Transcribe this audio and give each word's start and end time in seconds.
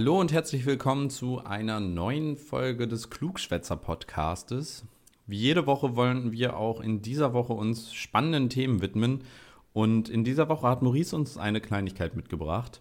Hallo 0.00 0.18
und 0.18 0.32
herzlich 0.32 0.64
willkommen 0.64 1.10
zu 1.10 1.44
einer 1.44 1.78
neuen 1.78 2.38
Folge 2.38 2.88
des 2.88 3.10
Klugschwätzer 3.10 3.76
Podcastes. 3.76 4.86
Wie 5.26 5.36
jede 5.36 5.66
Woche 5.66 5.94
wollen 5.94 6.32
wir 6.32 6.56
auch 6.56 6.80
in 6.80 7.02
dieser 7.02 7.34
Woche 7.34 7.52
uns 7.52 7.92
spannenden 7.92 8.48
Themen 8.48 8.80
widmen 8.80 9.24
und 9.74 10.08
in 10.08 10.24
dieser 10.24 10.48
Woche 10.48 10.66
hat 10.66 10.80
Maurice 10.80 11.14
uns 11.14 11.36
eine 11.36 11.60
Kleinigkeit 11.60 12.16
mitgebracht. 12.16 12.80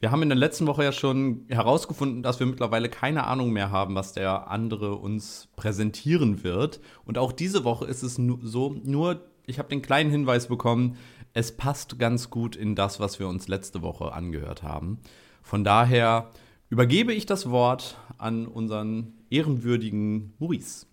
Wir 0.00 0.10
haben 0.10 0.22
in 0.24 0.28
der 0.28 0.36
letzten 0.36 0.66
Woche 0.66 0.82
ja 0.82 0.90
schon 0.90 1.44
herausgefunden, 1.48 2.24
dass 2.24 2.40
wir 2.40 2.48
mittlerweile 2.48 2.88
keine 2.88 3.28
Ahnung 3.28 3.52
mehr 3.52 3.70
haben, 3.70 3.94
was 3.94 4.12
der 4.12 4.50
andere 4.50 4.96
uns 4.96 5.46
präsentieren 5.54 6.42
wird. 6.42 6.80
Und 7.04 7.16
auch 7.16 7.30
diese 7.30 7.62
Woche 7.62 7.84
ist 7.84 8.02
es 8.02 8.16
so, 8.16 8.74
nur 8.82 9.20
ich 9.46 9.60
habe 9.60 9.68
den 9.68 9.82
kleinen 9.82 10.10
Hinweis 10.10 10.48
bekommen, 10.48 10.96
es 11.32 11.56
passt 11.56 12.00
ganz 12.00 12.28
gut 12.28 12.56
in 12.56 12.74
das, 12.74 12.98
was 12.98 13.20
wir 13.20 13.28
uns 13.28 13.46
letzte 13.46 13.82
Woche 13.82 14.12
angehört 14.12 14.64
haben. 14.64 14.98
Von 15.42 15.64
daher 15.64 16.30
übergebe 16.70 17.12
ich 17.12 17.26
das 17.26 17.50
Wort 17.50 17.98
an 18.16 18.46
unseren 18.46 19.12
ehrenwürdigen 19.28 20.34
Maurice. 20.38 20.86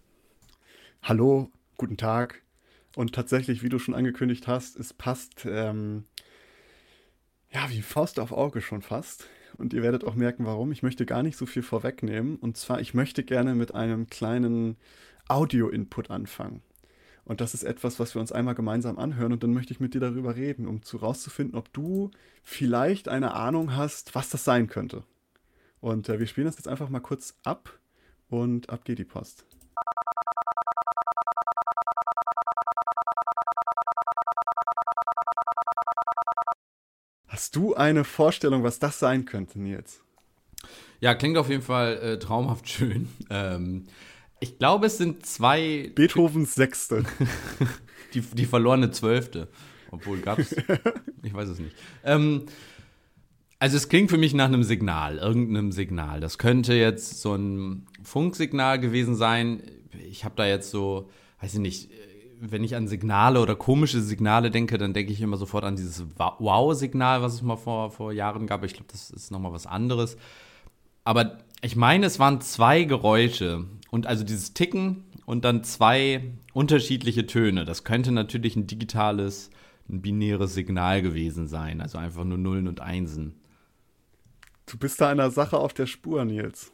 Hallo, 1.04 1.52
guten 1.78 1.98
Tag. 1.98 2.42
Und 2.96 3.14
tatsächlich, 3.14 3.62
wie 3.62 3.70
du 3.70 3.78
schon 3.78 3.94
angekündigt 3.94 4.48
hast, 4.48 4.76
es 4.76 4.92
passt 4.92 5.46
ähm, 5.46 6.06
ja 7.52 7.70
wie 7.70 7.84
Faust 7.84 8.20
auf 8.20 8.32
Auge 8.32 8.62
schon 8.62 8.82
fast. 8.82 9.28
Und 9.58 9.72
ihr 9.72 9.84
werdet 9.84 10.04
auch 10.04 10.16
merken, 10.16 10.46
warum. 10.46 10.72
Ich 10.72 10.82
möchte 10.82 11.06
gar 11.06 11.22
nicht 11.22 11.38
so 11.38 11.46
viel 11.46 11.62
vorwegnehmen. 11.62 12.38
Und 12.38 12.58
zwar, 12.58 12.82
ich 12.82 12.96
möchte 12.96 13.24
gerne 13.24 13.54
mit 13.54 13.76
einem 13.76 14.08
kleinen 14.08 14.78
Audio-Input 15.28 16.10
anfangen. 16.10 16.64
Und 17.24 17.40
das 17.40 17.54
ist 17.54 17.64
etwas, 17.64 18.00
was 18.00 18.16
wir 18.16 18.22
uns 18.22 18.32
einmal 18.32 18.56
gemeinsam 18.56 18.98
anhören 18.98 19.34
und 19.34 19.44
dann 19.44 19.54
möchte 19.54 19.74
ich 19.74 19.82
mit 19.82 19.94
dir 19.94 20.00
darüber 20.00 20.38
reden, 20.38 20.66
um 20.66 20.82
zu 20.82 20.96
rauszufinden, 20.96 21.58
ob 21.58 21.74
du 21.74 22.10
vielleicht 22.42 23.10
eine 23.10 23.34
Ahnung 23.34 23.76
hast, 23.76 24.16
was 24.16 24.30
das 24.30 24.46
sein 24.46 24.68
könnte. 24.68 25.04
Und 25.88 26.10
äh, 26.10 26.20
wir 26.20 26.28
spielen 26.28 26.48
das 26.48 26.58
jetzt 26.58 26.68
einfach 26.68 26.90
mal 26.90 27.00
kurz 27.00 27.38
ab 27.46 27.80
und 28.28 28.70
ab 28.70 28.84
geht 28.84 29.00
die 29.00 29.06
Post. 29.06 29.46
Hast 37.30 37.56
du 37.56 37.74
eine 37.74 38.04
Vorstellung, 38.04 38.64
was 38.64 38.80
das 38.80 39.00
sein 39.00 39.24
könnte, 39.24 39.62
Nils? 39.62 40.02
Ja, 41.00 41.16
klingt 41.16 41.38
auf 41.38 41.48
jeden 41.48 41.64
Fall 41.64 41.96
äh, 42.00 42.20
traumhaft 42.20 42.68
schön. 42.70 43.08
Ähm, 43.30 43.86
ich 44.42 44.60
glaube, 44.60 44.88
es 44.88 44.98
sind 44.98 45.26
zwei. 45.26 45.90
Beethovens 45.96 46.54
Sechste. 46.54 47.06
die, 48.14 48.20
die 48.20 48.46
verlorene 48.46 48.92
Zwölfte. 48.92 49.48
Obwohl 49.92 50.20
gab 50.20 50.40
es. 50.40 50.52
ich 51.24 51.34
weiß 51.34 51.48
es 51.48 51.60
nicht. 51.60 51.78
Ähm, 52.04 52.46
also, 53.60 53.78
es 53.78 53.90
klingt 53.90 54.10
für 54.10 54.18
mich 54.18 54.34
nach 54.34 54.46
einem 54.46 54.64
Signal, 54.64 55.18
irgendeinem 55.18 55.72
Signal. 55.72 56.20
Das 56.20 56.38
könnte 56.38 56.74
jetzt 56.74 57.22
so 57.22 57.36
ein 57.36 57.88
Funksignal 58.04 58.80
gewesen 58.80 59.16
sein. 59.16 59.64
Ich 60.10 60.26
habe 60.26 60.36
da 60.36 60.46
jetzt 60.46 60.70
so, 60.70 61.10
weiß 61.42 61.56
ich 61.56 61.60
nicht, 61.60 61.90
wenn 62.40 62.64
ich 62.64 62.76
an 62.76 62.88
Signale 62.88 63.42
oder 63.42 63.56
komische 63.56 64.02
Signale 64.02 64.52
denke, 64.52 64.78
dann 64.78 64.94
denke 64.94 65.12
ich 65.12 65.22
immer 65.22 65.38
sofort 65.38 65.64
an 65.64 65.76
dieses 65.76 66.04
Wow-Signal, 66.18 67.22
was 67.22 67.34
es 67.34 67.42
mal 67.42 67.56
vor, 67.56 67.92
vor 67.92 68.12
Jahren 68.12 68.48
gab. 68.48 68.64
Ich 68.64 68.74
glaube, 68.74 68.92
das 68.92 69.10
ist 69.10 69.32
nochmal 69.32 69.54
was 69.54 69.66
anderes. 69.66 70.18
Aber 71.04 71.40
ich 71.62 71.76
meine, 71.76 72.06
es 72.06 72.20
waren 72.20 72.42
zwei 72.42 72.84
Geräusche. 72.84 73.66
Und 73.90 74.06
also 74.06 74.24
dieses 74.24 74.54
Ticken 74.54 75.06
und 75.26 75.46
dann 75.46 75.64
zwei 75.64 76.34
unterschiedliche 76.54 77.26
Töne. 77.26 77.66
Das 77.66 77.84
könnte 77.84 78.12
natürlich 78.12 78.56
ein 78.56 78.68
digitales, 78.68 79.50
ein 79.90 80.02
binäres 80.02 80.54
Signal 80.54 81.02
gewesen 81.02 81.48
sein. 81.48 81.82
Also 81.82 81.98
einfach 81.98 82.24
nur 82.24 82.38
Nullen 82.38 82.68
und 82.68 82.82
Einsen. 82.82 83.36
Du 84.68 84.78
bist 84.78 85.02
da 85.02 85.10
einer 85.10 85.32
Sache 85.32 85.58
auf 85.58 85.74
der 85.74 85.88
Spur, 85.88 86.24
Nils. 86.24 86.72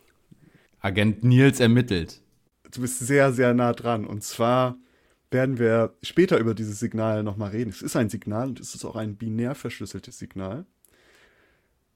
Agent 0.81 1.23
Nils 1.23 1.61
ermittelt. 1.61 2.21
Du 2.71 2.81
bist 2.81 2.99
sehr, 2.99 3.31
sehr 3.31 3.53
nah 3.53 3.71
dran. 3.71 4.05
Und 4.05 4.23
zwar 4.23 4.75
werden 5.31 5.57
wir 5.57 5.95
später 6.01 6.37
über 6.37 6.53
dieses 6.53 6.79
Signal 6.79 7.23
nochmal 7.23 7.51
reden. 7.51 7.69
Es 7.69 7.81
ist 7.81 7.95
ein 7.95 8.09
Signal 8.09 8.49
und 8.49 8.59
es 8.59 8.75
ist 8.75 8.83
auch 8.83 8.97
ein 8.97 9.15
binär 9.15 9.55
verschlüsseltes 9.55 10.19
Signal. 10.19 10.65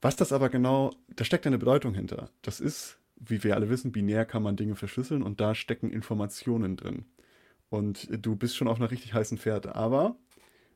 Was 0.02 0.16
das 0.16 0.31
aber 0.31 0.47
genau, 0.50 0.94
da 1.16 1.25
steckt 1.25 1.46
eine 1.46 1.58
Bedeutung 1.58 1.94
hinter. 1.94 2.29
Das 2.41 2.62
ist 2.62 2.97
wie 3.19 3.44
wir 3.44 3.56
alle 3.56 3.69
wissen, 3.69 3.91
binär 3.91 4.25
kann 4.25 4.44
man 4.44 4.56
Dinge 4.56 4.75
verschlüsseln 4.75 5.24
und 5.24 5.41
da 5.41 5.56
stecken 5.56 5.91
Informationen 5.91 6.78
drin. 6.78 7.06
Und 7.69 8.08
du 8.12 8.35
bist 8.35 8.56
schon 8.56 8.68
auf 8.68 8.78
einer 8.78 8.91
richtig 8.91 9.14
heißen 9.14 9.38
Pferde. 9.38 9.75
Aber 9.75 10.16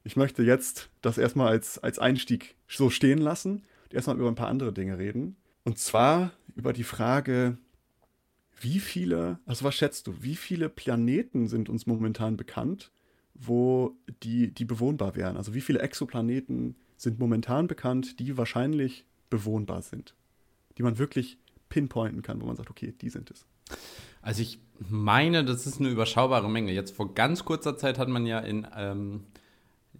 ich 0.03 0.15
möchte 0.15 0.43
jetzt 0.43 0.89
das 1.01 1.17
erstmal 1.17 1.49
als, 1.49 1.77
als 1.79 1.99
Einstieg 1.99 2.55
so 2.67 2.89
stehen 2.89 3.19
lassen 3.19 3.63
erstmal 3.93 4.17
über 4.17 4.27
ein 4.27 4.35
paar 4.35 4.47
andere 4.47 4.73
Dinge 4.73 4.97
reden. 4.97 5.35
Und 5.63 5.77
zwar 5.77 6.31
über 6.55 6.73
die 6.73 6.83
Frage, 6.83 7.57
wie 8.59 8.79
viele, 8.79 9.39
also 9.45 9.65
was 9.65 9.75
schätzt 9.75 10.07
du, 10.07 10.21
wie 10.21 10.35
viele 10.35 10.69
Planeten 10.69 11.47
sind 11.47 11.69
uns 11.69 11.87
momentan 11.87 12.37
bekannt, 12.37 12.91
wo 13.33 13.95
die, 14.23 14.51
die 14.51 14.65
bewohnbar 14.65 15.15
wären? 15.15 15.37
Also 15.37 15.53
wie 15.53 15.61
viele 15.61 15.79
Exoplaneten 15.79 16.75
sind 16.97 17.19
momentan 17.19 17.67
bekannt, 17.67 18.19
die 18.19 18.37
wahrscheinlich 18.37 19.05
bewohnbar 19.29 19.81
sind? 19.81 20.15
Die 20.77 20.83
man 20.83 20.97
wirklich 20.97 21.37
pinpointen 21.69 22.21
kann, 22.21 22.41
wo 22.41 22.45
man 22.45 22.55
sagt, 22.55 22.69
okay, 22.69 22.93
die 23.01 23.09
sind 23.09 23.31
es. 23.31 23.45
Also 24.21 24.41
ich 24.41 24.59
meine, 24.77 25.43
das 25.43 25.65
ist 25.65 25.79
eine 25.79 25.89
überschaubare 25.89 26.49
Menge. 26.49 26.71
Jetzt 26.71 26.95
vor 26.95 27.13
ganz 27.15 27.45
kurzer 27.45 27.77
Zeit 27.77 27.97
hat 27.97 28.09
man 28.09 28.25
ja 28.25 28.39
in, 28.39 28.67
ähm, 28.75 29.23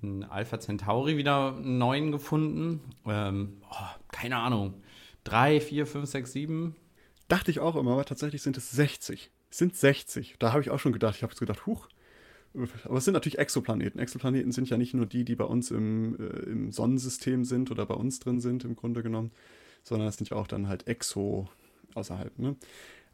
in 0.02 0.24
Alpha 0.24 0.60
Centauri 0.60 1.18
wieder 1.18 1.56
einen 1.56 1.78
neuen 1.78 2.12
gefunden. 2.12 2.82
Ähm, 3.06 3.58
oh, 3.70 3.86
keine 4.12 4.38
Ahnung. 4.38 4.76
Drei, 5.24 5.62
vier, 5.62 5.86
fünf, 5.86 6.10
sechs, 6.10 6.32
sieben. 6.32 6.76
Dachte 7.28 7.52
ich 7.52 7.60
auch 7.60 7.76
immer, 7.76 7.92
aber 7.94 8.06
tatsächlich 8.06 8.42
sind 8.42 8.58
es 8.58 8.72
60. 8.72 9.32
Es 9.50 9.58
sind 9.58 9.76
60. 9.76 10.36
Da 10.40 10.52
habe 10.52 10.62
ich 10.62 10.70
auch 10.70 10.80
schon 10.80 10.94
gedacht, 10.94 11.16
ich 11.16 11.24
habe 11.24 11.36
gedacht, 11.36 11.66
huch. 11.66 11.88
Aber 12.84 12.98
es 12.98 13.06
sind 13.06 13.14
natürlich 13.14 13.40
Exoplaneten. 13.40 14.00
Exoplaneten 14.00 14.52
sind 14.52 14.70
ja 14.70 14.78
nicht 14.78 14.94
nur 14.94 15.06
die, 15.06 15.24
die 15.24 15.36
bei 15.36 15.46
uns 15.46 15.72
im, 15.72 16.20
äh, 16.20 16.50
im 16.50 16.72
Sonnensystem 16.72 17.46
sind 17.46 17.72
oder 17.72 17.86
bei 17.86 17.96
uns 17.96 18.20
drin 18.20 18.42
sind, 18.42 18.66
im 18.66 18.76
Grunde 18.76 19.04
genommen, 19.04 19.32
sondern 19.84 20.08
es 20.08 20.18
sind 20.18 20.30
ja 20.30 20.38
auch 20.38 20.48
dann 20.48 20.68
halt 20.68 20.88
Exo, 20.88 21.48
außerhalb. 21.94 22.38
Ne? 22.40 22.58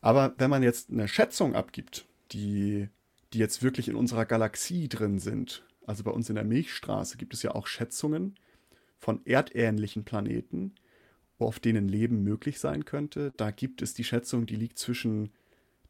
Aber 0.02 0.34
wenn 0.38 0.50
man 0.50 0.64
jetzt 0.64 0.90
eine 0.90 1.08
Schätzung 1.08 1.56
abgibt, 1.56 2.08
die, 2.32 2.90
die 3.34 3.40
jetzt 3.40 3.62
wirklich 3.62 3.88
in 3.88 3.96
unserer 3.96 4.26
Galaxie 4.26 4.88
drin 4.88 5.20
sind, 5.20 5.64
also 5.88 6.04
bei 6.04 6.12
uns 6.12 6.30
in 6.30 6.36
der 6.36 6.44
Milchstraße 6.44 7.18
gibt 7.18 7.34
es 7.34 7.42
ja 7.42 7.56
auch 7.56 7.66
Schätzungen 7.66 8.36
von 8.98 9.26
erdähnlichen 9.26 10.04
Planeten, 10.04 10.76
auf 11.40 11.60
denen 11.60 11.88
Leben 11.88 12.24
möglich 12.24 12.60
sein 12.60 12.86
könnte. 12.86 13.34
Da 13.38 13.52
gibt 13.52 13.82
es 13.82 13.94
die 13.94 14.04
Schätzung, 14.04 14.46
die 14.46 14.56
liegt 14.56 14.78
zwischen 14.78 15.32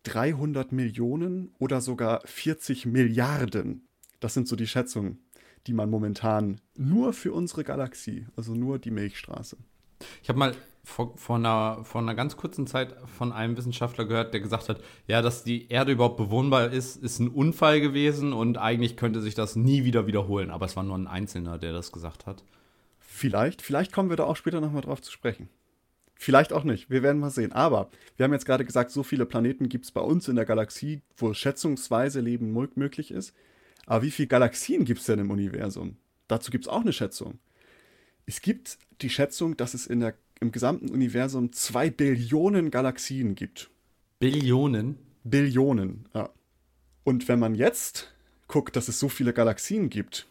300 0.03 0.71
Millionen 0.71 1.51
oder 1.57 1.81
sogar 1.81 2.21
40 2.25 2.85
Milliarden. 2.85 3.87
Das 4.19 4.33
sind 4.33 4.47
so 4.47 4.55
die 4.55 4.67
Schätzungen, 4.67 5.19
die 5.65 5.73
man 5.73 5.89
momentan 5.89 6.61
nur 6.75 7.11
für 7.11 7.33
unsere 7.33 7.63
Galaxie, 7.63 8.27
also 8.35 8.53
nur 8.53 8.79
die 8.79 8.91
Milchstraße. 8.91 9.57
Ich 10.21 10.29
habe 10.29 10.39
mal 10.39 10.55
vor, 10.87 11.17
vor, 11.17 11.35
einer, 11.35 11.83
vor 11.83 12.01
einer 12.01 12.15
ganz 12.15 12.37
kurzen 12.37 12.65
Zeit 12.65 12.95
von 13.17 13.33
einem 13.33 13.57
Wissenschaftler 13.57 14.05
gehört, 14.05 14.33
der 14.33 14.39
gesagt 14.39 14.69
hat, 14.69 14.79
ja, 15.05 15.21
dass 15.21 15.43
die 15.43 15.69
Erde 15.69 15.91
überhaupt 15.91 16.17
bewohnbar 16.17 16.71
ist, 16.71 16.95
ist 16.95 17.19
ein 17.19 17.27
Unfall 17.27 17.81
gewesen 17.81 18.31
und 18.31 18.57
eigentlich 18.57 18.95
könnte 18.95 19.21
sich 19.21 19.35
das 19.35 19.57
nie 19.57 19.83
wieder 19.83 20.07
wiederholen. 20.07 20.49
Aber 20.49 20.65
es 20.65 20.77
war 20.77 20.83
nur 20.83 20.97
ein 20.97 21.07
Einzelner, 21.07 21.57
der 21.57 21.73
das 21.73 21.91
gesagt 21.91 22.25
hat. 22.25 22.43
Vielleicht, 22.99 23.61
vielleicht 23.61 23.91
kommen 23.91 24.09
wir 24.09 24.15
da 24.15 24.23
auch 24.23 24.37
später 24.37 24.61
nochmal 24.61 24.81
drauf 24.81 25.01
zu 25.01 25.11
sprechen. 25.11 25.49
Vielleicht 26.15 26.53
auch 26.53 26.63
nicht. 26.63 26.89
Wir 26.89 27.03
werden 27.03 27.19
mal 27.19 27.29
sehen. 27.31 27.51
Aber 27.51 27.89
wir 28.15 28.23
haben 28.23 28.33
jetzt 28.33 28.45
gerade 28.45 28.65
gesagt, 28.65 28.89
so 28.89 29.03
viele 29.03 29.25
Planeten 29.25 29.69
gibt 29.69 29.85
es 29.85 29.91
bei 29.91 30.01
uns 30.01 30.27
in 30.29 30.37
der 30.37 30.45
Galaxie, 30.45 31.01
wo 31.17 31.33
schätzungsweise 31.33 32.21
Leben 32.21 32.53
möglich 32.75 33.11
ist. 33.11 33.35
Aber 33.85 34.03
wie 34.03 34.11
viele 34.11 34.27
Galaxien 34.27 34.85
gibt 34.85 35.01
es 35.01 35.05
denn 35.05 35.19
im 35.19 35.31
Universum? 35.31 35.97
Dazu 36.27 36.49
gibt 36.49 36.65
es 36.65 36.69
auch 36.69 36.81
eine 36.81 36.93
Schätzung. 36.93 37.39
Es 38.25 38.41
gibt 38.41 38.77
die 39.01 39.09
Schätzung, 39.09 39.55
dass 39.57 39.73
es 39.73 39.85
in 39.85 39.99
der, 39.99 40.15
im 40.39 40.51
gesamten 40.51 40.89
Universum 40.89 41.51
zwei 41.51 41.89
Billionen 41.89 42.71
Galaxien 42.71 43.35
gibt. 43.35 43.69
Billionen? 44.19 44.97
Billionen, 45.23 46.07
ja. 46.13 46.29
Und 47.03 47.27
wenn 47.27 47.39
man 47.39 47.55
jetzt 47.55 48.13
guckt, 48.47 48.75
dass 48.75 48.87
es 48.87 48.99
so 48.99 49.09
viele 49.09 49.33
Galaxien 49.33 49.89
gibt 49.89 50.27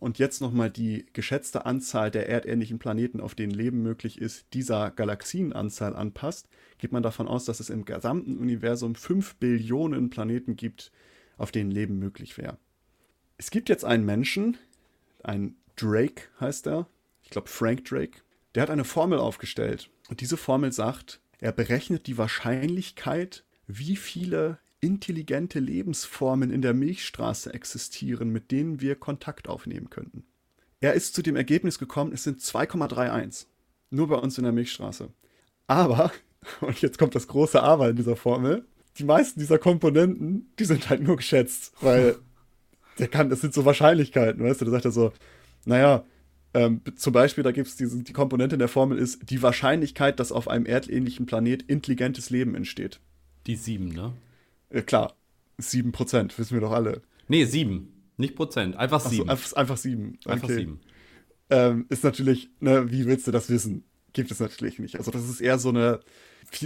und 0.00 0.18
jetzt 0.18 0.40
nochmal 0.40 0.70
die 0.70 1.06
geschätzte 1.12 1.66
Anzahl 1.66 2.10
der 2.10 2.28
erdähnlichen 2.28 2.78
Planeten, 2.78 3.20
auf 3.20 3.34
denen 3.34 3.52
Leben 3.52 3.82
möglich 3.82 4.20
ist, 4.20 4.46
dieser 4.52 4.90
Galaxienanzahl 4.90 5.96
anpasst, 5.96 6.48
geht 6.78 6.92
man 6.92 7.02
davon 7.02 7.28
aus, 7.28 7.44
dass 7.44 7.60
es 7.60 7.70
im 7.70 7.84
gesamten 7.84 8.38
Universum 8.38 8.94
5 8.94 9.36
Billionen 9.36 10.10
Planeten 10.10 10.56
gibt, 10.56 10.92
auf 11.36 11.50
denen 11.50 11.70
Leben 11.70 11.98
möglich 11.98 12.38
wäre. 12.38 12.58
Es 13.36 13.50
gibt 13.50 13.68
jetzt 13.68 13.84
einen 13.84 14.04
Menschen, 14.04 14.56
ein 15.22 15.56
Drake 15.76 16.24
heißt 16.40 16.66
er, 16.66 16.88
ich 17.22 17.30
glaube 17.30 17.48
Frank 17.48 17.84
Drake, 17.84 18.20
der 18.54 18.62
hat 18.62 18.70
eine 18.70 18.84
Formel 18.84 19.18
aufgestellt. 19.18 19.90
Und 20.08 20.20
diese 20.20 20.36
Formel 20.36 20.72
sagt, 20.72 21.20
er 21.40 21.52
berechnet 21.52 22.06
die 22.06 22.18
Wahrscheinlichkeit, 22.18 23.44
wie 23.66 23.96
viele 23.96 24.58
intelligente 24.80 25.60
Lebensformen 25.60 26.50
in 26.50 26.62
der 26.62 26.74
Milchstraße 26.74 27.52
existieren, 27.52 28.30
mit 28.30 28.50
denen 28.50 28.80
wir 28.80 28.96
Kontakt 28.96 29.48
aufnehmen 29.48 29.90
könnten. 29.90 30.24
Er 30.80 30.94
ist 30.94 31.14
zu 31.14 31.22
dem 31.22 31.36
Ergebnis 31.36 31.78
gekommen, 31.78 32.12
es 32.12 32.22
sind 32.22 32.40
2,31. 32.40 33.46
Nur 33.90 34.08
bei 34.08 34.16
uns 34.16 34.38
in 34.38 34.44
der 34.44 34.52
Milchstraße. 34.52 35.10
Aber, 35.66 36.12
und 36.60 36.80
jetzt 36.80 36.98
kommt 36.98 37.14
das 37.14 37.26
große 37.26 37.62
Aber 37.62 37.90
in 37.90 37.96
dieser 37.96 38.16
Formel, 38.16 38.66
die 38.98 39.04
meisten 39.04 39.40
dieser 39.40 39.58
Komponenten, 39.58 40.52
die 40.58 40.64
sind 40.64 40.88
halt 40.88 41.02
nur 41.02 41.16
geschätzt, 41.16 41.72
weil 41.80 42.16
der 42.98 43.08
kann, 43.08 43.30
das 43.30 43.40
sind 43.40 43.54
so 43.54 43.64
Wahrscheinlichkeiten, 43.64 44.42
weißt 44.42 44.60
du, 44.60 44.64
da 44.64 44.70
sagt 44.72 44.84
er 44.84 44.90
so, 44.92 45.12
naja, 45.64 46.04
ähm, 46.54 46.80
zum 46.96 47.12
Beispiel, 47.12 47.44
da 47.44 47.52
gibt 47.52 47.68
es 47.68 47.76
die 47.76 48.12
Komponente 48.12 48.56
in 48.56 48.60
der 48.60 48.68
Formel 48.68 48.98
ist 48.98 49.30
die 49.30 49.42
Wahrscheinlichkeit, 49.42 50.18
dass 50.18 50.32
auf 50.32 50.48
einem 50.48 50.66
erdähnlichen 50.66 51.26
Planet 51.26 51.62
intelligentes 51.62 52.30
Leben 52.30 52.54
entsteht. 52.54 53.00
Die 53.46 53.56
sieben, 53.56 53.88
ne? 53.88 54.14
Ja, 54.72 54.82
klar, 54.82 55.14
7 55.58 55.92
Prozent, 55.92 56.38
wissen 56.38 56.54
wir 56.54 56.60
doch 56.60 56.72
alle. 56.72 57.02
Nee, 57.28 57.44
7, 57.44 57.92
nicht 58.16 58.36
Prozent, 58.36 58.76
einfach 58.76 59.00
7. 59.00 59.24
So, 59.24 59.30
einfach, 59.30 59.52
einfach 59.54 59.76
7. 59.76 60.18
Einfach 60.26 60.48
7. 60.48 60.80
Ähm, 61.50 61.86
ist 61.88 62.04
natürlich, 62.04 62.50
ne, 62.60 62.90
wie 62.90 63.06
willst 63.06 63.26
du 63.26 63.30
das 63.30 63.48
wissen? 63.48 63.84
Gibt 64.12 64.30
es 64.30 64.40
natürlich 64.40 64.78
nicht. 64.78 64.96
Also, 64.96 65.10
das 65.10 65.28
ist 65.28 65.40
eher 65.40 65.58
so 65.58 65.68
eine, 65.68 66.00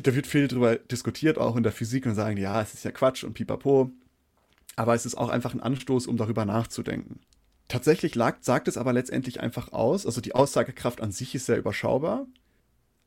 da 0.03 0.15
wird 0.15 0.27
viel 0.27 0.49
drüber 0.49 0.77
diskutiert, 0.77 1.39
auch 1.39 1.57
in 1.57 1.63
der 1.63 1.73
Physik, 1.73 2.07
und 2.07 2.15
sagen, 2.15 2.37
ja, 2.37 2.61
es 2.63 2.75
ist 2.75 2.85
ja 2.85 2.93
Quatsch 2.93 3.25
und 3.25 3.35
pipapo. 3.35 3.91
Aber 4.77 4.95
es 4.95 5.05
ist 5.05 5.17
auch 5.17 5.29
einfach 5.29 5.55
ein 5.55 5.61
Anstoß, 5.61 6.07
um 6.07 6.17
darüber 6.17 6.45
nachzudenken. 6.45 7.21
Tatsächlich 7.69 8.15
lag, 8.15 8.39
sagt 8.41 8.69
es 8.69 8.77
aber 8.77 8.93
letztendlich 8.93 9.41
einfach 9.41 9.73
aus, 9.73 10.05
also 10.07 10.21
die 10.21 10.35
Aussagekraft 10.35 11.01
an 11.01 11.13
sich 11.13 11.35
ist 11.35 11.47
sehr 11.47 11.59
überschaubar. 11.59 12.27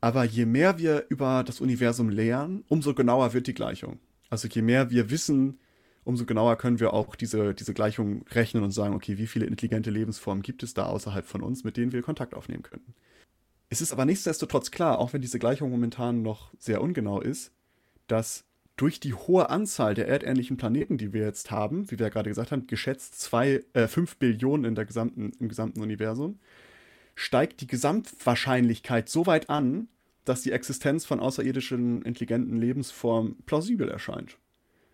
Aber 0.01 0.23
je 0.23 0.45
mehr 0.45 0.77
wir 0.77 1.05
über 1.09 1.43
das 1.43 1.61
Universum 1.61 2.09
lernen, 2.09 2.63
umso 2.67 2.93
genauer 2.93 3.33
wird 3.33 3.47
die 3.47 3.53
Gleichung. 3.53 3.99
Also 4.29 4.47
je 4.47 4.61
mehr 4.61 4.89
wir 4.89 5.09
wissen, 5.09 5.59
umso 6.03 6.25
genauer 6.25 6.57
können 6.57 6.79
wir 6.79 6.93
auch 6.93 7.15
diese, 7.15 7.53
diese 7.53 7.73
Gleichung 7.73 8.23
rechnen 8.29 8.63
und 8.63 8.71
sagen, 8.71 8.93
okay, 8.93 9.17
wie 9.17 9.27
viele 9.27 9.45
intelligente 9.45 9.89
Lebensformen 9.89 10.43
gibt 10.43 10.63
es 10.63 10.73
da 10.73 10.85
außerhalb 10.85 11.25
von 11.25 11.41
uns, 11.41 11.63
mit 11.63 11.77
denen 11.77 11.91
wir 11.91 12.01
Kontakt 12.01 12.35
aufnehmen 12.35 12.63
könnten. 12.63 12.93
Es 13.69 13.81
ist 13.81 13.91
aber 13.91 14.05
nichtsdestotrotz 14.05 14.71
klar, 14.71 14.99
auch 14.99 15.13
wenn 15.13 15.21
diese 15.21 15.39
Gleichung 15.39 15.71
momentan 15.71 16.21
noch 16.21 16.53
sehr 16.59 16.81
ungenau 16.81 17.19
ist, 17.19 17.51
dass 18.07 18.44
durch 18.75 18.99
die 18.99 19.13
hohe 19.13 19.49
Anzahl 19.49 19.93
der 19.93 20.07
erdähnlichen 20.07 20.57
Planeten, 20.57 20.97
die 20.97 21.13
wir 21.13 21.23
jetzt 21.23 21.49
haben, 21.49 21.89
wie 21.89 21.97
wir 21.97 22.07
ja 22.07 22.09
gerade 22.09 22.29
gesagt 22.29 22.51
haben, 22.51 22.67
geschätzt 22.67 23.19
zwei, 23.19 23.63
äh, 23.73 23.87
5 23.87 24.17
Billionen 24.17 24.65
in 24.65 24.75
der 24.75 24.85
gesamten, 24.85 25.31
im 25.39 25.47
gesamten 25.47 25.81
Universum, 25.81 26.39
steigt 27.15 27.61
die 27.61 27.67
Gesamtwahrscheinlichkeit 27.67 29.07
so 29.07 29.25
weit 29.25 29.49
an, 29.49 29.87
dass 30.25 30.41
die 30.41 30.51
Existenz 30.51 31.05
von 31.05 31.19
außerirdischen 31.19 32.01
intelligenten 32.01 32.57
Lebensformen 32.57 33.37
plausibel 33.45 33.87
erscheint. 33.87 34.37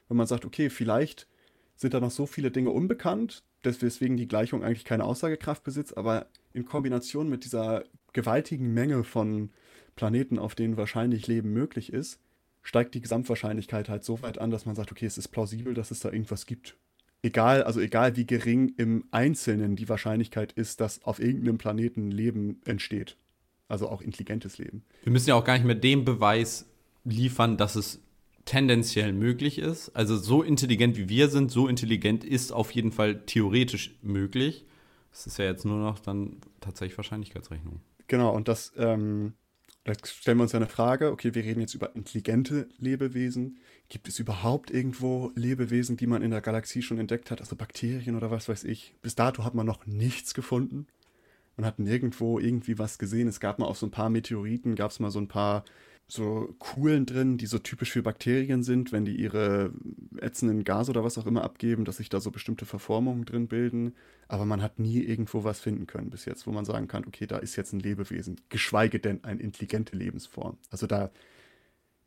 Wenn 0.07 0.17
man 0.17 0.27
sagt, 0.27 0.45
okay, 0.45 0.69
vielleicht 0.69 1.27
sind 1.75 1.93
da 1.93 1.99
noch 1.99 2.11
so 2.11 2.27
viele 2.27 2.51
Dinge 2.51 2.69
unbekannt, 2.69 3.43
weswegen 3.63 4.17
die 4.17 4.27
Gleichung 4.27 4.63
eigentlich 4.63 4.85
keine 4.85 5.05
Aussagekraft 5.05 5.63
besitzt, 5.63 5.97
aber 5.97 6.27
in 6.53 6.65
Kombination 6.65 7.29
mit 7.29 7.45
dieser 7.45 7.85
gewaltigen 8.13 8.73
Menge 8.73 9.03
von 9.03 9.51
Planeten, 9.95 10.37
auf 10.37 10.53
denen 10.53 10.77
wahrscheinlich 10.77 11.27
Leben 11.27 11.53
möglich 11.53 11.91
ist, 11.93 12.19
steigt 12.61 12.93
die 12.93 13.01
Gesamtwahrscheinlichkeit 13.01 13.89
halt 13.89 14.03
so 14.03 14.21
weit 14.21 14.37
an, 14.37 14.51
dass 14.51 14.65
man 14.65 14.75
sagt, 14.75 14.91
okay, 14.91 15.05
es 15.05 15.17
ist 15.17 15.29
plausibel, 15.29 15.73
dass 15.73 15.91
es 15.91 15.99
da 15.99 16.11
irgendwas 16.11 16.45
gibt. 16.45 16.77
Egal, 17.23 17.63
also 17.63 17.79
egal 17.79 18.15
wie 18.15 18.25
gering 18.25 18.73
im 18.77 19.05
Einzelnen 19.11 19.75
die 19.75 19.87
Wahrscheinlichkeit 19.87 20.51
ist, 20.53 20.81
dass 20.81 21.03
auf 21.03 21.19
irgendeinem 21.19 21.57
Planeten 21.57 22.09
Leben 22.09 22.61
entsteht. 22.65 23.17
Also 23.67 23.87
auch 23.87 24.01
intelligentes 24.01 24.57
Leben. 24.57 24.83
Wir 25.03 25.11
müssen 25.13 25.29
ja 25.29 25.35
auch 25.35 25.45
gar 25.45 25.53
nicht 25.53 25.65
mehr 25.65 25.75
den 25.75 26.03
Beweis 26.03 26.65
liefern, 27.03 27.57
dass 27.57 27.75
es 27.75 28.01
tendenziell 28.45 29.13
möglich 29.13 29.59
ist. 29.59 29.89
Also 29.95 30.17
so 30.17 30.41
intelligent 30.41 30.97
wie 30.97 31.09
wir 31.09 31.29
sind, 31.29 31.51
so 31.51 31.67
intelligent 31.67 32.23
ist 32.23 32.51
auf 32.51 32.71
jeden 32.71 32.91
Fall 32.91 33.25
theoretisch 33.25 33.95
möglich. 34.01 34.65
Es 35.13 35.27
ist 35.27 35.37
ja 35.37 35.45
jetzt 35.45 35.65
nur 35.65 35.77
noch 35.77 35.99
dann 35.99 36.37
tatsächlich 36.59 36.97
Wahrscheinlichkeitsrechnung. 36.97 37.81
Genau, 38.07 38.35
und 38.35 38.47
das, 38.47 38.73
ähm, 38.77 39.33
da 39.83 39.93
stellen 40.03 40.37
wir 40.37 40.43
uns 40.43 40.51
ja 40.51 40.59
eine 40.59 40.67
Frage, 40.67 41.11
okay, 41.11 41.33
wir 41.33 41.43
reden 41.43 41.59
jetzt 41.59 41.73
über 41.73 41.95
intelligente 41.95 42.69
Lebewesen. 42.77 43.59
Gibt 43.89 44.07
es 44.07 44.19
überhaupt 44.19 44.69
irgendwo 44.69 45.31
Lebewesen, 45.35 45.97
die 45.97 46.05
man 46.05 46.21
in 46.21 46.31
der 46.31 46.41
Galaxie 46.41 46.83
schon 46.83 46.99
entdeckt 46.99 47.31
hat, 47.31 47.41
also 47.41 47.55
Bakterien 47.55 48.15
oder 48.15 48.29
was 48.29 48.47
weiß 48.47 48.63
ich? 48.63 48.95
Bis 49.01 49.15
dato 49.15 49.43
hat 49.43 49.55
man 49.55 49.65
noch 49.65 49.87
nichts 49.87 50.35
gefunden 50.35 50.85
und 51.57 51.65
hat 51.65 51.79
nirgendwo 51.79 52.37
irgendwie 52.37 52.77
was 52.77 52.99
gesehen. 52.99 53.27
Es 53.27 53.39
gab 53.39 53.57
mal 53.57 53.65
auf 53.65 53.77
so 53.77 53.87
ein 53.87 53.91
paar 53.91 54.11
Meteoriten, 54.11 54.75
gab 54.75 54.91
es 54.91 54.99
mal 54.99 55.11
so 55.11 55.19
ein 55.19 55.27
paar 55.27 55.65
so 56.11 56.53
Kuhlen 56.59 57.05
drin, 57.05 57.37
die 57.37 57.45
so 57.45 57.57
typisch 57.57 57.91
für 57.91 58.03
Bakterien 58.03 58.63
sind, 58.63 58.91
wenn 58.91 59.05
die 59.05 59.15
ihre 59.15 59.71
ätzenden 60.19 60.65
Gase 60.65 60.91
oder 60.91 61.05
was 61.05 61.17
auch 61.17 61.25
immer 61.25 61.43
abgeben, 61.43 61.85
dass 61.85 61.97
sich 61.97 62.09
da 62.09 62.19
so 62.19 62.31
bestimmte 62.31 62.65
Verformungen 62.65 63.23
drin 63.23 63.47
bilden. 63.47 63.95
Aber 64.27 64.45
man 64.45 64.61
hat 64.61 64.77
nie 64.77 64.99
irgendwo 64.99 65.45
was 65.45 65.61
finden 65.61 65.87
können 65.87 66.09
bis 66.09 66.25
jetzt, 66.25 66.45
wo 66.47 66.51
man 66.51 66.65
sagen 66.65 66.89
kann, 66.89 67.05
okay, 67.07 67.27
da 67.27 67.37
ist 67.37 67.55
jetzt 67.55 67.71
ein 67.71 67.79
Lebewesen, 67.79 68.41
geschweige 68.49 68.99
denn 68.99 69.23
eine 69.23 69.39
intelligente 69.39 69.95
Lebensform. 69.95 70.57
Also 70.69 70.85
da 70.85 71.11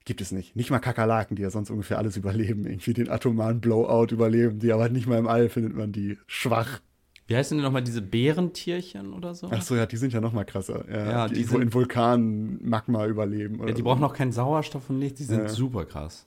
gibt 0.04 0.20
es 0.20 0.32
nicht. 0.32 0.54
Nicht 0.54 0.70
mal 0.70 0.80
Kakerlaken, 0.80 1.36
die 1.36 1.42
ja 1.42 1.50
sonst 1.50 1.70
ungefähr 1.70 1.96
alles 1.96 2.18
überleben, 2.18 2.66
irgendwie 2.66 2.92
den 2.92 3.08
atomaren 3.08 3.62
Blowout 3.62 4.12
überleben, 4.12 4.58
die 4.58 4.72
aber 4.72 4.90
nicht 4.90 5.06
mal 5.06 5.18
im 5.18 5.28
All 5.28 5.48
findet 5.48 5.74
man 5.74 5.92
die 5.92 6.18
schwach. 6.26 6.80
Wie 7.26 7.36
heißen 7.36 7.56
denn 7.56 7.64
nochmal 7.64 7.82
diese 7.82 8.02
Bärentierchen 8.02 9.14
oder 9.14 9.34
so? 9.34 9.48
Ach 9.50 9.62
so, 9.62 9.74
ja, 9.76 9.86
die 9.86 9.96
sind 9.96 10.12
ja 10.12 10.20
nochmal 10.20 10.44
krasser. 10.44 10.84
Ja, 10.90 11.10
Ja, 11.10 11.28
die, 11.28 11.34
die 11.36 11.44
sind- 11.44 11.62
in 11.62 11.72
Vulkanen 11.72 12.58
Magma 12.68 13.06
überleben. 13.06 13.60
Ja, 13.60 13.72
die 13.72 13.78
so. 13.80 13.84
brauchen 13.84 14.00
noch 14.00 14.12
keinen 14.14 14.32
Sauerstoff 14.32 14.90
und 14.90 14.98
nichts, 14.98 15.18
die 15.18 15.24
sind 15.24 15.40
Ja. 15.44 15.48
super 15.48 15.86
krass. 15.86 16.26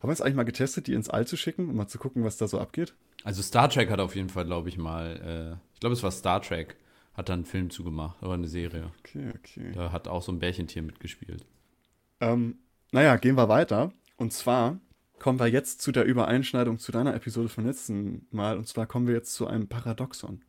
Haben 0.00 0.08
wir 0.08 0.12
es 0.12 0.20
eigentlich 0.20 0.36
mal 0.36 0.44
getestet, 0.44 0.86
die 0.86 0.92
ins 0.94 1.08
All 1.10 1.26
zu 1.26 1.36
schicken, 1.36 1.68
um 1.70 1.76
mal 1.76 1.88
zu 1.88 1.98
gucken, 1.98 2.22
was 2.22 2.36
da 2.36 2.46
so 2.46 2.60
abgeht? 2.60 2.94
Also 3.24 3.42
Star 3.42 3.68
Trek 3.68 3.90
hat 3.90 3.98
auf 3.98 4.14
jeden 4.14 4.28
Fall, 4.28 4.44
glaube 4.44 4.68
ich 4.68 4.78
mal, 4.78 5.56
äh, 5.56 5.72
ich 5.74 5.80
glaube, 5.80 5.94
es 5.94 6.02
war 6.04 6.12
Star 6.12 6.40
Trek, 6.40 6.76
hat 7.14 7.28
da 7.28 7.32
einen 7.32 7.44
Film 7.46 7.70
zugemacht, 7.70 8.22
oder 8.22 8.34
eine 8.34 8.46
Serie. 8.46 8.92
Okay, 9.00 9.32
okay. 9.36 9.72
Da 9.74 9.90
hat 9.90 10.06
auch 10.06 10.22
so 10.22 10.30
ein 10.30 10.38
Bärchentier 10.38 10.82
mitgespielt. 10.82 11.44
Ähm, 12.20 12.58
naja, 12.92 13.16
gehen 13.16 13.36
wir 13.36 13.48
weiter. 13.48 13.90
Und 14.18 14.32
zwar 14.32 14.78
kommen 15.18 15.38
wir 15.38 15.46
jetzt 15.46 15.80
zu 15.82 15.92
der 15.92 16.04
Übereinschneidung 16.04 16.78
zu 16.78 16.92
deiner 16.92 17.14
Episode 17.14 17.48
vom 17.48 17.66
letzten 17.66 18.26
Mal. 18.30 18.58
Und 18.58 18.66
zwar 18.68 18.86
kommen 18.86 19.06
wir 19.06 19.14
jetzt 19.14 19.34
zu 19.34 19.46
einem 19.46 19.68
Paradoxon. 19.68 20.42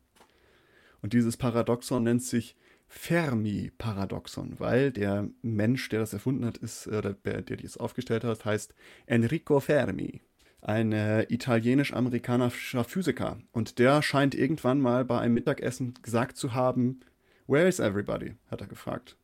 Und 1.02 1.12
dieses 1.12 1.36
Paradoxon 1.36 2.02
nennt 2.02 2.22
sich 2.22 2.56
Fermi-Paradoxon, 2.88 4.54
weil 4.58 4.90
der 4.90 5.28
Mensch, 5.42 5.88
der 5.90 6.00
das 6.00 6.12
erfunden 6.12 6.44
hat, 6.46 6.56
ist, 6.56 6.86
äh, 6.86 7.14
der, 7.24 7.42
der 7.42 7.56
das 7.56 7.76
aufgestellt 7.76 8.24
hat, 8.24 8.44
heißt 8.44 8.74
Enrico 9.06 9.60
Fermi. 9.60 10.22
Ein 10.60 10.92
äh, 10.92 11.22
italienisch-amerikanischer 11.28 12.82
Physiker. 12.84 13.38
Und 13.52 13.78
der 13.78 14.02
scheint 14.02 14.34
irgendwann 14.34 14.80
mal 14.80 15.04
bei 15.04 15.20
einem 15.20 15.34
Mittagessen 15.34 15.94
gesagt 16.02 16.36
zu 16.36 16.54
haben, 16.54 17.00
Where 17.46 17.68
is 17.68 17.78
everybody? 17.78 18.34
hat 18.50 18.60
er 18.60 18.66
gefragt. 18.66 19.16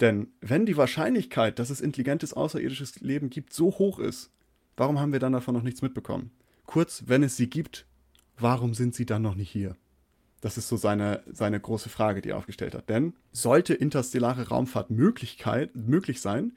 Denn 0.00 0.32
wenn 0.40 0.66
die 0.66 0.76
Wahrscheinlichkeit, 0.76 1.58
dass 1.58 1.70
es 1.70 1.80
intelligentes 1.80 2.32
außerirdisches 2.32 3.00
Leben 3.00 3.30
gibt, 3.30 3.52
so 3.52 3.70
hoch 3.70 3.98
ist, 3.98 4.30
warum 4.76 4.98
haben 4.98 5.12
wir 5.12 5.20
dann 5.20 5.32
davon 5.32 5.54
noch 5.54 5.62
nichts 5.62 5.82
mitbekommen? 5.82 6.30
Kurz, 6.66 7.04
wenn 7.06 7.22
es 7.22 7.36
sie 7.36 7.50
gibt, 7.50 7.86
warum 8.38 8.74
sind 8.74 8.94
sie 8.94 9.06
dann 9.06 9.22
noch 9.22 9.34
nicht 9.34 9.50
hier? 9.50 9.76
Das 10.40 10.58
ist 10.58 10.68
so 10.68 10.76
seine, 10.76 11.22
seine 11.30 11.60
große 11.60 11.88
Frage, 11.88 12.20
die 12.20 12.30
er 12.30 12.36
aufgestellt 12.36 12.74
hat. 12.74 12.88
Denn 12.88 13.14
sollte 13.30 13.74
interstellare 13.74 14.48
Raumfahrt 14.48 14.90
Möglichkeit, 14.90 15.74
möglich 15.76 16.20
sein, 16.20 16.52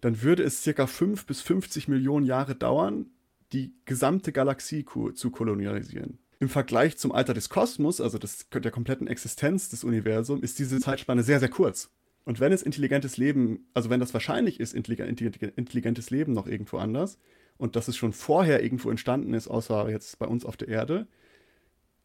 dann 0.00 0.22
würde 0.22 0.42
es 0.42 0.62
circa 0.62 0.86
5 0.86 1.26
bis 1.26 1.42
50 1.42 1.88
Millionen 1.88 2.24
Jahre 2.24 2.54
dauern, 2.54 3.06
die 3.52 3.74
gesamte 3.84 4.32
Galaxie 4.32 4.84
zu 5.14 5.30
kolonialisieren. 5.30 6.18
Im 6.38 6.48
Vergleich 6.48 6.98
zum 6.98 7.12
Alter 7.12 7.34
des 7.34 7.48
Kosmos, 7.48 8.00
also 8.00 8.18
des, 8.18 8.48
der 8.50 8.70
kompletten 8.70 9.06
Existenz 9.06 9.68
des 9.68 9.84
Universums, 9.84 10.42
ist 10.42 10.58
diese 10.58 10.80
Zeitspanne 10.80 11.22
sehr, 11.22 11.40
sehr 11.40 11.48
kurz. 11.48 11.90
Und 12.24 12.40
wenn 12.40 12.52
es 12.52 12.62
intelligentes 12.62 13.16
Leben, 13.16 13.68
also 13.72 13.88
wenn 13.88 14.00
das 14.00 14.12
wahrscheinlich 14.12 14.60
ist, 14.60 14.74
intelligentes 14.74 16.10
Leben 16.10 16.32
noch 16.32 16.46
irgendwo 16.46 16.78
anders 16.78 17.18
und 17.58 17.76
dass 17.76 17.88
es 17.88 17.96
schon 17.96 18.12
vorher 18.12 18.62
irgendwo 18.62 18.90
entstanden 18.90 19.34
ist, 19.34 19.48
außer 19.48 19.88
jetzt 19.90 20.18
bei 20.18 20.26
uns 20.26 20.44
auf 20.44 20.56
der 20.56 20.68
Erde, 20.68 21.06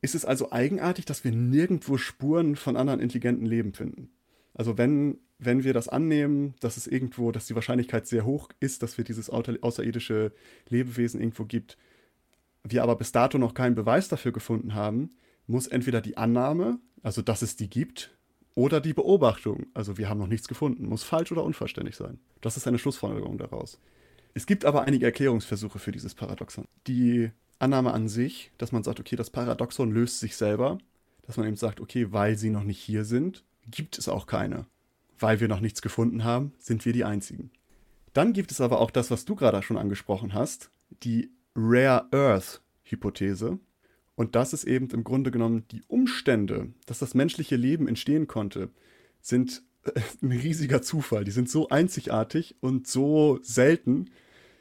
ist 0.01 0.15
es 0.15 0.25
also 0.25 0.51
eigenartig, 0.51 1.05
dass 1.05 1.23
wir 1.23 1.31
nirgendwo 1.31 1.97
Spuren 1.97 2.55
von 2.55 2.75
anderen 2.75 2.99
intelligenten 2.99 3.45
Leben 3.45 3.73
finden. 3.73 4.09
Also 4.53 4.77
wenn, 4.77 5.19
wenn 5.37 5.63
wir 5.63 5.73
das 5.73 5.87
annehmen, 5.87 6.55
dass 6.59 6.77
es 6.77 6.87
irgendwo, 6.87 7.31
dass 7.31 7.45
die 7.45 7.55
Wahrscheinlichkeit 7.55 8.07
sehr 8.07 8.25
hoch 8.25 8.49
ist, 8.59 8.83
dass 8.83 8.97
wir 8.97 9.05
dieses 9.05 9.29
außerirdische 9.29 10.33
Lebewesen 10.69 11.19
irgendwo 11.19 11.45
gibt, 11.45 11.77
wir 12.63 12.83
aber 12.83 12.95
bis 12.95 13.11
dato 13.11 13.37
noch 13.37 13.53
keinen 13.53 13.75
Beweis 13.75 14.07
dafür 14.07 14.31
gefunden 14.31 14.73
haben, 14.73 15.11
muss 15.47 15.67
entweder 15.67 16.01
die 16.01 16.17
Annahme, 16.17 16.79
also 17.01 17.21
dass 17.21 17.41
es 17.41 17.55
die 17.55 17.69
gibt, 17.69 18.15
oder 18.53 18.81
die 18.81 18.93
Beobachtung, 18.93 19.67
also 19.73 19.97
wir 19.97 20.09
haben 20.09 20.19
noch 20.19 20.27
nichts 20.27 20.47
gefunden, 20.47 20.85
muss 20.85 21.03
falsch 21.03 21.31
oder 21.31 21.43
unvollständig 21.43 21.95
sein. 21.95 22.19
Das 22.41 22.57
ist 22.57 22.67
eine 22.67 22.79
Schlussfolgerung 22.79 23.37
daraus. 23.37 23.79
Es 24.33 24.45
gibt 24.45 24.65
aber 24.65 24.83
einige 24.83 25.05
Erklärungsversuche 25.05 25.79
für 25.79 25.91
dieses 25.91 26.15
Paradoxon. 26.15 26.65
Die 26.87 27.31
Annahme 27.59 27.93
an 27.93 28.07
sich, 28.07 28.51
dass 28.57 28.71
man 28.71 28.83
sagt, 28.83 28.99
okay, 28.99 29.15
das 29.15 29.29
Paradoxon 29.29 29.91
löst 29.91 30.19
sich 30.19 30.35
selber, 30.35 30.77
dass 31.23 31.37
man 31.37 31.47
eben 31.47 31.57
sagt, 31.57 31.79
okay, 31.79 32.11
weil 32.11 32.37
sie 32.37 32.49
noch 32.49 32.63
nicht 32.63 32.79
hier 32.79 33.05
sind, 33.05 33.43
gibt 33.69 33.97
es 33.97 34.09
auch 34.09 34.25
keine. 34.25 34.65
Weil 35.19 35.39
wir 35.39 35.47
noch 35.47 35.59
nichts 35.59 35.81
gefunden 35.81 36.23
haben, 36.23 36.53
sind 36.57 36.85
wir 36.85 36.93
die 36.93 37.03
Einzigen. 37.03 37.51
Dann 38.13 38.33
gibt 38.33 38.51
es 38.51 38.61
aber 38.61 38.79
auch 38.79 38.91
das, 38.91 39.11
was 39.11 39.25
du 39.25 39.35
gerade 39.35 39.61
schon 39.61 39.77
angesprochen 39.77 40.33
hast, 40.33 40.71
die 41.03 41.31
Rare 41.55 42.07
Earth 42.11 42.61
Hypothese. 42.83 43.59
Und 44.15 44.35
das 44.35 44.53
ist 44.53 44.65
eben 44.65 44.89
im 44.89 45.03
Grunde 45.03 45.31
genommen 45.31 45.65
die 45.71 45.83
Umstände, 45.87 46.73
dass 46.85 46.99
das 46.99 47.13
menschliche 47.13 47.55
Leben 47.55 47.87
entstehen 47.87 48.27
konnte, 48.27 48.69
sind 49.21 49.63
ein 50.21 50.31
riesiger 50.31 50.81
Zufall. 50.81 51.23
Die 51.23 51.31
sind 51.31 51.49
so 51.49 51.69
einzigartig 51.69 52.55
und 52.59 52.87
so 52.87 53.39
selten, 53.41 54.09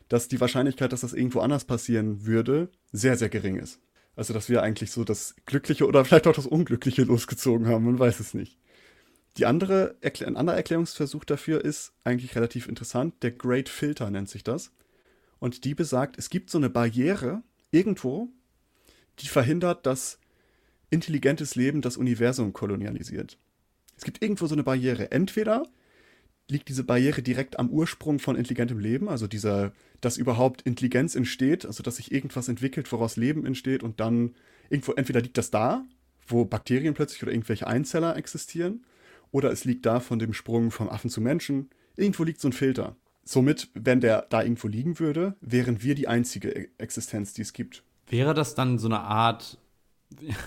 dass 0.09 0.29
die 0.29 0.41
Wahrscheinlichkeit, 0.41 0.93
dass 0.93 1.03
das 1.03 1.13
irgendwo 1.13 1.41
anders 1.41 1.65
passieren 1.65 2.27
würde, 2.27 2.71
sehr, 2.93 3.17
sehr 3.17 3.29
gering 3.29 3.57
ist. 3.57 3.81
Also, 4.17 4.35
dass 4.35 4.49
wir 4.49 4.63
eigentlich 4.63 4.91
so 4.91 5.05
das 5.05 5.37
Glückliche 5.47 5.87
oder 5.87 6.05
vielleicht 6.05 6.27
auch 6.27 6.35
das 6.35 6.47
Unglückliche 6.47 7.05
losgezogen 7.05 7.69
haben, 7.69 7.85
man 7.85 7.99
weiß 7.99 8.21
es 8.21 8.35
nicht. 8.35 8.59
Die 9.37 9.47
andere, 9.47 9.97
ein 10.03 10.37
anderer 10.37 10.57
Erklärungsversuch 10.57 11.25
dafür 11.25 11.65
ist 11.65 11.93
eigentlich 12.03 12.35
relativ 12.35 12.69
interessant. 12.69 13.23
Der 13.23 13.31
Great 13.31 13.69
Filter 13.69 14.11
nennt 14.11 14.29
sich 14.29 14.43
das. 14.43 14.73
Und 15.39 15.65
die 15.65 15.75
besagt, 15.75 16.19
es 16.19 16.29
gibt 16.29 16.51
so 16.51 16.59
eine 16.59 16.69
Barriere 16.69 17.43
irgendwo, 17.71 18.29
die 19.21 19.29
verhindert, 19.29 19.87
dass 19.87 20.19
intelligentes 20.91 21.55
Leben 21.55 21.81
das 21.81 21.97
Universum 21.97 22.53
kolonialisiert. 22.53 23.39
Es 24.01 24.05
gibt 24.05 24.23
irgendwo 24.23 24.47
so 24.47 24.55
eine 24.55 24.63
Barriere. 24.63 25.11
Entweder 25.11 25.65
liegt 26.49 26.71
diese 26.71 26.85
Barriere 26.85 27.21
direkt 27.21 27.59
am 27.59 27.69
Ursprung 27.69 28.19
von 28.19 28.35
intelligentem 28.35 28.79
Leben, 28.79 29.11
also 29.11 29.27
dieser, 29.27 29.75
dass 30.01 30.17
überhaupt 30.17 30.63
Intelligenz 30.63 31.15
entsteht, 31.15 31.67
also 31.67 31.83
dass 31.83 31.97
sich 31.97 32.11
irgendwas 32.11 32.49
entwickelt, 32.49 32.91
woraus 32.93 33.19
Leben 33.19 33.45
entsteht 33.45 33.83
und 33.83 34.01
dann 34.01 34.35
irgendwo, 34.71 34.93
entweder 34.93 35.21
liegt 35.21 35.37
das 35.37 35.51
da, 35.51 35.85
wo 36.27 36.47
Bakterien 36.47 36.95
plötzlich 36.95 37.23
oder 37.23 37.33
irgendwelche 37.33 37.67
Einzeller 37.67 38.17
existieren, 38.17 38.87
oder 39.33 39.53
es 39.53 39.67
liegt 39.67 39.85
da 39.85 40.01
von 40.01 40.19
dem 40.19 40.33
Sprung 40.33 40.71
vom 40.71 40.89
Affen 40.89 41.11
zu 41.11 41.21
Menschen. 41.21 41.69
Irgendwo 41.95 42.25
liegt 42.25 42.41
so 42.41 42.49
ein 42.49 42.55
Filter. 42.55 42.97
Somit, 43.23 43.69
wenn 43.75 44.01
der 44.01 44.23
da 44.31 44.43
irgendwo 44.43 44.67
liegen 44.67 44.99
würde, 44.99 45.37
wären 45.43 45.83
wir 45.83 45.95
die 45.95 46.09
einzige 46.09 46.49
e- 46.49 46.69
Existenz, 46.79 47.35
die 47.35 47.43
es 47.43 47.53
gibt. 47.53 47.85
Wäre 48.09 48.33
das 48.33 48.55
dann 48.55 48.79
so 48.79 48.89
eine 48.89 49.01
Art 49.01 49.59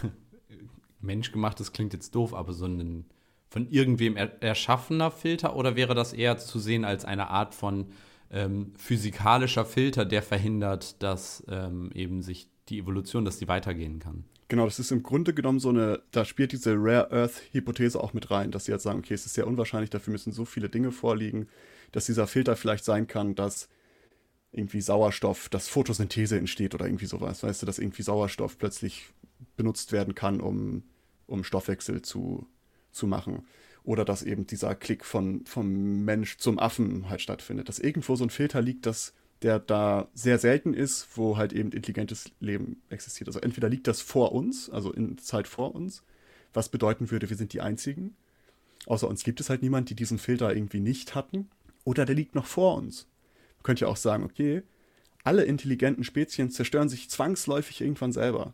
menschgemachtes 1.01 1.71
klingt 1.71 1.93
jetzt 1.93 2.15
doof, 2.15 2.33
aber 2.33 2.53
so 2.53 2.65
ein 2.65 3.05
von 3.53 3.69
irgendwem 3.69 4.17
er 4.17 4.41
erschaffener 4.41 5.11
Filter 5.11 5.55
oder 5.55 5.75
wäre 5.75 5.93
das 5.93 6.11
eher 6.11 6.39
zu 6.39 6.57
sehen 6.57 6.83
als 6.83 7.05
eine 7.05 7.29
Art 7.29 7.53
von 7.53 7.91
ähm, 8.31 8.73
physikalischer 8.77 9.63
Filter, 9.63 10.05
der 10.05 10.23
verhindert, 10.23 11.03
dass 11.03 11.43
ähm, 11.47 11.91
eben 11.93 12.23
sich 12.23 12.49
die 12.69 12.79
Evolution, 12.79 13.25
dass 13.25 13.37
die 13.37 13.47
weitergehen 13.47 13.99
kann? 13.99 14.23
Genau, 14.47 14.65
das 14.65 14.79
ist 14.79 14.91
im 14.91 15.03
Grunde 15.03 15.35
genommen 15.35 15.59
so 15.59 15.69
eine, 15.69 16.01
da 16.09 16.25
spielt 16.25 16.51
diese 16.51 16.73
Rare 16.75 17.11
Earth-Hypothese 17.11 17.99
auch 18.01 18.13
mit 18.13 18.31
rein, 18.31 18.49
dass 18.49 18.65
sie 18.65 18.71
jetzt 18.71 18.81
sagen, 18.81 18.97
okay, 18.97 19.13
es 19.13 19.27
ist 19.27 19.35
sehr 19.35 19.45
unwahrscheinlich, 19.45 19.91
dafür 19.91 20.13
müssen 20.13 20.33
so 20.33 20.45
viele 20.45 20.67
Dinge 20.67 20.91
vorliegen, 20.91 21.47
dass 21.91 22.07
dieser 22.07 22.25
Filter 22.25 22.55
vielleicht 22.55 22.83
sein 22.83 23.05
kann, 23.05 23.35
dass 23.35 23.69
irgendwie 24.51 24.81
Sauerstoff, 24.81 25.47
dass 25.49 25.67
Photosynthese 25.67 26.39
entsteht 26.39 26.73
oder 26.73 26.87
irgendwie 26.87 27.05
sowas, 27.05 27.43
weißt 27.43 27.61
du, 27.61 27.65
dass 27.67 27.77
irgendwie 27.77 28.01
Sauerstoff 28.01 28.57
plötzlich 28.57 29.11
benutzt 29.57 29.91
werden 29.91 30.15
kann, 30.15 30.41
um, 30.41 30.81
um 31.27 31.43
Stoffwechsel 31.43 32.01
zu, 32.01 32.47
zu 32.93 33.07
machen. 33.07 33.45
Oder 33.83 34.05
dass 34.05 34.23
eben 34.23 34.47
dieser 34.47 34.75
Klick 34.75 35.03
von, 35.03 35.45
vom 35.45 36.05
Mensch 36.05 36.37
zum 36.37 36.57
Affen 36.57 37.09
halt 37.09 37.21
stattfindet. 37.21 37.67
Dass 37.67 37.79
irgendwo 37.79 38.15
so 38.15 38.23
ein 38.23 38.29
Filter 38.29 38.61
liegt, 38.61 38.85
dass 38.85 39.13
der 39.41 39.59
da 39.59 40.07
sehr 40.13 40.39
selten 40.39 40.73
ist, 40.73 41.17
wo 41.17 41.37
halt 41.37 41.51
eben 41.53 41.71
intelligentes 41.71 42.31
Leben 42.39 42.81
existiert. 42.89 43.27
Also 43.27 43.39
entweder 43.39 43.69
liegt 43.69 43.87
das 43.87 44.01
vor 44.01 44.31
uns, 44.31 44.69
also 44.69 44.91
in 44.93 45.17
Zeit 45.17 45.47
vor 45.47 45.75
uns, 45.75 46.03
was 46.53 46.69
bedeuten 46.69 47.11
würde, 47.11 47.29
wir 47.29 47.37
sind 47.37 47.51
die 47.51 47.61
Einzigen. 47.61 48.15
Außer 48.85 49.07
uns 49.07 49.23
gibt 49.23 49.39
es 49.39 49.49
halt 49.49 49.61
niemand, 49.61 49.89
die 49.89 49.95
diesen 49.95 50.17
Filter 50.17 50.55
irgendwie 50.55 50.79
nicht 50.79 51.15
hatten. 51.15 51.49
Oder 51.83 52.05
der 52.05 52.15
liegt 52.15 52.35
noch 52.35 52.45
vor 52.45 52.77
uns. 52.77 53.07
Man 53.57 53.63
könnte 53.63 53.85
ja 53.85 53.91
auch 53.91 53.97
sagen, 53.97 54.23
okay, 54.23 54.63
alle 55.23 55.43
intelligenten 55.43 56.03
Spezien 56.03 56.49
zerstören 56.49 56.89
sich 56.89 57.09
zwangsläufig 57.09 57.81
irgendwann 57.81 58.11
selber. 58.11 58.53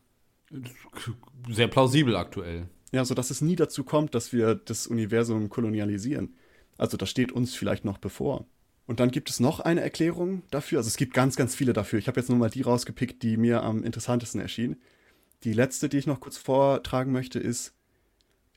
Sehr 1.50 1.68
plausibel 1.68 2.16
aktuell. 2.16 2.68
Ja, 2.92 3.06
sodass 3.06 3.30
es 3.30 3.42
nie 3.42 3.56
dazu 3.56 3.84
kommt, 3.84 4.16
dass 4.16 4.34
wir 4.34 4.56
das 4.56 4.88
Universum 4.88 5.50
kolonialisieren. 5.50 6.36
Also 6.78 6.98
das 6.98 7.10
steht 7.10 7.32
uns 7.32 7.56
vielleicht 7.56 7.86
noch 7.86 7.98
bevor. 7.98 8.46
Und 8.88 9.00
dann 9.00 9.12
gibt 9.12 9.30
es 9.30 9.40
noch 9.40 9.60
eine 9.60 9.82
Erklärung 9.82 10.42
dafür. 10.50 10.80
Also 10.80 10.88
es 10.88 10.98
gibt 10.98 11.14
ganz, 11.14 11.36
ganz 11.36 11.54
viele 11.54 11.74
dafür. 11.74 12.00
Ich 12.00 12.08
habe 12.08 12.20
jetzt 12.20 12.30
nur 12.30 12.40
mal 12.40 12.50
die 12.50 12.64
rausgepickt, 12.64 13.22
die 13.22 13.38
mir 13.38 13.62
am 13.62 13.84
interessantesten 13.84 14.42
erschienen. 14.42 14.78
Die 15.44 15.54
letzte, 15.54 15.90
die 15.90 16.00
ich 16.00 16.08
noch 16.08 16.20
kurz 16.20 16.38
vortragen 16.38 17.12
möchte, 17.12 17.38
ist 17.38 17.76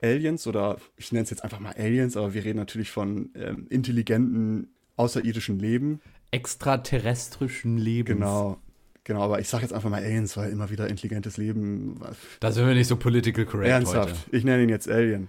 Aliens 0.00 0.46
oder 0.46 0.78
ich 0.96 1.12
nenne 1.12 1.24
es 1.24 1.30
jetzt 1.30 1.44
einfach 1.44 1.60
mal 1.60 1.74
Aliens, 1.74 2.16
aber 2.16 2.32
wir 2.32 2.44
reden 2.44 2.58
natürlich 2.58 2.90
von 2.90 3.30
ähm, 3.34 3.66
intelligenten 3.68 4.72
außerirdischen 4.96 5.58
Leben. 5.58 6.00
Extraterrestrischen 6.30 7.76
Leben. 7.76 8.14
Genau. 8.14 8.61
Genau, 9.04 9.22
aber 9.22 9.40
ich 9.40 9.48
sage 9.48 9.62
jetzt 9.62 9.72
einfach 9.72 9.90
mal 9.90 10.02
Aliens, 10.02 10.36
weil 10.36 10.50
immer 10.50 10.70
wieder 10.70 10.88
intelligentes 10.88 11.36
Leben. 11.36 12.00
Da 12.38 12.52
sind 12.52 12.66
wir 12.66 12.74
nicht 12.74 12.86
so 12.86 12.96
political 12.96 13.44
correct 13.44 13.68
Ernsthaft, 13.70 14.26
heute. 14.26 14.36
ich 14.36 14.44
nenne 14.44 14.62
ihn 14.62 14.68
jetzt 14.68 14.88
Alien. 14.88 15.28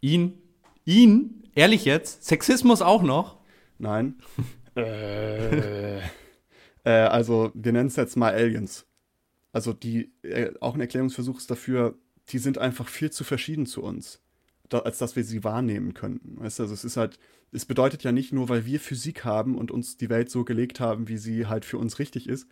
Ihn? 0.00 0.34
Ihn? 0.84 1.42
Ehrlich 1.54 1.84
jetzt? 1.86 2.24
Sexismus 2.24 2.82
auch 2.82 3.02
noch? 3.02 3.38
Nein. 3.78 4.16
äh, 4.76 5.98
äh, 5.98 6.02
also, 6.84 7.50
wir 7.54 7.72
nennen 7.72 7.88
es 7.88 7.96
jetzt 7.96 8.16
mal 8.16 8.34
Aliens. 8.34 8.86
Also, 9.52 9.72
die, 9.72 10.12
äh, 10.22 10.52
auch 10.60 10.74
ein 10.74 10.80
Erklärungsversuch 10.80 11.38
ist 11.38 11.50
dafür, 11.50 11.96
die 12.28 12.38
sind 12.38 12.58
einfach 12.58 12.88
viel 12.88 13.10
zu 13.10 13.24
verschieden 13.24 13.66
zu 13.66 13.82
uns, 13.82 14.20
da, 14.68 14.80
als 14.80 14.98
dass 14.98 15.16
wir 15.16 15.24
sie 15.24 15.44
wahrnehmen 15.44 15.94
könnten. 15.94 16.40
Weißt 16.40 16.58
du, 16.58 16.64
also 16.64 16.74
es 16.74 16.84
ist 16.84 16.96
halt, 16.96 17.18
es 17.52 17.64
bedeutet 17.64 18.02
ja 18.02 18.12
nicht 18.12 18.32
nur, 18.32 18.48
weil 18.48 18.66
wir 18.66 18.80
Physik 18.80 19.24
haben 19.24 19.56
und 19.56 19.70
uns 19.70 19.96
die 19.96 20.10
Welt 20.10 20.30
so 20.30 20.44
gelegt 20.44 20.80
haben, 20.80 21.08
wie 21.08 21.18
sie 21.18 21.46
halt 21.46 21.64
für 21.64 21.78
uns 21.78 21.98
richtig 21.98 22.28
ist, 22.28 22.48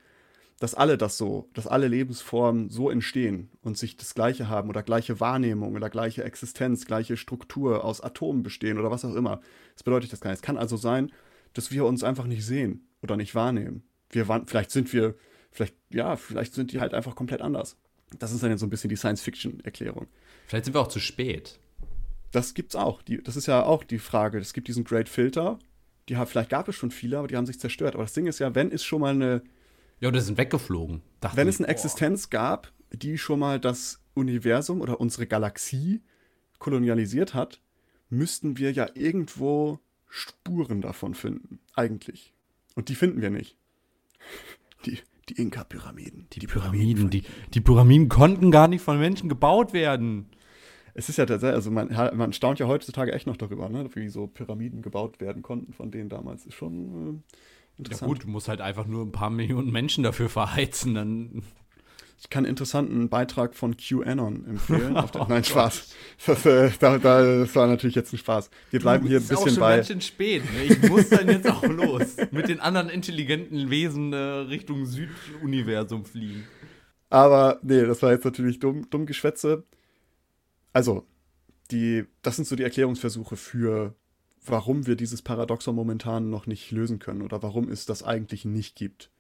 dass 0.63 0.77
alle 0.77 0.97
das 0.97 1.19
so, 1.19 1.51
dass 1.55 1.67
alle 1.67 1.89
Lebensformen 1.89 2.71
so 2.71 2.89
entstehen 2.89 3.51
und 3.63 3.77
sich 3.77 3.97
das 3.97 4.15
Gleiche 4.15 4.49
haben 4.49 4.69
oder 4.69 4.85
gleiche 4.85 5.19
Wahrnehmung 5.19 5.75
oder 5.75 5.91
gleiche 5.91 6.23
Existenz, 6.23 6.87
gleiche 6.87 7.17
Struktur 7.17 7.85
aus 7.85 8.01
Atomen 8.01 8.45
bestehen 8.45 8.79
oder 8.79 8.89
was 8.89 9.05
auch 9.05 9.17
immer. 9.17 9.41
Das 9.75 9.83
bedeutet 9.83 10.13
das 10.13 10.21
gar 10.21 10.31
nicht. 10.31 10.39
Es 10.39 10.43
kann 10.43 10.57
also 10.57 10.77
sein, 10.77 11.11
dass 11.53 11.73
wir 11.73 11.85
uns 11.85 12.05
einfach 12.05 12.27
nicht 12.27 12.47
sehen 12.47 12.87
oder 13.03 13.17
nicht 13.17 13.35
wahrnehmen. 13.35 13.83
Wir 14.11 14.25
vielleicht 14.47 14.71
sind 14.71 14.93
wir, 14.93 15.17
vielleicht, 15.51 15.75
ja, 15.91 16.15
vielleicht 16.15 16.55
sind 16.55 16.71
die 16.71 16.79
halt 16.79 16.95
einfach 16.95 17.17
komplett 17.17 17.43
anders. 17.43 17.77
Das 18.21 18.31
ist 18.31 18.45
dann 18.45 18.51
jetzt 18.53 18.61
so 18.61 18.67
ein 18.67 18.71
bisschen 18.71 18.91
die 18.91 18.95
Science-Fiction-Erklärung. 18.95 20.07
Vielleicht 20.47 20.67
sind 20.67 20.75
wir 20.75 20.81
auch 20.81 20.87
zu 20.87 21.01
spät. 21.01 21.59
Das 22.31 22.55
gibt's 22.55 22.77
auch. 22.77 23.03
Die, 23.03 23.21
das 23.21 23.35
ist 23.35 23.47
ja 23.47 23.65
auch 23.65 23.83
die 23.83 23.99
Frage. 23.99 24.39
Es 24.39 24.53
gibt 24.53 24.69
diesen 24.69 24.85
Great 24.85 25.09
Filter. 25.09 25.59
Die 26.09 26.17
haben, 26.17 26.29
vielleicht 26.29 26.51
gab 26.51 26.69
es 26.69 26.77
schon 26.77 26.93
viele, 26.93 27.19
aber 27.19 27.27
die 27.27 27.37
haben 27.37 27.47
sich 27.47 27.59
zerstört. 27.59 27.95
Aber 27.95 28.05
das 28.05 28.13
Ding 28.13 28.27
ist 28.27 28.39
ja, 28.39 28.55
wenn 28.55 28.71
es 28.71 28.85
schon 28.85 29.01
mal 29.01 29.13
eine 29.13 29.43
ja, 30.03 30.11
die 30.11 30.21
sind 30.21 30.37
weggeflogen. 30.37 31.01
Wenn 31.35 31.47
es 31.47 31.59
eine 31.59 31.67
boah. 31.67 31.71
Existenz 31.71 32.29
gab, 32.29 32.73
die 32.93 33.19
schon 33.19 33.39
mal 33.39 33.61
das 33.61 34.01
Universum 34.15 34.81
oder 34.81 35.01
unsere 35.01 35.29
Galaxie 35.29 36.03
kolonialisiert 36.59 37.35
hat, 37.35 37.63
müssten 38.11 38.59
wir 38.59 38.73
ja 38.73 38.89
irgendwo 38.95 39.79
Spuren 40.09 40.81
davon 40.81 41.15
finden. 41.15 41.61
Eigentlich. 41.77 42.35
Und 42.75 42.89
die 42.89 42.97
finden 42.97 43.23
wir 43.23 43.31
nicht. 43.31 43.57
Die, 44.85 44.99
die 45.29 45.41
Inka-Pyramiden. 45.41 46.27
Die, 46.33 46.41
die, 46.41 46.49
Pyramiden, 46.49 47.09
die, 47.09 47.23
die 47.55 47.61
Pyramiden 47.61 48.09
konnten 48.09 48.51
gar 48.51 48.67
nicht 48.67 48.83
von 48.83 48.99
Menschen 48.99 49.29
gebaut 49.29 49.73
werden. 49.73 50.27
Es 50.95 51.09
ist 51.09 51.19
ja 51.19 51.27
tatsächlich, 51.27 51.55
also 51.55 51.71
man, 51.71 51.87
man 52.17 52.33
staunt 52.33 52.59
ja 52.59 52.67
heutzutage 52.67 53.13
echt 53.13 53.29
noch 53.29 53.37
darüber, 53.37 53.69
ne, 53.69 53.89
wie 53.95 54.09
so 54.09 54.27
Pyramiden 54.27 54.83
gebaut 54.83 55.21
werden 55.21 55.43
konnten 55.43 55.73
von 55.73 55.93
denen 55.93 56.09
damals. 56.09 56.47
Ist 56.47 56.55
schon. 56.55 57.23
Äh. 57.23 57.37
Ja 57.79 58.07
gut, 58.07 58.25
du 58.25 58.29
musst 58.29 58.49
halt 58.49 58.61
einfach 58.61 58.87
nur 58.87 59.05
ein 59.05 59.13
paar 59.13 59.31
Millionen 59.31 59.71
Menschen 59.71 60.05
dafür 60.05 60.29
verheizen, 60.29 60.95
dann. 60.95 61.43
ich 62.21 62.31
kann 62.31 62.45
einen 62.45 62.51
interessanten 62.51 63.09
Beitrag 63.09 63.55
von 63.55 63.77
QAnon 63.77 64.47
empfehlen. 64.47 64.97
oh, 65.15 65.27
nein, 65.29 65.43
Spaß. 65.43 65.95
Das, 66.27 66.47
äh, 66.47 66.71
da, 66.79 66.99
da, 66.99 67.39
das 67.39 67.57
war 67.57 67.67
natürlich 67.67 67.97
jetzt 67.97 68.13
ein 68.13 68.19
Spaß. 68.19 68.51
Wir 68.71 68.81
bleiben 68.81 69.07
hier 69.07 69.19
ein 69.19 69.23
bisschen 69.23 69.37
ist 69.37 69.43
auch 69.43 69.49
schon 69.49 69.61
bei. 69.61 69.77
Ganz 69.77 69.89
schön 69.89 70.01
spät. 70.01 70.45
Ne? 70.45 70.65
Ich 70.65 70.89
muss 70.89 71.09
dann 71.09 71.29
jetzt 71.29 71.51
auch 71.51 71.65
los. 71.65 72.17
Mit 72.31 72.49
den 72.49 72.61
anderen 72.61 72.89
intelligenten 72.91 73.71
Wesen 73.71 74.13
äh, 74.13 74.17
Richtung 74.17 74.87
Süduniversum 74.87 76.05
fliegen. 76.05 76.45
Aber 77.11 77.59
nee, 77.63 77.83
das 77.83 78.01
war 78.03 78.13
jetzt 78.13 78.25
natürlich 78.25 78.59
dumm, 78.59 78.89
dumm 78.89 79.05
Geschwätze. 79.05 79.65
Also, 80.73 81.07
die, 81.71 82.05
das 82.23 82.37
sind 82.37 82.47
so 82.47 82.57
die 82.57 82.63
Erklärungsversuche 82.63 83.37
für, 83.37 83.95
warum 84.45 84.87
wir 84.87 84.97
dieses 84.97 85.23
Paradoxon 85.23 85.75
momentan 85.75 86.31
noch 86.31 86.47
nicht 86.47 86.71
lösen 86.71 86.99
können 86.99 87.23
oder 87.23 87.43
warum 87.43 87.69
es 87.69 87.87
das 87.87 88.03
eigentlich 88.03 88.45
nicht 88.45 88.77
gibt. 88.77 89.11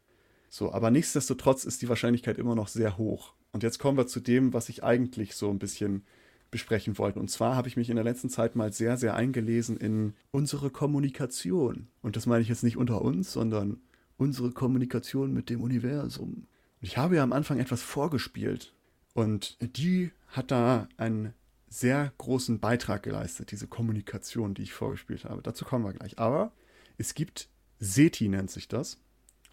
So, 0.49 0.73
aber 0.73 0.91
nichtsdestotrotz 0.91 1.65
ist 1.65 1.81
die 1.83 1.89
Wahrscheinlichkeit 1.89 2.39
immer 2.39 2.55
noch 2.55 2.69
sehr 2.69 2.99
hoch. 2.99 3.35
Und 3.53 3.63
jetzt 3.63 3.79
kommen 3.79 3.97
wir 3.97 4.07
zu 4.07 4.21
dem, 4.21 4.53
was 4.53 4.69
ich 4.69 4.85
eigentlich 4.85 5.35
so 5.35 5.51
ein 5.51 5.59
bisschen 5.59 6.05
besprechen 6.51 6.99
wollte. 6.99 7.19
Und 7.19 7.31
zwar 7.31 7.57
habe 7.57 7.69
ich 7.69 7.77
mich 7.77 7.89
in 7.89 7.97
der 7.97 8.05
letzten 8.05 8.29
Zeit 8.29 8.57
mal 8.57 8.73
sehr, 8.73 8.97
sehr 8.97 9.15
eingelesen 9.15 9.77
in 9.77 10.15
unsere 10.31 10.71
Kommunikation. 10.71 11.89
Und 12.03 12.17
das 12.17 12.27
meine 12.27 12.43
ich 12.43 12.49
jetzt 12.49 12.65
nicht 12.65 12.77
unter 12.77 13.03
uns, 13.03 13.33
sondern 13.33 13.81
unsere 14.19 14.51
Kommunikation 14.53 15.33
mit 15.33 15.49
dem 15.49 15.63
Universum. 15.63 16.47
Und 16.81 16.87
ich 16.89 16.99
habe 16.99 17.17
ja 17.17 17.23
am 17.23 17.33
Anfang 17.33 17.59
etwas 17.59 17.83
vorgespielt. 17.83 18.75
Und 19.15 19.57
die 19.77 20.11
hat 20.29 20.51
da 20.51 20.89
einen 20.97 21.33
sehr 21.73 22.13
großen 22.19 22.61
Beitrag 22.61 23.03
geleistet, 23.03 23.51
diese 23.51 23.67
Kommunikation, 23.67 24.55
die 24.55 24.63
ich 24.63 24.73
vorgespielt 24.73 25.25
habe. 25.25 25.43
Dazu 25.43 25.65
kommen 25.65 25.85
wir 25.85 25.95
gleich. 25.95 26.19
Aber 26.19 26.53
es 26.99 27.15
gibt 27.15 27.49
SETI 27.79 28.29
nennt 28.29 28.51
sich 28.51 28.69
das. 28.69 28.99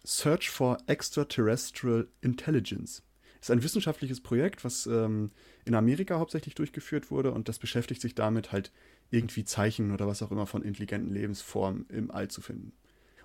Search 0.04 0.50
for 0.50 0.78
Extraterrestrial 0.86 2.08
Intelligence. 2.20 3.02
Ist 3.40 3.50
ein 3.50 3.62
wissenschaftliches 3.62 4.20
Projekt, 4.20 4.64
was 4.64 4.86
ähm, 4.86 5.30
in 5.64 5.74
Amerika 5.74 6.18
hauptsächlich 6.18 6.54
durchgeführt 6.54 7.10
wurde 7.10 7.32
und 7.32 7.48
das 7.48 7.58
beschäftigt 7.58 8.02
sich 8.02 8.14
damit 8.14 8.52
halt 8.52 8.70
irgendwie 9.10 9.44
Zeichen 9.44 9.90
oder 9.92 10.06
was 10.06 10.22
auch 10.22 10.30
immer 10.30 10.46
von 10.46 10.62
intelligenten 10.62 11.12
Lebensformen 11.12 11.86
im 11.88 12.10
All 12.10 12.28
zu 12.28 12.42
finden. 12.42 12.72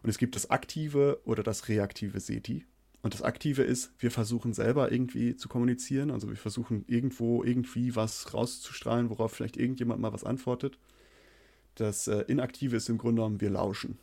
Und 0.03 0.09
es 0.09 0.17
gibt 0.17 0.35
das 0.35 0.49
aktive 0.49 1.19
oder 1.25 1.43
das 1.43 1.67
reaktive 1.67 2.19
SETI. 2.19 2.65
Und 3.05 3.13
das 3.13 3.21
aktive 3.21 3.61
ist, 3.61 3.91
wir 3.99 4.09
versuchen 4.09 4.53
selber 4.53 4.91
irgendwie 4.91 5.35
zu 5.35 5.47
kommunizieren, 5.47 6.09
also 6.09 6.27
wir 6.27 6.37
versuchen 6.37 6.83
irgendwo 6.87 7.43
irgendwie 7.43 7.95
was 7.95 8.33
rauszustrahlen, 8.33 9.09
worauf 9.09 9.31
vielleicht 9.31 9.57
irgendjemand 9.57 10.01
mal 10.01 10.11
was 10.11 10.23
antwortet. 10.23 10.79
Das 11.75 12.07
äh, 12.07 12.21
inaktive 12.27 12.75
ist 12.75 12.89
im 12.89 12.97
Grunde 12.97 13.21
genommen, 13.21 13.41
wir 13.41 13.51
lauschen 13.51 13.99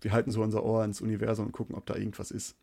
wir 0.00 0.12
halten 0.12 0.30
so 0.30 0.42
unser 0.42 0.64
Ohr 0.64 0.84
ins 0.84 1.00
Universum 1.00 1.46
und 1.46 1.52
gucken, 1.52 1.74
ob 1.74 1.86
da 1.86 1.96
irgendwas 1.96 2.30
ist. 2.30 2.56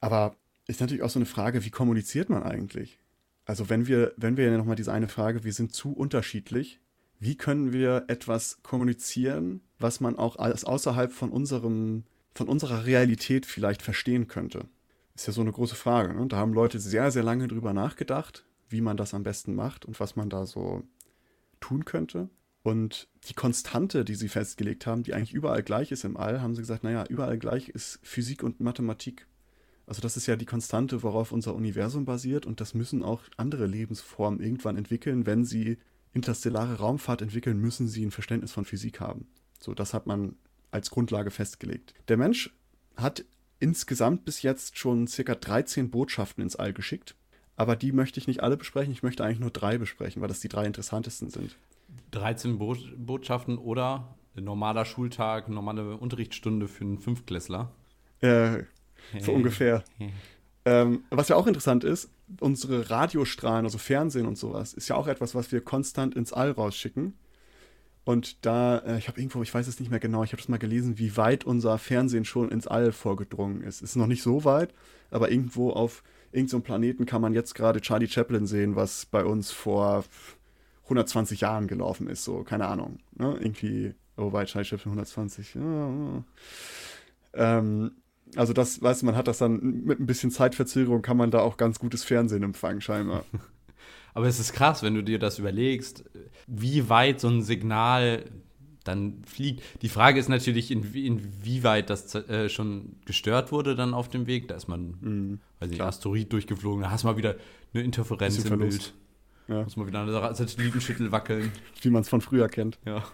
Aber 0.00 0.36
ist 0.66 0.80
natürlich 0.80 1.02
auch 1.02 1.10
so 1.10 1.18
eine 1.18 1.26
Frage, 1.26 1.64
wie 1.64 1.70
kommuniziert 1.70 2.30
man 2.30 2.42
eigentlich? 2.42 2.98
Also 3.44 3.70
wenn 3.70 3.86
wir, 3.86 4.12
wenn 4.16 4.36
wir 4.36 4.50
ja 4.50 4.56
nochmal 4.56 4.76
diese 4.76 4.92
eine 4.92 5.08
Frage, 5.08 5.44
wir 5.44 5.52
sind 5.52 5.72
zu 5.72 5.92
unterschiedlich, 5.92 6.80
wie 7.20 7.36
können 7.36 7.72
wir 7.72 8.04
etwas 8.08 8.58
kommunizieren, 8.62 9.60
was 9.78 10.00
man 10.00 10.16
auch 10.16 10.36
als 10.36 10.64
außerhalb 10.64 11.12
von 11.12 11.30
unserem, 11.30 12.04
von 12.34 12.48
unserer 12.48 12.84
Realität 12.84 13.46
vielleicht 13.46 13.82
verstehen 13.82 14.28
könnte? 14.28 14.68
Ist 15.18 15.26
ja 15.26 15.32
so 15.32 15.40
eine 15.40 15.50
große 15.50 15.74
Frage. 15.74 16.14
Ne? 16.14 16.28
Da 16.28 16.36
haben 16.36 16.52
Leute 16.52 16.78
sehr, 16.78 17.10
sehr 17.10 17.24
lange 17.24 17.48
drüber 17.48 17.72
nachgedacht, 17.72 18.44
wie 18.68 18.80
man 18.80 18.96
das 18.96 19.14
am 19.14 19.24
besten 19.24 19.56
macht 19.56 19.84
und 19.84 19.98
was 19.98 20.14
man 20.14 20.30
da 20.30 20.46
so 20.46 20.84
tun 21.58 21.84
könnte. 21.84 22.30
Und 22.62 23.08
die 23.24 23.34
Konstante, 23.34 24.04
die 24.04 24.14
sie 24.14 24.28
festgelegt 24.28 24.86
haben, 24.86 25.02
die 25.02 25.14
eigentlich 25.14 25.32
überall 25.32 25.64
gleich 25.64 25.90
ist 25.90 26.04
im 26.04 26.16
All, 26.16 26.40
haben 26.40 26.54
sie 26.54 26.62
gesagt, 26.62 26.84
naja, 26.84 27.04
überall 27.08 27.36
gleich 27.36 27.68
ist 27.68 27.98
Physik 28.04 28.44
und 28.44 28.60
Mathematik. 28.60 29.26
Also 29.86 30.00
das 30.00 30.16
ist 30.16 30.28
ja 30.28 30.36
die 30.36 30.46
Konstante, 30.46 31.02
worauf 31.02 31.32
unser 31.32 31.56
Universum 31.56 32.04
basiert 32.04 32.46
und 32.46 32.60
das 32.60 32.74
müssen 32.74 33.02
auch 33.02 33.24
andere 33.36 33.66
Lebensformen 33.66 34.38
irgendwann 34.38 34.76
entwickeln. 34.76 35.26
Wenn 35.26 35.44
sie 35.44 35.78
interstellare 36.12 36.76
Raumfahrt 36.76 37.22
entwickeln, 37.22 37.58
müssen 37.58 37.88
sie 37.88 38.06
ein 38.06 38.12
Verständnis 38.12 38.52
von 38.52 38.64
Physik 38.64 39.00
haben. 39.00 39.26
So, 39.58 39.74
das 39.74 39.94
hat 39.94 40.06
man 40.06 40.36
als 40.70 40.90
Grundlage 40.90 41.32
festgelegt. 41.32 41.92
Der 42.06 42.18
Mensch 42.18 42.54
hat 42.94 43.24
insgesamt 43.60 44.24
bis 44.24 44.42
jetzt 44.42 44.78
schon 44.78 45.06
circa 45.06 45.34
13 45.34 45.90
Botschaften 45.90 46.42
ins 46.42 46.56
All 46.56 46.72
geschickt. 46.72 47.14
Aber 47.56 47.74
die 47.74 47.92
möchte 47.92 48.20
ich 48.20 48.28
nicht 48.28 48.42
alle 48.42 48.56
besprechen. 48.56 48.92
Ich 48.92 49.02
möchte 49.02 49.24
eigentlich 49.24 49.40
nur 49.40 49.50
drei 49.50 49.78
besprechen, 49.78 50.22
weil 50.22 50.28
das 50.28 50.40
die 50.40 50.48
drei 50.48 50.64
interessantesten 50.64 51.28
sind. 51.28 51.56
13 52.12 52.58
Bo 52.58 52.76
Botschaften 52.96 53.58
oder 53.58 54.16
normaler 54.34 54.84
Schultag, 54.84 55.48
normale 55.48 55.96
Unterrichtsstunde 55.96 56.68
für 56.68 56.84
einen 56.84 56.98
Fünftklässler. 56.98 57.72
Ja, 58.20 58.58
so 59.20 59.32
ungefähr. 59.32 59.82
ähm, 60.64 61.02
was 61.10 61.28
ja 61.28 61.36
auch 61.36 61.46
interessant 61.46 61.82
ist, 61.82 62.10
unsere 62.40 62.90
Radiostrahlen, 62.90 63.64
also 63.64 63.78
Fernsehen 63.78 64.26
und 64.26 64.36
sowas, 64.36 64.74
ist 64.74 64.88
ja 64.88 64.96
auch 64.96 65.06
etwas, 65.08 65.34
was 65.34 65.50
wir 65.50 65.60
konstant 65.60 66.14
ins 66.14 66.32
All 66.32 66.52
rausschicken. 66.52 67.14
Und 68.08 68.46
da, 68.46 68.78
äh, 68.78 68.96
ich 68.96 69.06
habe 69.08 69.20
irgendwo, 69.20 69.42
ich 69.42 69.52
weiß 69.52 69.68
es 69.68 69.80
nicht 69.80 69.90
mehr 69.90 70.00
genau, 70.00 70.24
ich 70.24 70.32
habe 70.32 70.40
das 70.40 70.48
mal 70.48 70.56
gelesen, 70.56 70.98
wie 70.98 71.18
weit 71.18 71.44
unser 71.44 71.76
Fernsehen 71.76 72.24
schon 72.24 72.48
ins 72.48 72.66
All 72.66 72.90
vorgedrungen 72.90 73.62
ist. 73.62 73.82
Ist 73.82 73.96
noch 73.96 74.06
nicht 74.06 74.22
so 74.22 74.46
weit, 74.46 74.72
aber 75.10 75.30
irgendwo 75.30 75.72
auf 75.72 76.02
irgendeinem 76.32 76.62
Planeten 76.62 77.04
kann 77.04 77.20
man 77.20 77.34
jetzt 77.34 77.54
gerade 77.54 77.82
Charlie 77.82 78.08
Chaplin 78.08 78.46
sehen, 78.46 78.76
was 78.76 79.04
bei 79.04 79.26
uns 79.26 79.50
vor 79.50 80.04
120 80.84 81.42
Jahren 81.42 81.66
gelaufen 81.68 82.08
ist, 82.08 82.24
so, 82.24 82.44
keine 82.44 82.68
Ahnung. 82.68 82.98
Ne? 83.14 83.36
Irgendwie, 83.42 83.94
oh, 84.16 84.32
weit 84.32 84.48
Scheißschiff 84.48 84.86
120. 84.86 85.56
Ja, 85.56 86.24
ähm, 87.34 87.90
also 88.36 88.54
das, 88.54 88.80
weißt 88.80 89.02
du, 89.02 89.06
man 89.06 89.16
hat 89.16 89.28
das 89.28 89.36
dann 89.36 89.84
mit 89.84 90.00
ein 90.00 90.06
bisschen 90.06 90.30
Zeitverzögerung, 90.30 91.02
kann 91.02 91.18
man 91.18 91.30
da 91.30 91.40
auch 91.40 91.58
ganz 91.58 91.78
gutes 91.78 92.04
Fernsehen 92.04 92.42
empfangen, 92.42 92.80
scheinbar. 92.80 93.26
Aber 94.14 94.26
es 94.26 94.38
ist 94.38 94.52
krass, 94.52 94.82
wenn 94.82 94.94
du 94.94 95.02
dir 95.02 95.18
das 95.18 95.38
überlegst, 95.38 96.04
wie 96.46 96.88
weit 96.88 97.20
so 97.20 97.28
ein 97.28 97.42
Signal 97.42 98.24
dann 98.84 99.22
fliegt. 99.24 99.62
Die 99.82 99.88
Frage 99.88 100.18
ist 100.18 100.28
natürlich, 100.28 100.70
in, 100.70 100.82
inwieweit 100.94 101.90
das 101.90 102.14
äh, 102.14 102.48
schon 102.48 102.96
gestört 103.04 103.52
wurde 103.52 103.74
dann 103.76 103.94
auf 103.94 104.08
dem 104.08 104.26
Weg. 104.26 104.48
Da 104.48 104.54
ist 104.54 104.66
man, 104.66 104.96
mhm, 105.00 105.40
weiß 105.60 105.70
nicht, 105.70 105.80
Asteroid 105.80 106.32
durchgeflogen, 106.32 106.82
da 106.82 106.90
hast 106.90 107.04
du 107.04 107.08
mal 107.08 107.16
wieder 107.16 107.36
eine 107.74 107.82
Interferenz 107.82 108.44
im 108.44 108.58
Bild. 108.58 108.94
Ja. 109.48 109.62
Muss 109.62 109.76
man 109.76 109.86
wieder 109.86 110.00
an 110.00 110.08
der 110.08 110.34
Satellitenschüttel 110.34 111.12
wackeln. 111.12 111.52
Wie 111.80 111.90
man 111.90 112.02
es 112.02 112.08
von 112.08 112.20
früher 112.20 112.48
kennt. 112.48 112.78
Ja. 112.84 113.04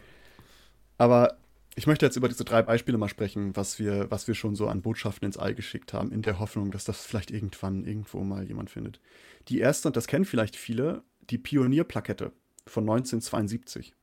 Aber 0.99 1.37
ich 1.77 1.87
möchte 1.87 2.07
jetzt 2.07 2.17
über 2.17 2.29
diese 2.29 2.45
drei 2.45 2.63
Beispiele 2.63 2.99
mal 2.99 3.09
sprechen, 3.09 3.57
was 3.57 3.79
wir, 3.79 4.11
was 4.11 4.29
wir 4.29 4.35
schon 4.35 4.55
so 4.55 4.69
an 4.69 4.83
Botschaften 4.83 5.27
ins 5.27 5.39
All 5.39 5.55
geschickt 5.55 5.93
haben, 5.93 6.13
in 6.13 6.23
der 6.23 6.39
Hoffnung, 6.39 6.71
dass 6.71 6.85
das 6.85 7.05
vielleicht 7.05 7.31
irgendwann 7.31 7.85
irgendwo 7.85 8.21
mal 8.21 8.47
jemand 8.47 8.71
findet. 8.71 9.01
Die 9.49 9.59
erste, 9.59 9.89
und 9.89 9.97
das 9.97 10.07
kennen 10.07 10.25
vielleicht 10.25 10.57
viele, 10.57 11.03
die 11.31 11.39
Pionierplakette 11.39 12.33
von 12.67 12.85
1972. 12.85 13.95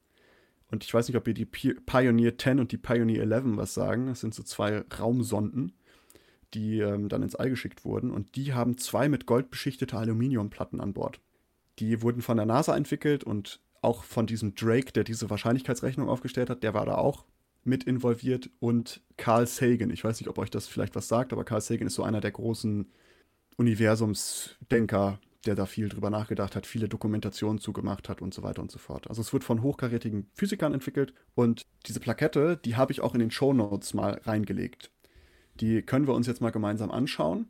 Und 0.70 0.84
ich 0.84 0.94
weiß 0.94 1.08
nicht, 1.08 1.18
ob 1.18 1.28
ihr 1.28 1.34
die 1.34 1.46
Pioneer 1.46 2.38
10 2.38 2.60
und 2.60 2.72
die 2.72 2.78
Pioneer 2.78 3.24
11 3.24 3.44
was 3.58 3.74
sagen. 3.74 4.08
Das 4.08 4.22
sind 4.22 4.34
so 4.34 4.44
zwei 4.44 4.84
Raumsonden, 4.98 5.74
die 6.54 6.80
ähm, 6.80 7.10
dann 7.10 7.24
ins 7.24 7.36
All 7.36 7.50
geschickt 7.50 7.86
wurden. 7.86 8.12
Und 8.12 8.36
die 8.36 8.54
haben 8.54 8.78
zwei 8.78 9.10
mit 9.10 9.26
Gold 9.26 9.50
beschichtete 9.50 9.98
Aluminiumplatten 9.98 10.80
an 10.80 10.94
Bord. 10.94 11.20
Die 11.80 12.02
wurden 12.02 12.22
von 12.22 12.38
der 12.38 12.46
NASA 12.46 12.76
entwickelt 12.76 13.24
und 13.24 13.60
auch 13.82 14.04
von 14.04 14.28
diesem 14.28 14.56
Drake, 14.56 14.92
der 14.92 15.04
diese 15.04 15.30
Wahrscheinlichkeitsrechnung 15.30 16.08
aufgestellt 16.08 16.50
hat, 16.50 16.64
der 16.64 16.74
war 16.74 16.86
da 16.86 16.96
auch 16.96 17.26
mit 17.63 17.84
involviert 17.84 18.50
und 18.60 19.02
Carl 19.17 19.47
Sagan. 19.47 19.91
Ich 19.91 20.04
weiß 20.04 20.19
nicht, 20.19 20.30
ob 20.30 20.38
euch 20.38 20.50
das 20.50 20.67
vielleicht 20.67 20.95
was 20.95 21.08
sagt, 21.08 21.34
aber 21.34 21.43
Carl 21.43 21.62
Sagan 21.62 21.88
ist 21.88 21.95
so 21.95 22.04
einer 22.04 22.21
der 22.21 22.32
großen 22.32 22.91
Universumsdenker, 23.58 25.19
der 25.45 25.56
da 25.56 25.65
viel 25.65 25.89
drüber 25.89 26.10
nachgedacht 26.10 26.56
hat, 26.56 26.65
viele 26.65 26.88
Dokumentationen 26.88 27.60
zugemacht 27.60 28.10
hat 28.10 28.21
und 28.21 28.34
so 28.34 28.43
weiter 28.43 28.62
und 28.62 28.71
so 28.71 28.80
fort. 28.80 29.08
Also 29.10 29.21
es 29.21 29.34
wird 29.34 29.43
von 29.43 29.62
hochkarätigen 29.62 30.28
Physikern 30.34 30.74
entwickelt 30.74 31.13
und 31.36 31.63
diese 31.86 32.00
Plakette, 32.00 32.58
die 32.58 32.76
habe 32.76 32.91
ich 32.91 33.02
auch 33.02 33.13
in 33.13 33.19
den 33.19 33.32
Show 33.32 33.54
Notes 33.54 33.93
mal 33.93 34.21
reingelegt. 34.24 34.91
Die 35.60 35.82
können 35.82 36.08
wir 36.08 36.13
uns 36.13 36.28
jetzt 36.28 36.41
mal 36.41 36.52
gemeinsam 36.52 36.91
anschauen 36.91 37.50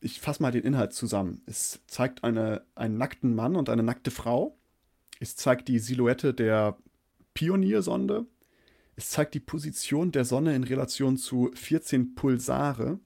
ich 0.00 0.20
fasse 0.20 0.42
mal 0.42 0.52
den 0.52 0.62
Inhalt 0.62 0.92
zusammen. 0.92 1.42
Es 1.46 1.80
zeigt 1.86 2.24
eine, 2.24 2.62
einen 2.74 2.98
nackten 2.98 3.34
Mann 3.34 3.56
und 3.56 3.68
eine 3.68 3.82
nackte 3.82 4.10
Frau. 4.10 4.56
Es 5.20 5.36
zeigt 5.36 5.68
die 5.68 5.78
Silhouette 5.78 6.34
der 6.34 6.76
Pioniersonde. 7.34 8.26
Es 8.96 9.10
zeigt 9.10 9.34
die 9.34 9.40
Position 9.40 10.10
der 10.10 10.24
Sonne 10.24 10.56
in 10.56 10.64
Relation 10.64 11.18
zu 11.18 11.50
14 11.54 12.14
Pulsare. 12.14 12.98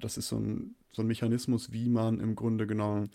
Das 0.00 0.16
ist 0.16 0.28
so 0.28 0.38
ein, 0.38 0.74
so 0.92 1.02
ein 1.02 1.06
Mechanismus, 1.06 1.72
wie 1.72 1.90
man 1.90 2.20
im 2.20 2.34
Grunde 2.34 2.66
genommen 2.66 3.10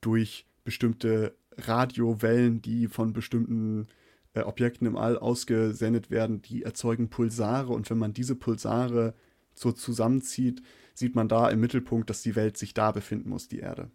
durch 0.00 0.46
bestimmte 0.64 1.36
Radiowellen, 1.56 2.60
die 2.60 2.88
von 2.88 3.12
bestimmten 3.12 3.86
äh, 4.34 4.40
Objekten 4.40 4.86
im 4.86 4.96
All 4.96 5.16
ausgesendet 5.16 6.10
werden, 6.10 6.42
die 6.42 6.64
erzeugen 6.64 7.08
Pulsare. 7.08 7.72
Und 7.72 7.88
wenn 7.90 7.98
man 7.98 8.12
diese 8.12 8.34
Pulsare 8.34 9.14
so 9.54 9.72
zusammenzieht, 9.72 10.62
sieht 10.94 11.14
man 11.14 11.28
da 11.28 11.48
im 11.48 11.60
Mittelpunkt, 11.60 12.10
dass 12.10 12.22
die 12.22 12.36
Welt 12.36 12.56
sich 12.56 12.74
da 12.74 12.90
befinden 12.90 13.30
muss, 13.30 13.48
die 13.48 13.60
Erde. 13.60 13.90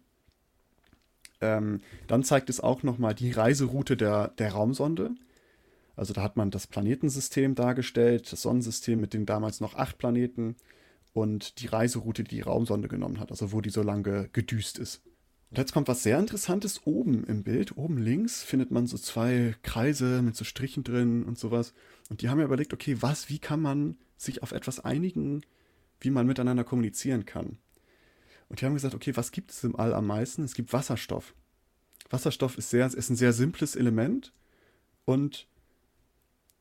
Ähm, 1.40 1.80
dann 2.06 2.24
zeigt 2.24 2.48
es 2.48 2.60
auch 2.60 2.82
nochmal 2.82 3.14
die 3.14 3.32
Reiseroute 3.32 3.96
der, 3.96 4.28
der 4.38 4.52
Raumsonde. 4.52 5.14
Also 5.96 6.12
da 6.12 6.22
hat 6.22 6.36
man 6.36 6.50
das 6.50 6.66
Planetensystem 6.66 7.54
dargestellt, 7.54 8.32
das 8.32 8.42
Sonnensystem 8.42 9.00
mit 9.00 9.14
den 9.14 9.26
damals 9.26 9.60
noch 9.60 9.74
acht 9.74 9.98
Planeten 9.98 10.56
und 11.12 11.60
die 11.60 11.66
Reiseroute, 11.66 12.24
die 12.24 12.36
die 12.36 12.40
Raumsonde 12.40 12.88
genommen 12.88 13.20
hat, 13.20 13.30
also 13.30 13.52
wo 13.52 13.60
die 13.60 13.70
so 13.70 13.82
lange 13.82 14.28
gedüst 14.32 14.78
ist. 14.78 15.02
Und 15.50 15.58
jetzt 15.58 15.72
kommt 15.72 15.88
was 15.88 16.02
sehr 16.02 16.18
Interessantes 16.18 16.86
oben 16.86 17.24
im 17.24 17.42
Bild. 17.42 17.76
Oben 17.76 17.98
links 17.98 18.42
findet 18.42 18.70
man 18.70 18.86
so 18.86 18.96
zwei 18.96 19.54
Kreise 19.62 20.22
mit 20.22 20.34
so 20.34 20.44
Strichen 20.44 20.82
drin 20.82 21.24
und 21.24 21.38
sowas. 21.38 21.74
Und 22.08 22.22
die 22.22 22.30
haben 22.30 22.38
ja 22.38 22.46
überlegt, 22.46 22.72
okay, 22.72 22.96
was, 23.00 23.28
wie 23.28 23.38
kann 23.38 23.60
man 23.60 23.98
sich 24.16 24.42
auf 24.42 24.52
etwas 24.52 24.80
einigen, 24.80 25.42
wie 26.00 26.10
man 26.10 26.26
miteinander 26.26 26.64
kommunizieren 26.64 27.26
kann. 27.26 27.58
Und 28.48 28.60
die 28.60 28.66
haben 28.66 28.74
gesagt, 28.74 28.94
okay, 28.94 29.16
was 29.16 29.30
gibt 29.30 29.50
es 29.50 29.64
im 29.64 29.76
All 29.76 29.94
am 29.94 30.06
meisten? 30.06 30.42
Es 30.42 30.54
gibt 30.54 30.72
Wasserstoff. 30.72 31.34
Wasserstoff 32.10 32.58
ist, 32.58 32.70
sehr, 32.70 32.86
ist 32.86 33.10
ein 33.10 33.16
sehr 33.16 33.32
simples 33.32 33.76
Element 33.76 34.32
und 35.04 35.48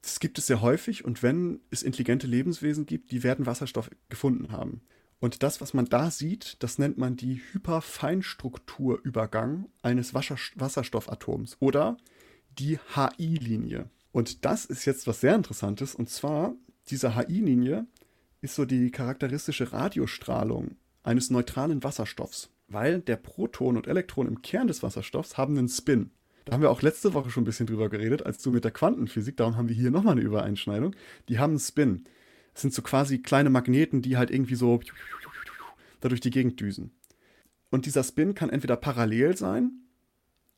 das 0.01 0.19
gibt 0.19 0.37
es 0.37 0.47
sehr 0.47 0.59
häufig 0.61 1.05
und 1.05 1.23
wenn 1.23 1.61
es 1.69 1.83
intelligente 1.83 2.27
Lebenswesen 2.27 2.85
gibt, 2.85 3.11
die 3.11 3.23
werden 3.23 3.45
Wasserstoff 3.45 3.89
gefunden 4.09 4.51
haben. 4.51 4.81
Und 5.19 5.43
das, 5.43 5.61
was 5.61 5.75
man 5.75 5.85
da 5.85 6.09
sieht, 6.09 6.57
das 6.63 6.79
nennt 6.79 6.97
man 6.97 7.15
die 7.15 7.41
Hyperfeinstrukturübergang 7.51 9.69
eines 9.83 10.15
Wasserstoffatoms 10.15 11.57
oder 11.59 11.97
die 12.57 12.79
HI-Linie. 12.95 13.91
Und 14.11 14.45
das 14.45 14.65
ist 14.65 14.85
jetzt 14.85 15.05
was 15.05 15.21
sehr 15.21 15.35
Interessantes. 15.35 15.93
Und 15.93 16.09
zwar, 16.09 16.55
diese 16.87 17.15
HI-Linie 17.15 17.85
ist 18.41 18.55
so 18.55 18.65
die 18.65 18.89
charakteristische 18.89 19.71
Radiostrahlung 19.71 20.77
eines 21.03 21.29
neutralen 21.29 21.83
Wasserstoffs. 21.83 22.49
Weil 22.67 23.01
der 23.01 23.17
Proton 23.17 23.77
und 23.77 23.85
Elektron 23.85 24.27
im 24.27 24.41
Kern 24.41 24.65
des 24.67 24.81
Wasserstoffs 24.81 25.37
haben 25.37 25.55
einen 25.57 25.69
Spin. 25.69 26.09
Da 26.45 26.54
haben 26.54 26.62
wir 26.62 26.71
auch 26.71 26.82
letzte 26.82 27.13
Woche 27.13 27.30
schon 27.30 27.43
ein 27.43 27.45
bisschen 27.45 27.67
drüber 27.67 27.89
geredet, 27.89 28.25
als 28.25 28.41
du 28.41 28.51
mit 28.51 28.63
der 28.63 28.71
Quantenphysik, 28.71 29.38
darum 29.38 29.58
haben 29.58 29.69
wir 29.69 29.75
hier 29.75 29.91
nochmal 29.91 30.13
eine 30.13 30.21
Übereinschneidung. 30.21 30.95
Die 31.30 31.39
haben 31.39 31.51
einen 31.51 31.60
Spin. 31.60 32.06
Das 32.54 32.62
sind 32.62 32.73
so 32.73 32.82
quasi 32.82 33.19
kleine 33.19 33.49
Magneten, 33.49 34.01
die 34.01 34.17
halt 34.17 34.32
irgendwie 34.32 34.56
so 34.56 34.82
da 35.99 36.10
durch 36.10 36.21
die 36.21 36.32
Gegend 36.32 36.60
düsen. 36.60 36.91
Und 37.69 37.86
dieser 37.86 38.04
Spin 38.04 38.34
kann 38.34 38.49
entweder 38.49 38.75
parallel 38.75 39.38
sein, 39.38 39.71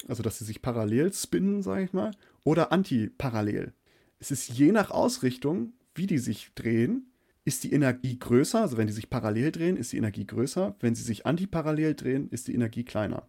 also 0.07 0.23
dass 0.23 0.39
sie 0.39 0.45
sich 0.45 0.61
parallel 0.61 1.13
spinnen, 1.13 1.61
sage 1.61 1.83
ich 1.83 1.93
mal, 1.93 2.11
oder 2.43 2.71
antiparallel. 2.71 3.73
Es 4.19 4.31
ist 4.31 4.49
je 4.49 4.71
nach 4.71 4.89
Ausrichtung, 4.89 5.73
wie 5.95 6.07
die 6.07 6.17
sich 6.17 6.51
drehen, 6.55 7.11
ist 7.45 7.63
die 7.63 7.73
Energie 7.73 8.17
größer, 8.17 8.61
also 8.61 8.77
wenn 8.77 8.87
die 8.87 8.93
sich 8.93 9.09
parallel 9.09 9.51
drehen, 9.51 9.77
ist 9.77 9.91
die 9.91 9.97
Energie 9.97 10.25
größer, 10.25 10.75
wenn 10.79 10.95
sie 10.95 11.03
sich 11.03 11.25
antiparallel 11.25 11.93
drehen, 11.93 12.29
ist 12.29 12.47
die 12.47 12.53
Energie 12.55 12.85
kleiner. 12.85 13.27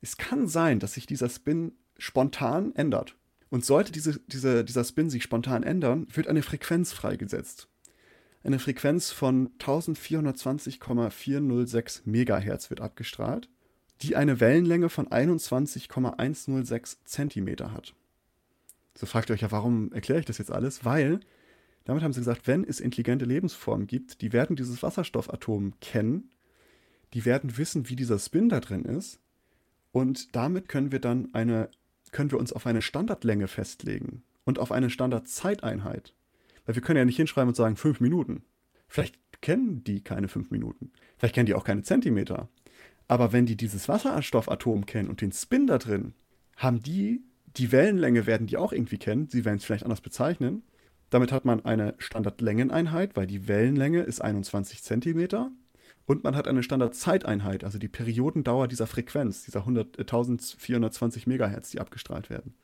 Es 0.00 0.16
kann 0.16 0.48
sein, 0.48 0.80
dass 0.80 0.94
sich 0.94 1.06
dieser 1.06 1.28
Spin 1.28 1.72
spontan 1.98 2.74
ändert. 2.74 3.16
Und 3.50 3.64
sollte 3.64 3.92
diese, 3.92 4.20
diese, 4.26 4.64
dieser 4.64 4.84
Spin 4.84 5.10
sich 5.10 5.22
spontan 5.22 5.62
ändern, 5.62 6.06
wird 6.12 6.28
eine 6.28 6.42
Frequenz 6.42 6.92
freigesetzt 6.92 7.68
eine 8.48 8.58
Frequenz 8.58 9.10
von 9.10 9.50
1420,406 9.58 12.02
MHz 12.06 12.70
wird 12.70 12.80
abgestrahlt, 12.80 13.50
die 14.02 14.16
eine 14.16 14.40
Wellenlänge 14.40 14.88
von 14.88 15.12
21,106 15.12 17.04
cm 17.04 17.48
hat. 17.72 17.94
So 18.94 19.06
fragt 19.06 19.30
ihr 19.30 19.34
euch 19.34 19.42
ja, 19.42 19.50
warum 19.50 19.92
erkläre 19.92 20.20
ich 20.20 20.26
das 20.26 20.38
jetzt 20.38 20.52
alles? 20.52 20.84
Weil 20.84 21.20
damit 21.84 22.02
haben 22.02 22.12
sie 22.12 22.20
gesagt, 22.20 22.46
wenn 22.46 22.64
es 22.64 22.80
intelligente 22.80 23.24
Lebensformen 23.24 23.86
gibt, 23.86 24.20
die 24.22 24.32
werden 24.32 24.56
dieses 24.56 24.82
Wasserstoffatom 24.82 25.74
kennen, 25.80 26.30
die 27.14 27.24
werden 27.24 27.56
wissen, 27.56 27.88
wie 27.88 27.96
dieser 27.96 28.18
Spin 28.18 28.48
da 28.48 28.60
drin 28.60 28.84
ist 28.84 29.20
und 29.98 30.36
damit 30.36 30.68
können 30.68 30.92
wir 30.92 31.00
dann 31.00 31.34
eine 31.34 31.70
können 32.12 32.30
wir 32.30 32.38
uns 32.38 32.52
auf 32.52 32.66
eine 32.66 32.82
Standardlänge 32.82 33.48
festlegen 33.48 34.22
und 34.44 34.58
auf 34.58 34.72
eine 34.72 34.90
Standardzeiteinheit. 34.90 36.14
Weil 36.64 36.76
wir 36.76 36.82
können 36.82 36.98
ja 36.98 37.04
nicht 37.04 37.16
hinschreiben 37.16 37.48
und 37.48 37.54
sagen 37.54 37.76
fünf 37.76 38.00
Minuten. 38.00 38.44
Vielleicht 38.86 39.18
kennen 39.42 39.82
die 39.84 40.02
keine 40.02 40.28
fünf 40.28 40.50
Minuten. 40.50 40.92
Vielleicht 41.16 41.34
kennen 41.34 41.46
die 41.46 41.54
auch 41.54 41.64
keine 41.64 41.82
Zentimeter. 41.82 42.48
Aber 43.08 43.32
wenn 43.32 43.44
die 43.44 43.56
dieses 43.56 43.88
Wasserstoffatom 43.88 44.86
kennen 44.86 45.08
und 45.08 45.20
den 45.20 45.32
Spin 45.32 45.66
da 45.66 45.78
drin, 45.78 46.14
haben 46.56 46.80
die, 46.80 47.22
die 47.56 47.72
Wellenlänge 47.72 48.26
werden 48.26 48.46
die 48.46 48.56
auch 48.56 48.72
irgendwie 48.72 48.98
kennen. 48.98 49.28
Sie 49.28 49.44
werden 49.44 49.56
es 49.56 49.64
vielleicht 49.64 49.84
anders 49.84 50.00
bezeichnen. 50.00 50.62
Damit 51.10 51.32
hat 51.32 51.44
man 51.44 51.64
eine 51.64 51.94
Standardlängeneinheit, 51.98 53.16
weil 53.16 53.26
die 53.26 53.48
Wellenlänge 53.48 54.02
ist 54.02 54.20
21 54.20 54.82
Zentimeter. 54.82 55.50
Und 56.08 56.24
man 56.24 56.34
hat 56.34 56.48
eine 56.48 56.64
Standardzeiteinheit, 56.64 57.62
also 57.62 57.78
die 57.78 57.86
Periodendauer 57.86 58.66
dieser 58.66 58.88
Frequenz, 58.88 59.44
dieser 59.44 59.60
100, 59.60 59.98
1420 60.00 61.28
Megahertz, 61.28 61.70
die 61.70 61.80
abgestrahlt 61.80 62.30
werden 62.30 62.54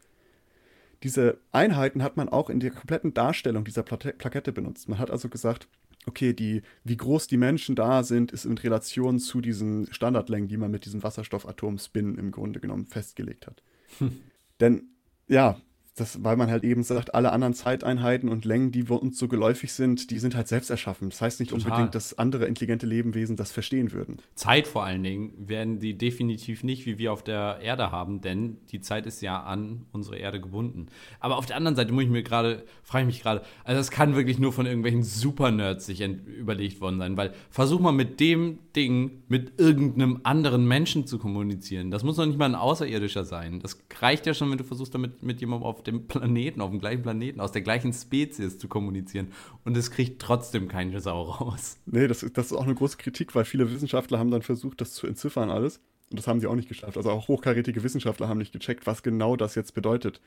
diese 1.05 1.39
Einheiten 1.53 2.03
hat 2.03 2.17
man 2.17 2.31
auch 2.31 2.49
in 2.49 2.61
der 2.61 2.71
kompletten 2.71 3.13
Darstellung 3.13 3.65
dieser 3.65 3.83
Plakette 3.83 4.53
benutzt. 4.53 4.89
Man 4.89 4.99
hat 4.99 5.11
also 5.11 5.29
gesagt, 5.29 5.69
okay, 6.07 6.33
die, 6.33 6.63
wie 6.83 6.97
groß 6.97 7.27
die 7.27 7.37
Menschen 7.37 7.77
da 7.77 8.03
sind, 8.03 8.33
ist 8.33 8.47
in 8.47 8.57
Relation 8.57 9.19
zu 9.19 9.43
diesen 9.43 9.93
Standardlängen, 9.93 10.49
die 10.49 10.57
man 10.57 10.71
mit 10.71 10.87
diesem 10.87 11.03
Wasserstoffatom-Spin 11.03 12.17
im 12.17 12.31
Grunde 12.31 12.59
genommen 12.59 12.87
festgelegt 12.87 13.47
hat. 13.47 13.63
Hm. 13.99 14.17
Denn 14.61 14.89
ja, 15.29 15.61
das, 15.97 16.25
weil 16.25 16.37
man 16.37 16.51
halt 16.51 16.65
eben 16.65 16.83
sagt, 16.83 17.15
alle 17.15 17.31
anderen 17.31 17.55
Zeiteinheiten 17.55 18.29
und 18.29 18.45
Längen, 18.45 18.73
die 18.73 18.83
uns 18.83 19.17
so 19.17 19.29
geläufig 19.29 19.73
sind, 19.73 20.11
die 20.11 20.19
sind 20.19 20.35
halt 20.35 20.49
selbst 20.49 20.69
erschaffen. 20.69 21.11
Das 21.11 21.21
heißt 21.21 21.39
nicht 21.39 21.51
Total. 21.51 21.71
unbedingt, 21.71 21.95
dass 21.95 22.19
andere 22.19 22.47
intelligente 22.47 22.85
Lebewesen 22.85 23.37
das 23.37 23.53
verstehen 23.53 23.93
würden. 23.93 24.19
Zeit 24.35 24.67
vor 24.67 24.85
allen 24.85 25.05
Dingen 25.05 25.33
werden 25.39 25.79
die 25.79 25.97
definitiv 25.97 26.65
nicht, 26.65 26.85
wie 26.87 26.99
wir 26.99 27.13
auf 27.13 27.23
der 27.23 27.61
Erde 27.63 27.93
haben, 27.93 28.21
denn 28.21 28.57
die 28.73 28.81
Zeit 28.81 29.07
ist 29.07 29.23
ja 29.23 29.41
an 29.45 29.87
unsere 29.93 30.17
Erde 30.17 30.41
gebunden. 30.41 30.89
Aber 31.21 31.37
auf 31.37 31.47
der 31.47 31.57
anderen 31.57 31.77
Seite 31.77 31.93
muss 31.93 32.05
ich 32.05 32.11
mir 32.11 32.25
gerade, 32.25 32.65
frage 32.83 33.03
ich 33.03 33.07
mich 33.07 33.23
gerade, 33.23 33.43
also 33.63 33.79
das 33.79 33.93
kann 33.93 34.17
wirklich 34.17 34.41
nur 34.41 34.53
von 34.53 34.67
irgendwelchen 34.67 35.05
Super-Nerds 35.05 35.87
sich 35.87 36.01
überlegt 36.01 36.81
worden 36.81 36.99
sein, 36.99 37.17
weil 37.17 37.35
versuch 37.51 37.79
mal 37.79 37.93
mit 37.93 38.19
dem 38.19 38.59
Ding 38.75 39.23
mit 39.29 39.61
irgendeinem 39.61 40.21
anderen 40.25 40.67
Menschen 40.67 41.07
zu 41.07 41.19
kommunizieren. 41.19 41.93
Das 41.93 42.03
muss 42.03 42.17
doch 42.17 42.27
nicht 42.27 42.39
mal 42.39 42.47
ein 42.47 42.57
Außerirdischer 42.57 43.25
sein. 43.25 43.61
Das 43.61 43.79
reicht 44.01 44.27
ja 44.27 44.35
schon, 44.35 44.51
wenn 44.51 44.59
du 44.59 44.65
versuchst, 44.65 44.93
damit 44.93 45.23
mit 45.23 45.41
jemandem 45.41 45.67
auf 45.69 45.84
dem 45.87 46.07
Planeten, 46.07 46.61
auf 46.61 46.71
dem 46.71 46.81
gleichen 46.81 47.03
Planeten, 47.03 47.41
aus 47.41 47.53
der 47.53 47.63
gleichen 47.63 47.93
Spezies 47.93 48.59
zu 48.59 48.69
kommunizieren. 48.69 49.29
Und 49.65 49.77
es 49.77 49.91
kriegt 49.91 50.21
trotzdem 50.21 50.69
keine 50.69 51.01
Sau 51.01 51.23
raus. 51.23 51.79
Nee, 51.87 52.09
das, 52.09 52.21
das 52.33 52.47
ist 52.47 52.53
auch 52.53 52.65
eine 52.65 52.75
große 52.75 52.97
Kritik, 52.97 53.35
weil 53.35 53.45
viele 53.45 53.71
Wissenschaftler 53.71 54.19
haben 54.19 54.31
dann 54.31 54.43
versucht, 54.43 54.81
das 54.81 54.93
zu 54.93 55.07
entziffern 55.07 55.51
alles. 55.51 55.81
Und 56.11 56.19
das 56.19 56.27
haben 56.29 56.39
sie 56.39 56.47
auch 56.47 56.55
nicht 56.55 56.69
geschafft. 56.69 56.97
Also 56.97 57.11
auch 57.11 57.29
hochkarätige 57.29 57.83
Wissenschaftler 57.83 58.29
haben 58.29 58.39
nicht 58.39 58.53
gecheckt, 58.53 58.87
was 58.87 59.03
genau 59.03 59.37
das 59.37 59.55
jetzt 59.55 59.75
bedeutet. 59.75 60.21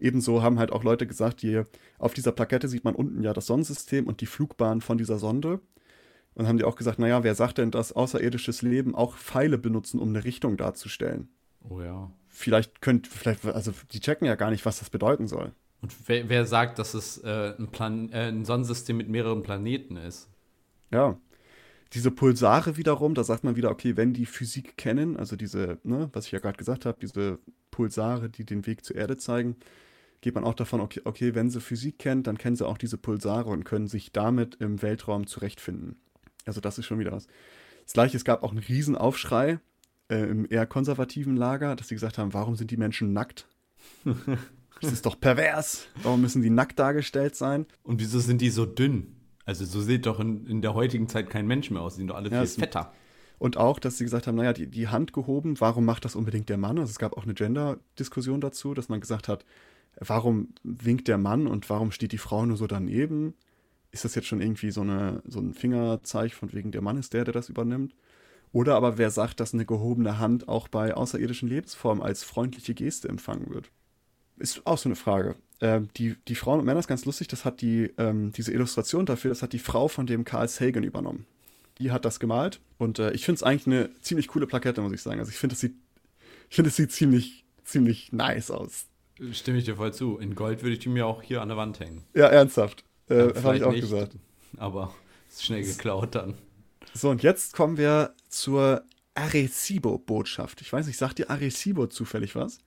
Ebenso 0.00 0.42
haben 0.42 0.58
halt 0.58 0.72
auch 0.72 0.84
Leute 0.84 1.06
gesagt, 1.06 1.42
die, 1.42 1.62
auf 1.98 2.14
dieser 2.14 2.32
Plakette 2.32 2.68
sieht 2.68 2.84
man 2.84 2.94
unten 2.94 3.22
ja 3.22 3.32
das 3.32 3.46
Sonnensystem 3.46 4.06
und 4.06 4.20
die 4.20 4.26
Flugbahn 4.26 4.80
von 4.80 4.98
dieser 4.98 5.18
Sonde. 5.18 5.60
Und 6.34 6.46
haben 6.46 6.58
die 6.58 6.64
auch 6.64 6.76
gesagt, 6.76 6.98
naja, 6.98 7.24
wer 7.24 7.34
sagt 7.34 7.58
denn, 7.58 7.70
dass 7.70 7.92
außerirdisches 7.92 8.62
Leben 8.62 8.94
auch 8.94 9.16
Pfeile 9.16 9.58
benutzen, 9.58 9.98
um 9.98 10.10
eine 10.10 10.24
Richtung 10.24 10.56
darzustellen? 10.56 11.28
Oh 11.68 11.80
ja 11.80 12.10
vielleicht 12.28 12.80
könnt, 12.80 13.06
vielleicht, 13.06 13.44
also 13.44 13.72
die 13.92 14.00
checken 14.00 14.26
ja 14.26 14.34
gar 14.34 14.50
nicht, 14.50 14.64
was 14.64 14.78
das 14.78 14.90
bedeuten 14.90 15.26
soll. 15.26 15.52
Und 15.80 15.94
wer, 16.06 16.28
wer 16.28 16.44
sagt, 16.44 16.78
dass 16.78 16.94
es 16.94 17.18
äh, 17.18 17.54
ein, 17.58 17.68
Plan 17.68 18.10
äh, 18.10 18.28
ein 18.28 18.44
Sonnensystem 18.44 18.96
mit 18.96 19.08
mehreren 19.08 19.42
Planeten 19.42 19.96
ist? 19.96 20.28
Ja. 20.90 21.18
Diese 21.94 22.10
Pulsare 22.10 22.76
wiederum, 22.76 23.14
da 23.14 23.24
sagt 23.24 23.44
man 23.44 23.56
wieder, 23.56 23.70
okay, 23.70 23.96
wenn 23.96 24.12
die 24.12 24.26
Physik 24.26 24.76
kennen, 24.76 25.16
also 25.16 25.36
diese, 25.36 25.78
ne, 25.84 26.10
was 26.12 26.26
ich 26.26 26.32
ja 26.32 26.38
gerade 26.38 26.58
gesagt 26.58 26.84
habe, 26.84 26.98
diese 27.00 27.38
Pulsare, 27.70 28.28
die 28.28 28.44
den 28.44 28.66
Weg 28.66 28.84
zur 28.84 28.96
Erde 28.96 29.16
zeigen, 29.16 29.56
geht 30.20 30.34
man 30.34 30.44
auch 30.44 30.54
davon, 30.54 30.80
okay, 30.80 31.00
okay, 31.04 31.34
wenn 31.34 31.48
sie 31.48 31.60
Physik 31.60 31.98
kennt, 31.98 32.26
dann 32.26 32.36
kennen 32.36 32.56
sie 32.56 32.66
auch 32.66 32.76
diese 32.76 32.98
Pulsare 32.98 33.48
und 33.48 33.64
können 33.64 33.86
sich 33.86 34.12
damit 34.12 34.56
im 34.56 34.82
Weltraum 34.82 35.26
zurechtfinden. 35.26 35.96
Also 36.44 36.60
das 36.60 36.78
ist 36.78 36.86
schon 36.86 36.98
wieder 36.98 37.12
was. 37.12 37.26
Das 37.84 37.94
gleiche, 37.94 38.16
es 38.16 38.24
gab 38.24 38.42
auch 38.42 38.50
einen 38.50 38.58
Riesenaufschrei 38.58 39.60
äh, 40.08 40.28
im 40.28 40.46
eher 40.48 40.66
konservativen 40.66 41.36
Lager, 41.36 41.76
dass 41.76 41.88
sie 41.88 41.94
gesagt 41.94 42.18
haben, 42.18 42.34
warum 42.34 42.56
sind 42.56 42.70
die 42.70 42.76
Menschen 42.76 43.12
nackt? 43.12 43.46
das 44.80 44.92
ist 44.92 45.06
doch 45.06 45.18
pervers. 45.18 45.86
Warum 46.02 46.20
müssen 46.20 46.42
die 46.42 46.50
nackt 46.50 46.78
dargestellt 46.78 47.36
sein? 47.36 47.66
Und 47.82 48.00
wieso 48.00 48.18
sind 48.18 48.40
die 48.40 48.50
so 48.50 48.66
dünn? 48.66 49.14
Also 49.44 49.64
so 49.64 49.80
sieht 49.80 50.06
doch 50.06 50.20
in, 50.20 50.46
in 50.46 50.62
der 50.62 50.74
heutigen 50.74 51.08
Zeit 51.08 51.30
kein 51.30 51.46
Mensch 51.46 51.70
mehr 51.70 51.80
aus. 51.80 51.94
Die 51.94 52.00
sind 52.00 52.08
doch 52.08 52.16
alle 52.16 52.30
ja, 52.30 52.44
viel 52.44 52.60
fetter. 52.60 52.92
Und 53.38 53.56
auch, 53.56 53.78
dass 53.78 53.98
sie 53.98 54.04
gesagt 54.04 54.26
haben, 54.26 54.34
naja, 54.34 54.52
die, 54.52 54.66
die 54.66 54.88
Hand 54.88 55.12
gehoben, 55.12 55.60
warum 55.60 55.84
macht 55.84 56.04
das 56.04 56.16
unbedingt 56.16 56.48
der 56.48 56.58
Mann? 56.58 56.78
Also 56.78 56.90
es 56.90 56.98
gab 56.98 57.16
auch 57.16 57.22
eine 57.22 57.34
Gender-Diskussion 57.34 58.40
dazu, 58.40 58.74
dass 58.74 58.88
man 58.88 59.00
gesagt 59.00 59.28
hat, 59.28 59.44
warum 59.98 60.48
winkt 60.64 61.08
der 61.08 61.18
Mann 61.18 61.46
und 61.46 61.70
warum 61.70 61.92
steht 61.92 62.12
die 62.12 62.18
Frau 62.18 62.44
nur 62.44 62.56
so 62.56 62.66
daneben? 62.66 63.34
Ist 63.90 64.04
das 64.04 64.14
jetzt 64.14 64.26
schon 64.26 64.40
irgendwie 64.40 64.70
so, 64.70 64.82
eine, 64.82 65.22
so 65.26 65.40
ein 65.40 65.54
Fingerzeichen 65.54 66.36
von 66.36 66.52
wegen, 66.52 66.72
der 66.72 66.82
Mann 66.82 66.98
ist 66.98 67.14
der, 67.14 67.24
der 67.24 67.32
das 67.32 67.48
übernimmt? 67.48 67.94
Oder 68.52 68.76
aber 68.76 68.98
wer 68.98 69.10
sagt, 69.10 69.40
dass 69.40 69.54
eine 69.54 69.66
gehobene 69.66 70.18
Hand 70.18 70.48
auch 70.48 70.68
bei 70.68 70.94
außerirdischen 70.94 71.48
Lebensformen 71.48 72.02
als 72.02 72.22
freundliche 72.22 72.74
Geste 72.74 73.08
empfangen 73.08 73.50
wird? 73.50 73.70
Ist 74.38 74.66
auch 74.66 74.78
so 74.78 74.88
eine 74.88 74.96
Frage. 74.96 75.36
Ähm, 75.60 75.88
die, 75.96 76.16
die 76.28 76.34
Frauen 76.34 76.60
und 76.60 76.66
Männer 76.66 76.78
ist 76.78 76.86
ganz 76.86 77.04
lustig, 77.04 77.28
das 77.28 77.44
hat 77.44 77.60
die, 77.60 77.92
ähm, 77.98 78.32
diese 78.32 78.52
Illustration 78.52 79.06
dafür, 79.06 79.30
das 79.30 79.42
hat 79.42 79.52
die 79.52 79.58
Frau 79.58 79.88
von 79.88 80.06
dem 80.06 80.24
Carl 80.24 80.48
Sagan 80.48 80.84
übernommen. 80.84 81.26
Die 81.78 81.90
hat 81.90 82.04
das 82.04 82.20
gemalt 82.20 82.60
und 82.78 82.98
äh, 82.98 83.12
ich 83.12 83.24
finde 83.24 83.36
es 83.36 83.42
eigentlich 83.42 83.66
eine 83.66 83.90
ziemlich 84.00 84.28
coole 84.28 84.46
Plakette, 84.46 84.80
muss 84.80 84.92
ich 84.92 85.02
sagen. 85.02 85.18
Also 85.18 85.30
ich 85.30 85.38
finde, 85.38 85.54
es 85.54 85.60
sieht, 85.60 85.74
ich 86.48 86.56
finde, 86.56 86.70
es 86.70 86.76
sieht 86.76 86.92
ziemlich, 86.92 87.44
ziemlich 87.64 88.12
nice 88.12 88.50
aus. 88.50 88.86
Stimme 89.32 89.58
ich 89.58 89.64
dir 89.64 89.76
voll 89.76 89.92
zu. 89.92 90.18
In 90.18 90.36
Gold 90.36 90.62
würde 90.62 90.74
ich 90.74 90.78
die 90.78 90.88
mir 90.88 91.06
auch 91.06 91.22
hier 91.22 91.42
an 91.42 91.48
der 91.48 91.56
Wand 91.56 91.80
hängen. 91.80 92.04
Ja, 92.14 92.26
ernsthaft. 92.26 92.84
Äh, 93.08 93.34
Habe 93.42 93.56
ich 93.56 93.64
auch 93.64 93.72
nicht, 93.72 93.80
gesagt. 93.80 94.14
Aber 94.56 94.94
ist 95.28 95.44
schnell 95.44 95.64
geklaut 95.64 96.14
dann. 96.14 96.34
So, 96.94 97.10
und 97.10 97.22
jetzt 97.22 97.54
kommen 97.54 97.76
wir 97.76 98.14
zur 98.28 98.84
Arecibo-Botschaft. 99.14 100.60
Ich 100.60 100.72
weiß 100.72 100.86
nicht, 100.86 100.96
sagt 100.98 101.18
dir 101.18 101.30
Arecibo 101.30 101.86
zufällig 101.86 102.34
was? 102.34 102.58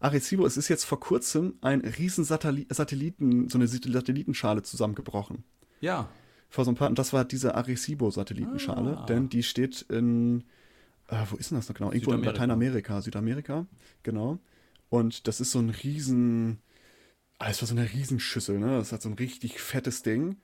Arecibo, 0.00 0.44
es 0.44 0.56
ist 0.56 0.68
jetzt 0.68 0.84
vor 0.84 1.00
kurzem 1.00 1.54
ein 1.60 1.80
riesen 1.80 2.24
Satelliten, 2.24 3.48
so 3.48 3.58
eine 3.58 3.66
Satellitenschale 3.66 4.62
zusammengebrochen. 4.62 5.44
Ja. 5.80 6.08
Vor 6.50 6.64
so 6.64 6.70
ein 6.72 6.74
paar, 6.74 6.88
und 6.88 6.98
das 6.98 7.12
war 7.12 7.24
diese 7.24 7.54
Arecibo-Satellitenschale, 7.54 8.98
Ah. 8.98 9.06
denn 9.06 9.28
die 9.28 9.42
steht 9.42 9.82
in, 9.82 10.44
äh, 11.08 11.16
wo 11.30 11.36
ist 11.36 11.50
denn 11.50 11.58
das 11.58 11.68
noch 11.68 11.76
genau? 11.76 11.90
Irgendwo 11.92 12.12
in. 12.12 12.22
Lateinamerika, 12.22 13.00
Südamerika, 13.00 13.66
genau. 14.02 14.38
Und 14.90 15.26
das 15.26 15.40
ist 15.40 15.50
so 15.52 15.58
ein 15.58 15.70
riesen, 15.70 16.58
ah, 17.38 17.48
es 17.50 17.62
war 17.62 17.68
so 17.68 17.74
eine 17.74 17.90
Riesenschüssel, 17.90 18.58
ne? 18.58 18.76
Das 18.78 18.92
hat 18.92 19.02
so 19.02 19.08
ein 19.08 19.14
richtig 19.14 19.60
fettes 19.60 20.02
Ding. 20.02 20.36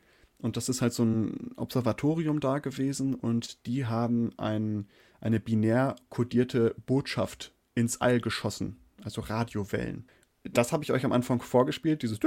Und 0.43 0.57
das 0.57 0.69
ist 0.69 0.83
halt 0.83 0.93
so 0.93 1.05
ein 1.05 1.53
Observatorium 1.57 2.41
da 2.41 2.59
gewesen 2.59 3.15
und 3.15 3.67
die 3.67 3.87
haben 3.87 4.31
ein, 4.39 4.89
eine 5.21 5.41
binär 5.41 5.97
kodierte 6.09 6.75
Botschaft 6.87 7.53
ins 7.75 8.01
All 8.01 8.21
geschossen, 8.21 8.77
also 9.05 9.21
Radiowellen. 9.21 10.07
Das 10.45 10.73
habe 10.73 10.83
ich 10.83 10.93
euch 10.93 11.05
am 11.05 11.13
Anfang 11.13 11.43
vorgespielt, 11.43 12.03
dieses 12.03 12.19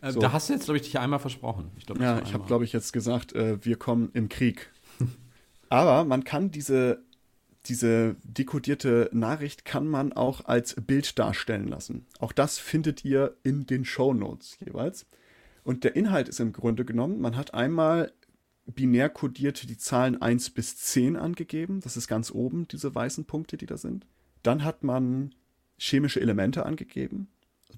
Äh, 0.00 0.12
So. 0.12 0.20
Da 0.20 0.32
hast 0.32 0.48
du 0.48 0.52
jetzt, 0.52 0.64
glaube 0.64 0.76
ich, 0.76 0.84
dich 0.84 0.98
einmal 0.98 1.18
versprochen. 1.18 1.70
Ich 1.76 1.86
glaub, 1.86 2.00
Ja, 2.00 2.20
ich 2.22 2.32
habe, 2.34 2.46
glaube 2.46 2.64
ich, 2.64 2.72
jetzt 2.72 2.92
gesagt, 2.92 3.32
äh, 3.34 3.64
wir 3.64 3.76
kommen 3.76 4.10
im 4.12 4.28
Krieg. 4.28 4.70
Aber 5.68 6.04
man 6.04 6.22
kann 6.22 6.50
diese, 6.52 7.02
diese 7.68 8.16
dekodierte 8.24 9.10
Nachricht 9.12 9.64
kann 9.64 9.86
man 9.86 10.12
auch 10.12 10.44
als 10.44 10.74
Bild 10.74 11.18
darstellen 11.18 11.68
lassen. 11.68 12.06
Auch 12.18 12.32
das 12.32 12.58
findet 12.58 13.04
ihr 13.04 13.36
in 13.42 13.66
den 13.66 13.84
Shownotes 13.84 14.58
jeweils. 14.64 15.06
Und 15.64 15.84
der 15.84 15.96
Inhalt 15.96 16.28
ist 16.28 16.40
im 16.40 16.52
Grunde 16.52 16.84
genommen, 16.84 17.20
man 17.20 17.36
hat 17.36 17.54
einmal 17.54 18.12
binär 18.66 19.08
kodiert 19.08 19.68
die 19.68 19.78
Zahlen 19.78 20.20
1 20.20 20.50
bis 20.50 20.76
10 20.76 21.16
angegeben. 21.16 21.80
Das 21.80 21.96
ist 21.96 22.08
ganz 22.08 22.30
oben, 22.30 22.66
diese 22.68 22.94
weißen 22.94 23.24
Punkte, 23.24 23.56
die 23.56 23.66
da 23.66 23.76
sind. 23.76 24.06
Dann 24.42 24.64
hat 24.64 24.82
man 24.82 25.34
chemische 25.78 26.20
Elemente 26.20 26.66
angegeben. 26.66 27.28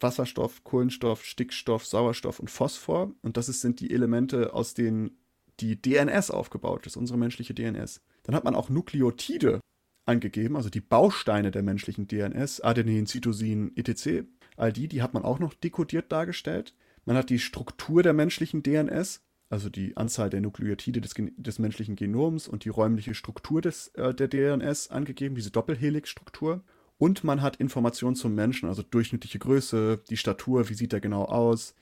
Wasserstoff, 0.01 0.65
Kohlenstoff, 0.65 1.25
Stickstoff, 1.25 1.85
Sauerstoff 1.85 2.41
und 2.41 2.51
Phosphor. 2.51 3.13
Und 3.23 3.37
das 3.37 3.47
sind 3.47 3.81
die 3.81 3.91
Elemente, 3.91 4.55
aus 4.55 4.75
denen 4.75 5.19
die 5.61 5.81
DNS 5.81 6.31
aufgebaut 6.31 6.87
ist, 6.87 6.97
unsere 6.97 7.19
menschliche 7.19 7.55
DNS. 7.55 8.01
Dann 8.23 8.35
hat 8.35 8.45
man 8.45 8.55
auch 8.55 8.69
Nukleotide 8.69 9.61
angegeben, 10.09 10.57
also 10.57 10.71
die 10.71 10.81
Bausteine 10.81 11.51
der 11.51 11.63
menschlichen 11.63 12.09
DNS, 12.09 12.61
Adenin, 12.61 13.07
Cytosin, 13.07 13.73
etc. 13.77 14.27
All 14.57 14.73
die, 14.73 14.89
die 14.89 15.03
hat 15.03 15.15
man 15.15 15.25
auch 15.25 15.39
noch 15.39 15.55
dekodiert 15.55 16.11
dargestellt. 16.11 16.75
Man 17.05 17.17
hat 17.17 17.31
die 17.31 17.39
Struktur 17.39 18.03
der 18.03 18.13
menschlichen 18.13 18.63
DNS, 18.63 19.23
also 19.51 19.71
die 19.71 19.97
Anzahl 19.97 20.31
der 20.31 20.41
Nukleotide 20.41 21.01
des, 21.01 21.15
des 21.17 21.59
menschlichen 21.59 21.97
Genoms 21.97 22.49
und 22.49 22.65
die 22.65 22.69
räumliche 22.69 23.15
Struktur 23.15 23.61
des, 23.61 23.89
äh, 23.95 24.13
der 24.13 24.29
DNS 24.29 24.91
angegeben, 24.91 25.35
diese 25.35 25.51
Doppelhelix-Struktur. 25.51 26.63
Und 26.99 27.23
man 27.23 27.43
hat 27.43 27.57
Informationen 27.57 28.17
zum 28.17 28.35
Menschen, 28.35 28.69
also 28.69 28.83
durchschnittliche 28.83 29.39
Größe, 29.39 30.03
die 30.11 30.17
Statur, 30.17 30.69
wie 30.69 30.75
sieht 30.75 30.93
er 30.93 31.01
genau 31.01 31.25
aus, 31.25 31.75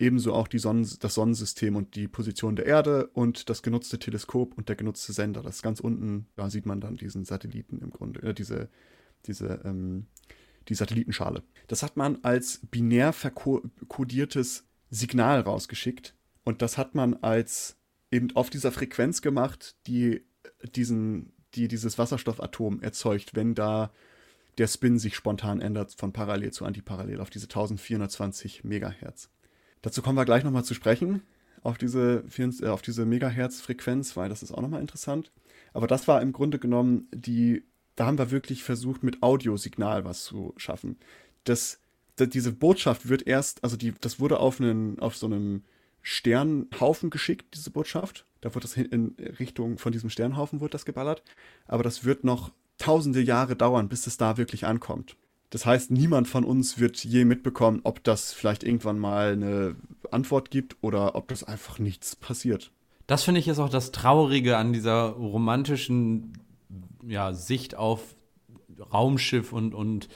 ebenso 0.00 0.34
auch 0.34 0.48
Sonnen 0.52 0.88
das 1.00 1.14
Sonnensystem 1.14 1.76
und 1.76 1.94
die 1.94 2.08
Position 2.08 2.56
der 2.56 2.66
Erde 2.66 3.08
und 3.08 3.50
das 3.50 3.62
genutzte 3.62 3.98
Teleskop 3.98 4.56
und 4.56 4.68
der 4.68 4.76
genutzte 4.76 5.12
Sender. 5.12 5.42
Das 5.42 5.56
ist 5.56 5.62
ganz 5.62 5.80
unten, 5.80 6.26
da 6.36 6.50
sieht 6.50 6.66
man 6.66 6.80
dann 6.80 6.96
diesen 6.96 7.24
Satelliten 7.24 7.80
im 7.80 7.90
Grunde, 7.90 8.22
äh, 8.22 8.34
diese, 8.34 8.68
diese, 9.26 9.60
ähm, 9.64 10.06
die 10.68 10.74
Satellitenschale. 10.74 11.42
Das 11.68 11.82
hat 11.82 11.96
man 11.96 12.18
als 12.22 12.60
binär 12.70 13.12
verkodiertes 13.12 14.64
Signal 14.90 15.40
rausgeschickt 15.40 16.14
und 16.44 16.62
das 16.62 16.78
hat 16.78 16.94
man 16.94 17.14
als 17.14 17.76
eben 18.10 18.34
auf 18.34 18.50
dieser 18.50 18.72
Frequenz 18.72 19.22
gemacht, 19.22 19.76
die 19.86 20.22
diesen, 20.74 21.32
die 21.54 21.68
dieses 21.68 21.98
Wasserstoffatom 21.98 22.80
erzeugt, 22.80 23.34
wenn 23.34 23.54
da 23.54 23.92
der 24.58 24.66
Spin 24.66 24.98
sich 24.98 25.14
spontan 25.14 25.60
ändert 25.60 25.94
von 25.96 26.12
parallel 26.12 26.52
zu 26.52 26.64
antiparallel 26.64 27.20
auf 27.20 27.30
diese 27.30 27.46
1420 27.46 28.64
Megahertz. 28.64 29.30
Dazu 29.82 30.02
kommen 30.02 30.16
wir 30.18 30.24
gleich 30.24 30.44
nochmal 30.44 30.64
zu 30.64 30.74
sprechen, 30.74 31.22
auf 31.62 31.78
diese, 31.78 32.22
24 32.28 32.66
äh, 32.66 32.68
auf 32.70 32.82
diese 32.82 33.04
Megahertz-Frequenz, 33.06 34.16
weil 34.16 34.28
das 34.28 34.42
ist 34.42 34.52
auch 34.52 34.62
nochmal 34.62 34.80
interessant. 34.80 35.30
Aber 35.72 35.86
das 35.86 36.08
war 36.08 36.20
im 36.22 36.32
Grunde 36.32 36.58
genommen 36.58 37.08
die, 37.14 37.64
da 37.96 38.06
haben 38.06 38.18
wir 38.18 38.30
wirklich 38.30 38.62
versucht, 38.64 39.02
mit 39.02 39.22
Audiosignal 39.22 40.04
was 40.04 40.24
zu 40.24 40.54
schaffen. 40.56 40.98
Das, 41.44 41.80
da- 42.16 42.26
diese 42.26 42.52
Botschaft 42.52 43.08
wird 43.08 43.26
erst, 43.26 43.62
also 43.64 43.76
die, 43.76 43.92
das 44.00 44.20
wurde 44.20 44.40
auf, 44.40 44.60
einen, 44.60 44.98
auf 44.98 45.16
so 45.16 45.26
einem 45.26 45.64
Sternhaufen 46.02 47.10
geschickt, 47.10 47.54
diese 47.54 47.70
Botschaft. 47.70 48.26
Da 48.40 48.54
wird 48.54 48.64
das 48.64 48.76
in 48.76 49.16
Richtung 49.38 49.76
von 49.78 49.92
diesem 49.92 50.08
Sternhaufen 50.10 50.60
wird 50.62 50.72
das 50.72 50.86
geballert. 50.86 51.22
Aber 51.66 51.82
das 51.82 52.04
wird 52.04 52.24
noch 52.24 52.52
tausende 52.78 53.20
Jahre 53.20 53.54
dauern, 53.56 53.88
bis 53.90 54.06
es 54.06 54.16
da 54.16 54.38
wirklich 54.38 54.66
ankommt. 54.66 55.16
Das 55.50 55.66
heißt, 55.66 55.90
niemand 55.90 56.28
von 56.28 56.44
uns 56.44 56.78
wird 56.78 57.04
je 57.04 57.24
mitbekommen, 57.24 57.80
ob 57.82 58.04
das 58.04 58.32
vielleicht 58.32 58.62
irgendwann 58.62 58.98
mal 58.98 59.32
eine 59.32 59.76
Antwort 60.10 60.50
gibt 60.50 60.76
oder 60.80 61.16
ob 61.16 61.28
das 61.28 61.42
einfach 61.42 61.78
nichts 61.78 62.14
passiert. 62.16 62.70
Das 63.08 63.24
finde 63.24 63.40
ich 63.40 63.48
ist 63.48 63.58
auch 63.58 63.68
das 63.68 63.90
Traurige 63.90 64.56
an 64.56 64.72
dieser 64.72 65.08
romantischen 65.08 66.34
ja, 67.06 67.32
Sicht 67.32 67.74
auf 67.74 68.14
Raumschiff 68.92 69.52
und, 69.52 69.74
und 69.74 70.08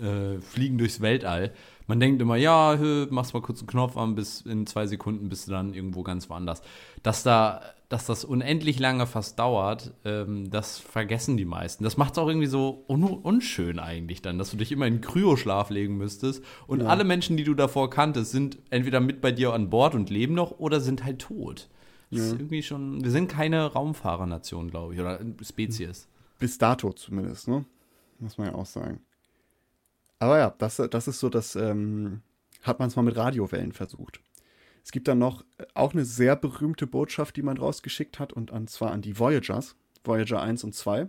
äh, 0.00 0.38
Fliegen 0.40 0.76
durchs 0.76 1.00
Weltall. 1.00 1.52
Man 1.86 1.98
denkt 1.98 2.20
immer, 2.20 2.36
ja, 2.36 2.78
machst 3.10 3.34
mal 3.34 3.40
kurz 3.40 3.60
einen 3.60 3.68
Knopf 3.68 3.96
an, 3.96 4.14
bis 4.14 4.42
in 4.42 4.66
zwei 4.66 4.86
Sekunden 4.86 5.28
bist 5.28 5.48
du 5.48 5.52
dann 5.52 5.74
irgendwo 5.74 6.02
ganz 6.02 6.28
woanders. 6.28 6.62
Dass 7.02 7.22
da, 7.22 7.62
dass 7.92 8.06
das 8.06 8.24
unendlich 8.24 8.78
lange 8.78 9.06
fast 9.06 9.38
dauert, 9.38 9.92
ähm, 10.06 10.50
das 10.50 10.78
vergessen 10.78 11.36
die 11.36 11.44
meisten. 11.44 11.84
Das 11.84 11.98
macht 11.98 12.12
es 12.12 12.18
auch 12.18 12.26
irgendwie 12.26 12.46
so 12.46 12.84
un 12.88 13.04
unschön 13.04 13.78
eigentlich 13.78 14.22
dann, 14.22 14.38
dass 14.38 14.50
du 14.50 14.56
dich 14.56 14.72
immer 14.72 14.86
in 14.86 15.02
Kryoschlaf 15.02 15.68
legen 15.68 15.98
müsstest 15.98 16.42
und 16.66 16.80
Ja. 16.80 16.86
alle 16.86 17.04
Menschen, 17.04 17.36
die 17.36 17.44
du 17.44 17.52
davor 17.54 17.90
kanntest, 17.90 18.32
sind 18.32 18.58
entweder 18.70 19.00
mit 19.00 19.20
bei 19.20 19.30
dir 19.30 19.52
an 19.52 19.68
Bord 19.68 19.94
und 19.94 20.08
leben 20.08 20.32
noch 20.34 20.52
oder 20.58 20.80
sind 20.80 21.04
halt 21.04 21.18
tot. 21.20 21.68
Das 22.10 22.20
ist 22.20 22.32
irgendwie 22.32 22.62
schon, 22.62 23.02
wir 23.04 23.10
sind 23.10 23.28
keine 23.28 23.66
Raumfahrernation, 23.72 24.70
glaube 24.70 24.94
ich, 24.94 25.00
oder 25.00 25.18
Spezies. 25.42 26.08
Bis 26.38 26.58
dato 26.58 26.92
zumindest, 26.92 27.48
ne? 27.48 27.64
Muss 28.18 28.36
man 28.38 28.48
ja 28.48 28.54
auch 28.54 28.66
sagen. 28.66 29.00
Aber 30.18 30.38
ja, 30.38 30.54
das, 30.58 30.76
das 30.90 31.08
ist 31.08 31.20
so, 31.20 31.28
das 31.28 31.56
ähm, 31.56 32.20
hat 32.62 32.78
man 32.78 32.88
es 32.88 32.96
mal 32.96 33.02
mit 33.02 33.16
Radiowellen 33.16 33.72
versucht. 33.72 34.20
Es 34.84 34.90
gibt 34.92 35.08
dann 35.08 35.18
noch 35.18 35.44
äh, 35.58 35.64
auch 35.74 35.92
eine 35.92 36.04
sehr 36.04 36.36
berühmte 36.36 36.86
Botschaft, 36.86 37.36
die 37.36 37.42
man 37.42 37.56
rausgeschickt 37.56 38.18
hat, 38.18 38.32
und 38.32 38.50
zwar 38.70 38.90
an 38.90 39.02
die 39.02 39.18
Voyagers, 39.18 39.76
Voyager 40.04 40.40
1 40.42 40.64
und 40.64 40.74
2. 40.74 41.08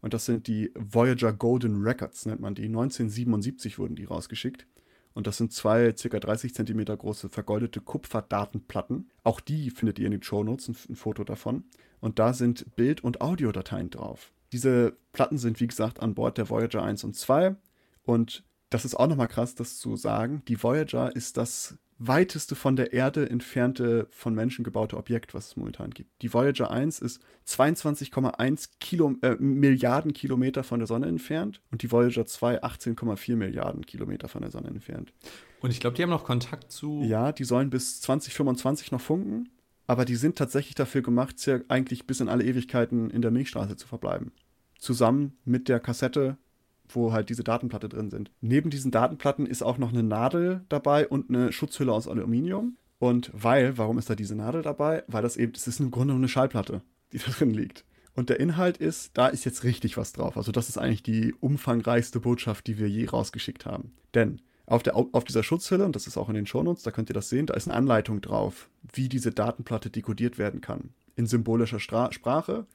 Und 0.00 0.14
das 0.14 0.26
sind 0.26 0.46
die 0.46 0.70
Voyager 0.74 1.32
Golden 1.32 1.82
Records, 1.82 2.26
nennt 2.26 2.40
man 2.40 2.54
die. 2.54 2.66
1977 2.66 3.78
wurden 3.78 3.96
die 3.96 4.04
rausgeschickt. 4.04 4.66
Und 5.14 5.26
das 5.26 5.38
sind 5.38 5.52
zwei 5.52 5.92
ca. 5.92 6.20
30 6.20 6.54
Zentimeter 6.54 6.94
große 6.96 7.30
vergoldete 7.30 7.80
Kupferdatenplatten. 7.80 9.10
Auch 9.24 9.40
die 9.40 9.70
findet 9.70 9.98
ihr 9.98 10.06
in 10.06 10.12
den 10.12 10.22
Shownotes, 10.22 10.68
ein, 10.68 10.76
ein 10.90 10.96
Foto 10.96 11.24
davon. 11.24 11.64
Und 12.00 12.18
da 12.18 12.34
sind 12.34 12.76
Bild- 12.76 13.02
und 13.02 13.22
Audiodateien 13.22 13.88
drauf. 13.88 14.32
Diese 14.52 14.96
Platten 15.12 15.38
sind, 15.38 15.58
wie 15.58 15.66
gesagt, 15.66 16.00
an 16.00 16.14
Bord 16.14 16.36
der 16.36 16.50
Voyager 16.50 16.82
1 16.82 17.02
und 17.04 17.16
2. 17.16 17.56
Und 18.02 18.44
das 18.68 18.84
ist 18.84 18.94
auch 18.94 19.06
nochmal 19.06 19.28
krass, 19.28 19.54
das 19.54 19.78
zu 19.78 19.96
sagen. 19.96 20.42
Die 20.48 20.62
Voyager 20.62 21.16
ist 21.16 21.38
das 21.38 21.78
weiteste 21.98 22.54
von 22.54 22.76
der 22.76 22.92
Erde 22.92 23.28
entfernte, 23.30 24.06
von 24.10 24.34
Menschen 24.34 24.64
gebaute 24.64 24.96
Objekt, 24.96 25.34
was 25.34 25.48
es 25.48 25.56
momentan 25.56 25.90
gibt. 25.90 26.10
Die 26.22 26.32
Voyager 26.32 26.70
1 26.70 26.98
ist 26.98 27.22
22,1 27.46 28.70
Kilo, 28.80 29.14
äh, 29.22 29.36
Milliarden 29.38 30.12
Kilometer 30.12 30.62
von 30.62 30.80
der 30.80 30.86
Sonne 30.86 31.06
entfernt 31.06 31.62
und 31.70 31.82
die 31.82 31.90
Voyager 31.90 32.26
2 32.26 32.62
18,4 32.62 33.36
Milliarden 33.36 33.86
Kilometer 33.86 34.28
von 34.28 34.42
der 34.42 34.50
Sonne 34.50 34.68
entfernt. 34.68 35.12
Und 35.60 35.70
ich 35.70 35.80
glaube, 35.80 35.96
die 35.96 36.02
haben 36.02 36.10
noch 36.10 36.24
Kontakt 36.24 36.70
zu. 36.70 37.02
Ja, 37.02 37.32
die 37.32 37.44
sollen 37.44 37.70
bis 37.70 38.00
2025 38.02 38.92
noch 38.92 39.00
funken, 39.00 39.48
aber 39.86 40.04
die 40.04 40.16
sind 40.16 40.36
tatsächlich 40.36 40.74
dafür 40.74 41.02
gemacht, 41.02 41.36
eigentlich 41.68 42.06
bis 42.06 42.20
in 42.20 42.28
alle 42.28 42.44
Ewigkeiten 42.44 43.10
in 43.10 43.22
der 43.22 43.30
Milchstraße 43.30 43.76
zu 43.76 43.86
verbleiben. 43.86 44.32
Zusammen 44.78 45.38
mit 45.44 45.68
der 45.68 45.80
Kassette, 45.80 46.36
wo 46.88 47.12
halt 47.12 47.28
diese 47.28 47.44
Datenplatte 47.44 47.88
drin 47.88 48.10
sind. 48.10 48.30
Neben 48.40 48.70
diesen 48.70 48.90
Datenplatten 48.90 49.46
ist 49.46 49.62
auch 49.62 49.78
noch 49.78 49.92
eine 49.92 50.02
Nadel 50.02 50.64
dabei 50.68 51.08
und 51.08 51.28
eine 51.28 51.52
Schutzhülle 51.52 51.92
aus 51.92 52.08
Aluminium. 52.08 52.76
Und 52.98 53.30
weil, 53.34 53.76
warum 53.76 53.98
ist 53.98 54.08
da 54.08 54.14
diese 54.14 54.34
Nadel 54.34 54.62
dabei? 54.62 55.04
Weil 55.06 55.22
das 55.22 55.36
eben, 55.36 55.52
das 55.52 55.68
ist 55.68 55.80
im 55.80 55.90
Grunde 55.90 56.14
eine 56.14 56.28
Schallplatte, 56.28 56.82
die 57.12 57.18
da 57.18 57.30
drin 57.30 57.50
liegt. 57.50 57.84
Und 58.14 58.30
der 58.30 58.40
Inhalt 58.40 58.78
ist, 58.78 59.10
da 59.18 59.28
ist 59.28 59.44
jetzt 59.44 59.62
richtig 59.62 59.98
was 59.98 60.14
drauf. 60.14 60.38
Also 60.38 60.50
das 60.50 60.70
ist 60.70 60.78
eigentlich 60.78 61.02
die 61.02 61.34
umfangreichste 61.34 62.18
Botschaft, 62.18 62.66
die 62.66 62.78
wir 62.78 62.88
je 62.88 63.06
rausgeschickt 63.06 63.66
haben. 63.66 63.92
Denn 64.14 64.40
auf, 64.64 64.82
der, 64.82 64.96
auf 64.96 65.24
dieser 65.24 65.42
Schutzhülle, 65.42 65.84
und 65.84 65.94
das 65.94 66.06
ist 66.06 66.16
auch 66.16 66.30
in 66.30 66.34
den 66.34 66.46
Shownotes, 66.46 66.82
da 66.82 66.90
könnt 66.90 67.10
ihr 67.10 67.14
das 67.14 67.28
sehen, 67.28 67.46
da 67.46 67.54
ist 67.54 67.68
eine 67.68 67.76
Anleitung 67.76 68.22
drauf, 68.22 68.70
wie 68.92 69.10
diese 69.10 69.32
Datenplatte 69.32 69.90
dekodiert 69.90 70.38
werden 70.38 70.62
kann. 70.62 70.94
In 71.14 71.26
symbolischer 71.26 71.78
Stra 71.78 72.10
Sprache. 72.10 72.66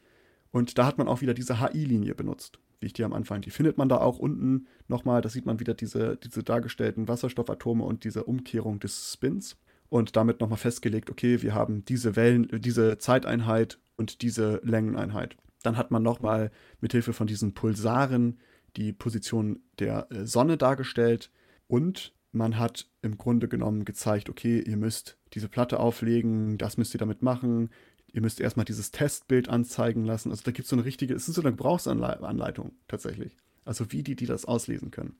Und 0.51 0.77
da 0.77 0.85
hat 0.85 0.99
man 0.99 1.07
auch 1.07 1.21
wieder 1.21 1.33
diese 1.33 1.59
HI-Linie 1.59 2.13
benutzt, 2.13 2.59
wie 2.81 2.87
ich 2.87 2.93
die 2.93 3.03
am 3.03 3.13
Anfang. 3.13 3.41
Die 3.41 3.51
findet 3.51 3.77
man 3.77 3.89
da 3.89 3.97
auch 3.97 4.19
unten 4.19 4.67
nochmal. 4.87 5.21
Da 5.21 5.29
sieht 5.29 5.45
man 5.45 5.59
wieder 5.59 5.73
diese, 5.73 6.17
diese 6.17 6.43
dargestellten 6.43 7.07
Wasserstoffatome 7.07 7.83
und 7.83 8.03
diese 8.03 8.23
Umkehrung 8.23 8.79
des 8.79 9.13
Spins. 9.13 9.57
Und 9.89 10.15
damit 10.15 10.39
nochmal 10.39 10.57
festgelegt, 10.57 11.09
okay, 11.09 11.41
wir 11.41 11.53
haben 11.53 11.83
diese 11.85 12.15
Wellen, 12.15 12.47
diese 12.61 12.97
Zeiteinheit 12.97 13.79
und 13.97 14.21
diese 14.21 14.61
Längeneinheit. 14.63 15.35
Dann 15.63 15.77
hat 15.77 15.91
man 15.91 16.01
nochmal 16.01 16.51
mithilfe 16.79 17.13
von 17.13 17.27
diesen 17.27 17.53
Pulsaren 17.53 18.39
die 18.77 18.93
Position 18.93 19.59
der 19.79 20.09
äh, 20.11 20.25
Sonne 20.25 20.57
dargestellt 20.57 21.29
und 21.67 22.13
man 22.31 22.57
hat 22.57 22.87
im 23.01 23.17
Grunde 23.17 23.49
genommen 23.49 23.83
gezeigt, 23.83 24.29
okay, 24.29 24.61
ihr 24.61 24.77
müsst 24.77 25.17
diese 25.33 25.49
Platte 25.49 25.79
auflegen, 25.79 26.57
das 26.57 26.77
müsst 26.77 26.95
ihr 26.95 26.99
damit 26.99 27.21
machen, 27.21 27.69
ihr 28.13 28.21
müsst 28.21 28.39
erstmal 28.39 28.65
dieses 28.65 28.91
Testbild 28.91 29.49
anzeigen 29.49 30.05
lassen. 30.05 30.31
Also 30.31 30.43
da 30.43 30.51
gibt 30.51 30.65
es 30.65 30.69
so 30.69 30.75
eine 30.75 30.85
richtige, 30.85 31.13
es 31.13 31.27
ist 31.27 31.35
so 31.35 31.41
eine 31.41 31.51
Gebrauchsanleitung 31.51 32.73
tatsächlich. 32.87 33.37
Also 33.63 33.91
wie 33.91 34.03
die, 34.03 34.15
die 34.15 34.25
das 34.25 34.45
auslesen 34.45 34.91
können. 34.91 35.15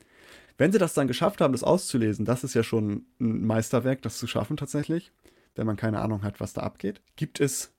Wenn 0.57 0.71
sie 0.71 0.79
das 0.79 0.93
dann 0.93 1.07
geschafft 1.07 1.41
haben, 1.41 1.53
das 1.53 1.63
auszulesen, 1.63 2.25
das 2.25 2.43
ist 2.43 2.53
ja 2.53 2.63
schon 2.63 3.05
ein 3.19 3.45
Meisterwerk, 3.45 4.01
das 4.01 4.17
zu 4.17 4.27
schaffen 4.27 4.57
tatsächlich, 4.57 5.11
wenn 5.55 5.67
man 5.67 5.77
keine 5.77 5.99
Ahnung 5.99 6.23
hat, 6.23 6.39
was 6.39 6.53
da 6.53 6.61
abgeht, 6.61 7.01
gibt 7.15 7.39
es 7.39 7.73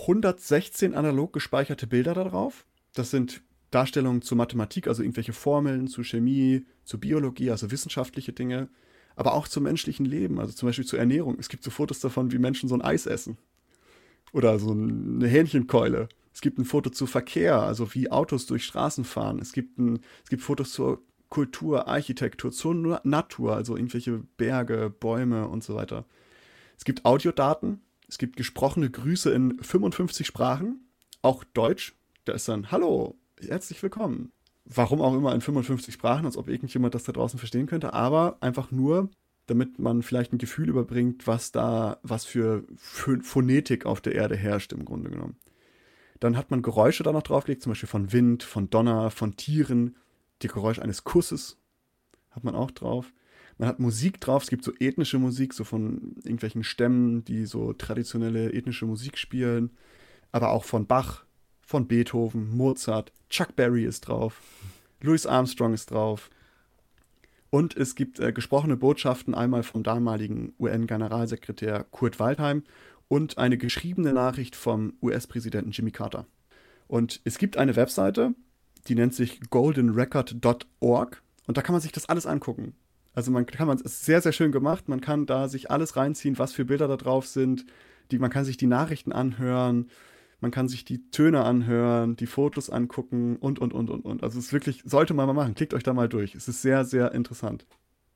116 0.00 0.94
analog 0.94 1.32
gespeicherte 1.32 1.86
Bilder 1.86 2.14
darauf. 2.14 2.64
Das 2.94 3.10
sind 3.10 3.42
Darstellungen 3.70 4.22
zur 4.22 4.36
Mathematik, 4.38 4.88
also 4.88 5.02
irgendwelche 5.02 5.32
Formeln, 5.32 5.88
zu 5.88 6.02
Chemie, 6.02 6.64
zu 6.84 6.98
Biologie, 6.98 7.50
also 7.50 7.70
wissenschaftliche 7.70 8.32
Dinge, 8.32 8.68
aber 9.14 9.34
auch 9.34 9.48
zum 9.48 9.64
menschlichen 9.64 10.06
Leben, 10.06 10.40
also 10.40 10.52
zum 10.52 10.68
Beispiel 10.68 10.86
zur 10.86 10.98
Ernährung. 10.98 11.36
Es 11.38 11.48
gibt 11.48 11.64
so 11.64 11.70
Fotos 11.70 12.00
davon, 12.00 12.32
wie 12.32 12.38
Menschen 12.38 12.68
so 12.68 12.74
ein 12.74 12.82
Eis 12.82 13.06
essen. 13.06 13.36
Oder 14.32 14.58
so 14.58 14.72
eine 14.72 15.26
Hähnchenkeule. 15.26 16.08
Es 16.32 16.40
gibt 16.40 16.58
ein 16.58 16.64
Foto 16.64 16.90
zu 16.90 17.06
Verkehr, 17.06 17.60
also 17.60 17.94
wie 17.94 18.10
Autos 18.10 18.46
durch 18.46 18.64
Straßen 18.64 19.04
fahren. 19.04 19.40
Es 19.40 19.52
gibt, 19.52 19.78
ein, 19.78 20.00
es 20.22 20.30
gibt 20.30 20.42
Fotos 20.42 20.72
zur 20.72 21.02
Kultur, 21.28 21.88
Architektur, 21.88 22.52
zur 22.52 23.00
Natur, 23.04 23.54
also 23.54 23.76
irgendwelche 23.76 24.22
Berge, 24.36 24.92
Bäume 25.00 25.48
und 25.48 25.62
so 25.64 25.74
weiter. 25.74 26.04
Es 26.76 26.84
gibt 26.84 27.04
Audiodaten, 27.04 27.80
es 28.08 28.18
gibt 28.18 28.36
gesprochene 28.36 28.90
Grüße 28.90 29.30
in 29.30 29.58
55 29.60 30.26
Sprachen, 30.26 30.88
auch 31.22 31.44
Deutsch. 31.44 31.94
Da 32.24 32.32
ist 32.32 32.48
dann 32.48 32.70
Hallo, 32.70 33.18
herzlich 33.40 33.82
willkommen. 33.82 34.32
Warum 34.64 35.00
auch 35.00 35.14
immer 35.14 35.34
in 35.34 35.40
55 35.40 35.94
Sprachen, 35.94 36.26
als 36.26 36.36
ob 36.36 36.48
irgendjemand 36.48 36.94
das 36.94 37.04
da 37.04 37.12
draußen 37.12 37.38
verstehen 37.38 37.66
könnte, 37.66 37.94
aber 37.94 38.36
einfach 38.40 38.70
nur, 38.70 39.10
damit 39.48 39.78
man 39.78 40.02
vielleicht 40.02 40.32
ein 40.32 40.38
Gefühl 40.38 40.68
überbringt, 40.68 41.26
was 41.26 41.52
da, 41.52 41.98
was 42.02 42.24
für 42.24 42.64
Phonetik 42.76 43.86
auf 43.86 44.00
der 44.00 44.14
Erde 44.14 44.36
herrscht 44.36 44.72
im 44.72 44.84
Grunde 44.84 45.10
genommen. 45.10 45.36
Dann 46.20 46.36
hat 46.36 46.50
man 46.50 46.62
Geräusche 46.62 47.02
da 47.02 47.12
noch 47.12 47.22
draufgelegt, 47.22 47.62
zum 47.62 47.72
Beispiel 47.72 47.88
von 47.88 48.12
Wind, 48.12 48.42
von 48.42 48.70
Donner, 48.70 49.10
von 49.10 49.36
Tieren, 49.36 49.96
die 50.42 50.48
Geräusch 50.48 50.78
eines 50.78 51.04
Kusses 51.04 51.58
hat 52.30 52.44
man 52.44 52.54
auch 52.54 52.70
drauf. 52.70 53.12
Man 53.56 53.68
hat 53.68 53.80
Musik 53.80 54.20
drauf, 54.20 54.44
es 54.44 54.50
gibt 54.50 54.64
so 54.64 54.72
ethnische 54.78 55.18
Musik, 55.18 55.52
so 55.52 55.64
von 55.64 56.14
irgendwelchen 56.18 56.62
Stämmen, 56.62 57.24
die 57.24 57.44
so 57.44 57.72
traditionelle 57.72 58.52
ethnische 58.52 58.86
Musik 58.86 59.18
spielen, 59.18 59.70
aber 60.30 60.50
auch 60.50 60.64
von 60.64 60.86
Bach, 60.86 61.24
von 61.62 61.88
Beethoven, 61.88 62.56
Mozart, 62.56 63.12
Chuck 63.28 63.56
Berry 63.56 63.84
ist 63.84 64.02
drauf, 64.02 64.40
Louis 65.00 65.26
Armstrong 65.26 65.74
ist 65.74 65.90
drauf. 65.90 66.30
Und 67.50 67.76
es 67.76 67.94
gibt 67.94 68.20
äh, 68.20 68.32
gesprochene 68.32 68.76
Botschaften 68.76 69.34
einmal 69.34 69.62
vom 69.62 69.82
damaligen 69.82 70.52
UN-Generalsekretär 70.58 71.86
Kurt 71.90 72.18
Waldheim 72.18 72.62
und 73.08 73.38
eine 73.38 73.56
geschriebene 73.56 74.12
Nachricht 74.12 74.54
vom 74.54 74.94
US-Präsidenten 75.02 75.70
Jimmy 75.70 75.90
Carter. 75.90 76.26
Und 76.86 77.20
es 77.24 77.38
gibt 77.38 77.56
eine 77.56 77.76
Webseite, 77.76 78.34
die 78.86 78.94
nennt 78.94 79.14
sich 79.14 79.40
goldenrecord.org 79.50 81.22
und 81.46 81.56
da 81.56 81.62
kann 81.62 81.72
man 81.72 81.82
sich 81.82 81.92
das 81.92 82.08
alles 82.08 82.26
angucken. 82.26 82.74
Also 83.14 83.30
man 83.30 83.46
kann 83.46 83.66
man 83.66 83.80
es 83.82 84.04
sehr 84.04 84.20
sehr 84.20 84.32
schön 84.32 84.52
gemacht, 84.52 84.88
man 84.88 85.00
kann 85.00 85.26
da 85.26 85.48
sich 85.48 85.70
alles 85.70 85.96
reinziehen, 85.96 86.38
was 86.38 86.52
für 86.52 86.66
Bilder 86.66 86.86
da 86.86 86.96
drauf 86.96 87.26
sind, 87.26 87.64
die 88.10 88.18
man 88.18 88.30
kann 88.30 88.44
sich 88.44 88.56
die 88.56 88.66
Nachrichten 88.66 89.12
anhören 89.12 89.90
man 90.40 90.50
kann 90.50 90.68
sich 90.68 90.84
die 90.84 91.10
Töne 91.10 91.42
anhören, 91.42 92.16
die 92.16 92.26
Fotos 92.26 92.70
angucken 92.70 93.36
und, 93.36 93.58
und, 93.58 93.72
und, 93.72 93.90
und, 93.90 94.04
und. 94.04 94.22
Also 94.22 94.38
es 94.38 94.46
ist 94.46 94.52
wirklich, 94.52 94.82
sollte 94.84 95.14
man 95.14 95.26
mal 95.26 95.32
machen. 95.32 95.54
Klickt 95.54 95.74
euch 95.74 95.82
da 95.82 95.92
mal 95.92 96.08
durch. 96.08 96.34
Es 96.34 96.48
ist 96.48 96.62
sehr, 96.62 96.84
sehr 96.84 97.12
interessant. 97.12 97.66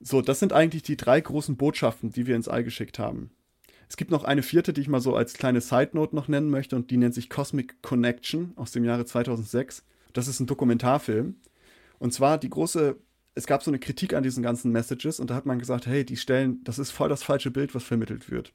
So, 0.01 0.23
das 0.23 0.39
sind 0.39 0.53
eigentlich 0.53 0.83
die 0.83 0.97
drei 0.97 1.21
großen 1.21 1.57
Botschaften, 1.57 2.11
die 2.11 2.27
wir 2.27 2.37
ins 2.37 2.49
All 2.49 2.65
geschickt 2.65 2.99
haben. 2.99 3.31
Es 3.89 3.97
gibt 3.97 4.11
noch 4.11 4.25
eine 4.25 4.43
vierte, 4.43 4.73
die 4.73 4.81
ich 4.81 4.89
mal 4.89 5.01
so 5.01 5.15
als 5.15 5.35
kleine 5.35 5.61
Side 5.61 5.91
Note 5.93 6.17
noch 6.17 6.29
nennen 6.29 6.49
möchte 6.49 6.77
und 6.77 6.91
die 6.91 6.97
nennt 6.97 7.15
sich 7.15 7.29
Cosmic 7.29 7.83
Connection 7.83 8.53
aus 8.57 8.71
dem 8.73 8.85
Jahre 8.85 9.05
2006. 9.05 9.85
Das 10.13 10.29
ist 10.29 10.41
ein 10.41 10.47
Dokumentarfilm. 10.47 11.37
Und 11.99 12.13
zwar 12.13 12.39
die 12.39 12.51
große, 12.51 12.97
es 13.35 13.47
gab 13.47 13.63
so 13.63 13.71
eine 13.71 13.79
Kritik 13.79 14.15
an 14.15 14.23
diesen 14.23 14.43
ganzen 14.43 14.73
Messages 14.73 15.21
und 15.21 15.31
da 15.31 15.35
hat 15.35 15.47
man 15.47 15.59
gesagt, 15.59 15.87
hey, 15.87 16.05
die 16.05 16.17
stellen, 16.17 16.65
das 16.65 16.79
ist 16.79 16.91
voll 16.91 17.09
das 17.09 17.23
falsche 17.23 17.51
Bild, 17.51 17.75
was 17.75 17.85
vermittelt 17.85 18.31
wird 18.31 18.55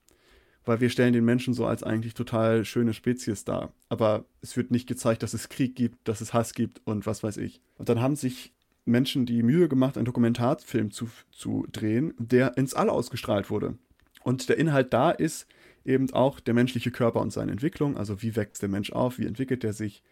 weil 0.67 0.81
wir 0.81 0.89
stellen 0.89 1.13
den 1.13 1.25
Menschen 1.25 1.53
so 1.53 1.65
als 1.65 1.83
eigentlich 1.83 2.13
total 2.13 2.65
schöne 2.65 2.93
Spezies 2.93 3.45
dar. 3.45 3.73
Aber 3.89 4.25
es 4.41 4.57
wird 4.57 4.71
nicht 4.71 4.87
gezeigt, 4.87 5.23
dass 5.23 5.33
es 5.33 5.49
Krieg 5.49 5.75
gibt, 5.75 6.07
dass 6.07 6.21
es 6.21 6.33
Hass 6.33 6.53
gibt 6.53 6.81
und 6.85 7.05
was 7.05 7.23
weiß 7.23 7.37
ich. 7.37 7.61
Und 7.77 7.89
dann 7.89 8.01
haben 8.01 8.15
sich 8.15 8.53
Menschen 8.85 9.25
die 9.25 9.43
Mühe 9.43 9.67
gemacht, 9.67 9.97
einen 9.97 10.05
Dokumentarfilm 10.05 10.91
zu, 10.91 11.09
zu 11.31 11.65
drehen, 11.71 12.13
der 12.17 12.57
ins 12.57 12.73
All 12.73 12.89
ausgestrahlt 12.89 13.49
wurde. 13.49 13.77
Und 14.23 14.49
der 14.49 14.57
Inhalt 14.57 14.93
da 14.93 15.11
ist 15.11 15.47
eben 15.85 16.11
auch 16.13 16.39
der 16.39 16.53
menschliche 16.53 16.91
Körper 16.91 17.21
und 17.21 17.31
seine 17.31 17.51
Entwicklung, 17.51 17.97
also 17.97 18.21
wie 18.21 18.35
wächst 18.35 18.61
der 18.61 18.69
Mensch 18.69 18.91
auf, 18.91 19.19
wie 19.19 19.25
entwickelt 19.25 19.63
er 19.63 19.73
sich, 19.73 20.03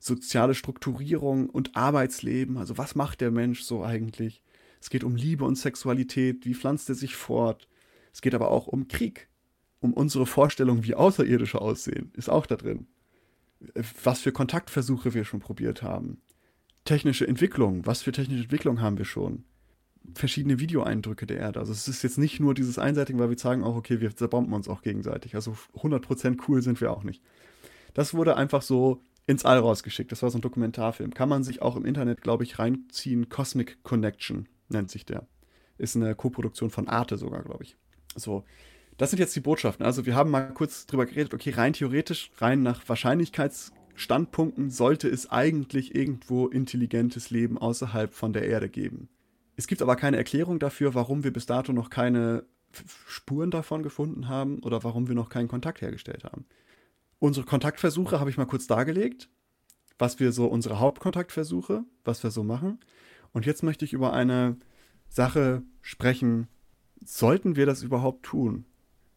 soziale 0.00 0.54
Strukturierung 0.54 1.50
und 1.50 1.76
Arbeitsleben, 1.76 2.56
also 2.56 2.78
was 2.78 2.94
macht 2.94 3.20
der 3.20 3.30
Mensch 3.30 3.62
so 3.62 3.84
eigentlich. 3.84 4.42
Es 4.80 4.90
geht 4.90 5.04
um 5.04 5.14
Liebe 5.14 5.44
und 5.44 5.56
Sexualität, 5.56 6.46
wie 6.46 6.54
pflanzt 6.54 6.88
er 6.88 6.94
sich 6.94 7.14
fort. 7.14 7.68
Es 8.12 8.22
geht 8.22 8.34
aber 8.34 8.50
auch 8.50 8.66
um 8.66 8.88
Krieg, 8.88 9.28
um 9.80 9.92
unsere 9.92 10.26
Vorstellung, 10.26 10.84
wie 10.84 10.94
Außerirdische 10.94 11.60
aussehen, 11.60 12.12
ist 12.14 12.28
auch 12.28 12.46
da 12.46 12.56
drin. 12.56 12.86
Was 14.04 14.20
für 14.20 14.32
Kontaktversuche 14.32 15.14
wir 15.14 15.24
schon 15.24 15.40
probiert 15.40 15.82
haben. 15.82 16.20
Technische 16.84 17.26
Entwicklung, 17.26 17.84
was 17.86 18.02
für 18.02 18.12
technische 18.12 18.44
Entwicklung 18.44 18.80
haben 18.80 18.98
wir 18.98 19.04
schon? 19.04 19.44
Verschiedene 20.14 20.58
Videoeindrücke 20.58 21.26
der 21.26 21.38
Erde. 21.38 21.60
Also 21.60 21.72
es 21.72 21.86
ist 21.86 22.02
jetzt 22.02 22.16
nicht 22.16 22.40
nur 22.40 22.54
dieses 22.54 22.78
Einseitige, 22.78 23.18
weil 23.18 23.28
wir 23.28 23.38
sagen 23.38 23.62
auch, 23.62 23.76
okay, 23.76 24.00
wir 24.00 24.14
zerbomben 24.16 24.54
uns 24.54 24.68
auch 24.68 24.80
gegenseitig. 24.82 25.34
Also 25.34 25.56
100% 25.74 26.40
cool 26.48 26.62
sind 26.62 26.80
wir 26.80 26.90
auch 26.90 27.02
nicht. 27.02 27.22
Das 27.92 28.14
wurde 28.14 28.36
einfach 28.36 28.62
so 28.62 29.02
ins 29.26 29.44
All 29.44 29.58
rausgeschickt. 29.58 30.10
Das 30.10 30.22
war 30.22 30.30
so 30.30 30.38
ein 30.38 30.42
Dokumentarfilm. 30.42 31.12
Kann 31.12 31.28
man 31.28 31.44
sich 31.44 31.60
auch 31.60 31.76
im 31.76 31.84
Internet, 31.84 32.22
glaube 32.22 32.44
ich, 32.44 32.58
reinziehen. 32.58 33.28
Cosmic 33.28 33.82
Connection 33.82 34.48
nennt 34.68 34.90
sich 34.90 35.04
der. 35.04 35.26
Ist 35.76 35.96
eine 35.96 36.14
Koproduktion 36.14 36.70
von 36.70 36.88
Arte 36.88 37.18
sogar, 37.18 37.42
glaube 37.42 37.64
ich. 37.64 37.76
So, 38.16 38.44
das 39.00 39.08
sind 39.08 39.18
jetzt 39.18 39.34
die 39.34 39.40
Botschaften. 39.40 39.86
Also 39.86 40.04
wir 40.04 40.14
haben 40.14 40.30
mal 40.30 40.52
kurz 40.52 40.84
drüber 40.84 41.06
geredet, 41.06 41.32
okay, 41.32 41.52
rein 41.52 41.72
theoretisch, 41.72 42.30
rein 42.36 42.62
nach 42.62 42.86
Wahrscheinlichkeitsstandpunkten 42.86 44.68
sollte 44.68 45.08
es 45.08 45.30
eigentlich 45.30 45.94
irgendwo 45.94 46.48
intelligentes 46.48 47.30
Leben 47.30 47.56
außerhalb 47.56 48.12
von 48.12 48.34
der 48.34 48.46
Erde 48.46 48.68
geben. 48.68 49.08
Es 49.56 49.66
gibt 49.66 49.80
aber 49.80 49.96
keine 49.96 50.18
Erklärung 50.18 50.58
dafür, 50.58 50.94
warum 50.94 51.24
wir 51.24 51.32
bis 51.32 51.46
dato 51.46 51.72
noch 51.72 51.88
keine 51.88 52.44
Spuren 53.06 53.50
davon 53.50 53.82
gefunden 53.82 54.28
haben 54.28 54.58
oder 54.58 54.84
warum 54.84 55.08
wir 55.08 55.14
noch 55.14 55.30
keinen 55.30 55.48
Kontakt 55.48 55.80
hergestellt 55.80 56.24
haben. 56.24 56.44
Unsere 57.20 57.46
Kontaktversuche 57.46 58.20
habe 58.20 58.28
ich 58.28 58.36
mal 58.36 58.44
kurz 58.44 58.66
dargelegt, 58.66 59.30
was 59.98 60.20
wir 60.20 60.30
so, 60.30 60.44
unsere 60.46 60.78
Hauptkontaktversuche, 60.78 61.84
was 62.04 62.22
wir 62.22 62.30
so 62.30 62.44
machen. 62.44 62.80
Und 63.32 63.46
jetzt 63.46 63.62
möchte 63.62 63.86
ich 63.86 63.94
über 63.94 64.12
eine 64.12 64.58
Sache 65.08 65.62
sprechen. 65.80 66.48
Sollten 67.02 67.56
wir 67.56 67.64
das 67.64 67.82
überhaupt 67.82 68.24
tun? 68.24 68.66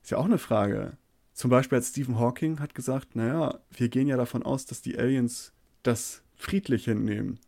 Ist 0.03 0.11
ja 0.11 0.17
auch 0.17 0.25
eine 0.25 0.37
Frage. 0.37 0.97
Zum 1.33 1.49
Beispiel 1.49 1.77
hat 1.77 1.85
Stephen 1.85 2.19
Hawking 2.19 2.59
hat 2.59 2.75
gesagt, 2.75 3.15
naja, 3.15 3.59
wir 3.71 3.89
gehen 3.89 4.07
ja 4.07 4.17
davon 4.17 4.43
aus, 4.43 4.65
dass 4.65 4.81
die 4.81 4.97
Aliens 4.97 5.53
das 5.81 6.23
friedlich 6.35 6.85
hinnehmen. 6.85 7.39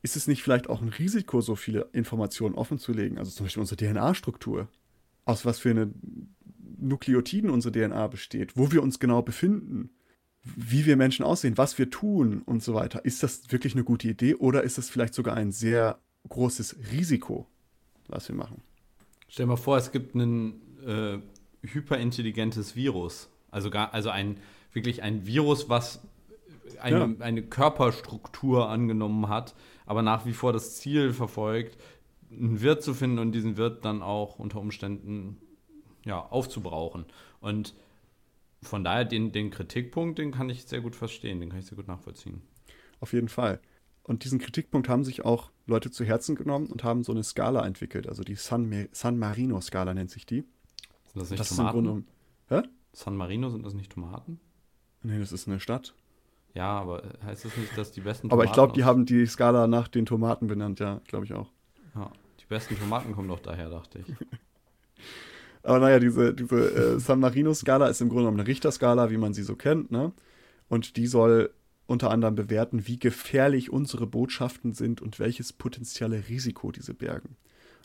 Ist 0.00 0.16
es 0.16 0.28
nicht 0.28 0.42
vielleicht 0.42 0.70
auch 0.70 0.80
ein 0.80 0.88
Risiko, 0.88 1.40
so 1.40 1.56
viele 1.56 1.88
Informationen 1.92 2.54
offenzulegen? 2.54 3.18
Also 3.18 3.32
zum 3.32 3.44
Beispiel 3.44 3.60
unsere 3.60 3.76
DNA-Struktur. 3.76 4.68
Aus 5.24 5.44
was 5.44 5.58
für 5.58 5.70
eine 5.70 5.92
Nukleotiden 6.78 7.50
unsere 7.50 7.72
DNA 7.72 8.06
besteht, 8.06 8.56
wo 8.56 8.70
wir 8.70 8.82
uns 8.82 9.00
genau 9.00 9.20
befinden, 9.20 9.90
wie 10.42 10.86
wir 10.86 10.96
Menschen 10.96 11.24
aussehen, 11.24 11.58
was 11.58 11.78
wir 11.78 11.90
tun 11.90 12.42
und 12.42 12.62
so 12.62 12.74
weiter. 12.74 13.04
Ist 13.04 13.22
das 13.22 13.50
wirklich 13.50 13.74
eine 13.74 13.84
gute 13.84 14.08
Idee 14.08 14.36
oder 14.36 14.62
ist 14.62 14.78
das 14.78 14.88
vielleicht 14.88 15.14
sogar 15.14 15.36
ein 15.36 15.50
sehr 15.52 15.98
großes 16.28 16.76
Risiko, 16.92 17.46
was 18.06 18.28
wir 18.28 18.36
machen? 18.36 18.62
Stell 19.28 19.44
dir 19.44 19.50
mal 19.50 19.56
vor, 19.56 19.76
es 19.76 19.92
gibt 19.92 20.14
einen 20.14 20.62
äh, 20.86 21.18
hyperintelligentes 21.62 22.76
Virus. 22.76 23.28
Also, 23.50 23.70
gar, 23.70 23.94
also 23.94 24.10
ein, 24.10 24.38
wirklich 24.72 25.02
ein 25.02 25.26
Virus, 25.26 25.68
was 25.68 26.00
eine, 26.80 26.98
ja. 26.98 27.24
eine 27.24 27.42
Körperstruktur 27.42 28.68
angenommen 28.68 29.28
hat, 29.28 29.54
aber 29.86 30.02
nach 30.02 30.26
wie 30.26 30.32
vor 30.32 30.52
das 30.52 30.76
Ziel 30.76 31.12
verfolgt, 31.12 31.78
einen 32.30 32.60
Wirt 32.60 32.82
zu 32.82 32.94
finden 32.94 33.18
und 33.18 33.32
diesen 33.32 33.56
Wirt 33.56 33.84
dann 33.84 34.02
auch 34.02 34.38
unter 34.38 34.60
Umständen 34.60 35.38
ja, 36.04 36.20
aufzubrauchen. 36.20 37.06
Und 37.40 37.74
von 38.62 38.84
daher 38.84 39.04
den, 39.04 39.32
den 39.32 39.50
Kritikpunkt, 39.50 40.18
den 40.18 40.32
kann 40.32 40.50
ich 40.50 40.64
sehr 40.64 40.80
gut 40.80 40.96
verstehen, 40.96 41.40
den 41.40 41.50
kann 41.50 41.60
ich 41.60 41.66
sehr 41.66 41.76
gut 41.76 41.88
nachvollziehen. 41.88 42.42
Auf 43.00 43.12
jeden 43.12 43.28
Fall. 43.28 43.60
Und 44.02 44.24
diesen 44.24 44.38
Kritikpunkt 44.38 44.88
haben 44.88 45.04
sich 45.04 45.24
auch 45.24 45.50
Leute 45.66 45.90
zu 45.90 46.04
Herzen 46.04 46.34
genommen 46.34 46.66
und 46.68 46.82
haben 46.82 47.04
so 47.04 47.12
eine 47.12 47.22
Skala 47.22 47.66
entwickelt. 47.66 48.08
Also 48.08 48.24
die 48.24 48.34
San, 48.34 48.88
San 48.92 49.18
Marino-Skala 49.18 49.94
nennt 49.94 50.10
sich 50.10 50.26
die. 50.26 50.44
Sind 51.26 51.38
das 51.38 51.50
nicht 51.50 51.50
das 51.50 51.56
Tomaten? 51.56 51.84
Grunde, 51.84 52.04
hä? 52.48 52.62
San 52.92 53.16
Marino, 53.16 53.50
sind 53.50 53.64
das 53.64 53.74
nicht 53.74 53.92
Tomaten? 53.92 54.40
Nee, 55.02 55.18
das 55.18 55.32
ist 55.32 55.46
eine 55.46 55.60
Stadt. 55.60 55.94
Ja, 56.54 56.78
aber 56.80 57.02
heißt 57.24 57.44
das 57.44 57.56
nicht, 57.56 57.76
dass 57.76 57.92
die 57.92 58.00
besten 58.00 58.30
Aber 58.32 58.44
ich 58.44 58.52
glaube, 58.52 58.72
die 58.72 58.84
haben 58.84 59.06
die 59.06 59.26
Skala 59.26 59.66
nach 59.66 59.88
den 59.88 60.06
Tomaten 60.06 60.46
benannt, 60.46 60.80
ja, 60.80 61.00
glaube 61.06 61.24
ich 61.24 61.34
auch. 61.34 61.50
Ja, 61.94 62.10
die 62.40 62.46
besten 62.46 62.76
Tomaten 62.78 63.12
kommen 63.14 63.28
doch 63.28 63.40
daher, 63.40 63.68
dachte 63.70 64.00
ich. 64.00 64.06
Aber 65.62 65.80
naja, 65.80 65.98
diese, 65.98 66.34
diese 66.34 66.94
äh, 66.94 66.98
San 66.98 67.20
Marino-Skala 67.20 67.88
ist 67.88 68.00
im 68.00 68.08
Grunde 68.08 68.22
genommen 68.22 68.40
eine 68.40 68.48
Richterskala, 68.48 69.10
wie 69.10 69.18
man 69.18 69.34
sie 69.34 69.42
so 69.42 69.54
kennt, 69.54 69.90
ne? 69.90 70.12
Und 70.68 70.96
die 70.96 71.06
soll 71.06 71.50
unter 71.86 72.10
anderem 72.10 72.34
bewerten, 72.34 72.86
wie 72.86 72.98
gefährlich 72.98 73.70
unsere 73.70 74.06
Botschaften 74.06 74.72
sind 74.72 75.00
und 75.00 75.18
welches 75.18 75.52
potenzielle 75.52 76.28
Risiko 76.28 76.70
diese 76.70 76.94
bergen. 76.94 77.36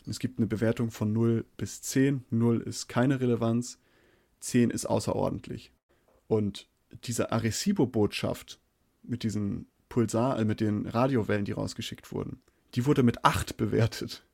Es 0.06 0.18
gibt 0.18 0.38
eine 0.38 0.46
Bewertung 0.46 0.90
von 0.90 1.12
0 1.12 1.44
bis 1.56 1.82
10. 1.82 2.24
0 2.30 2.60
ist 2.60 2.88
keine 2.88 3.20
Relevanz, 3.20 3.78
10 4.40 4.70
ist 4.70 4.86
außerordentlich. 4.86 5.72
Und 6.26 6.68
diese 7.04 7.32
Arecibo-Botschaft 7.32 8.60
mit 9.02 9.22
diesen 9.22 9.66
Pulsar, 9.88 10.38
äh, 10.38 10.44
mit 10.44 10.60
den 10.60 10.86
Radiowellen, 10.86 11.44
die 11.44 11.52
rausgeschickt 11.52 12.12
wurden, 12.12 12.40
die 12.74 12.86
wurde 12.86 13.02
mit 13.02 13.24
8 13.24 13.56
bewertet. 13.56 14.26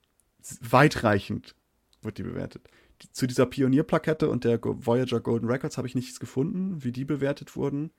Weitreichend 0.61 1.55
wird 2.03 2.19
die 2.19 2.23
bewertet. 2.23 2.63
Zu 3.13 3.27
dieser 3.27 3.47
Pionierplakette 3.47 4.29
und 4.29 4.45
der 4.45 4.59
Voyager 4.63 5.21
Golden 5.21 5.49
Records 5.49 5.79
habe 5.79 5.89
ich 5.89 5.95
nichts 5.95 6.21
gefunden, 6.21 6.83
wie 6.83 6.93
die 6.93 7.05
bewertet 7.05 7.57
wurden. 7.57 7.91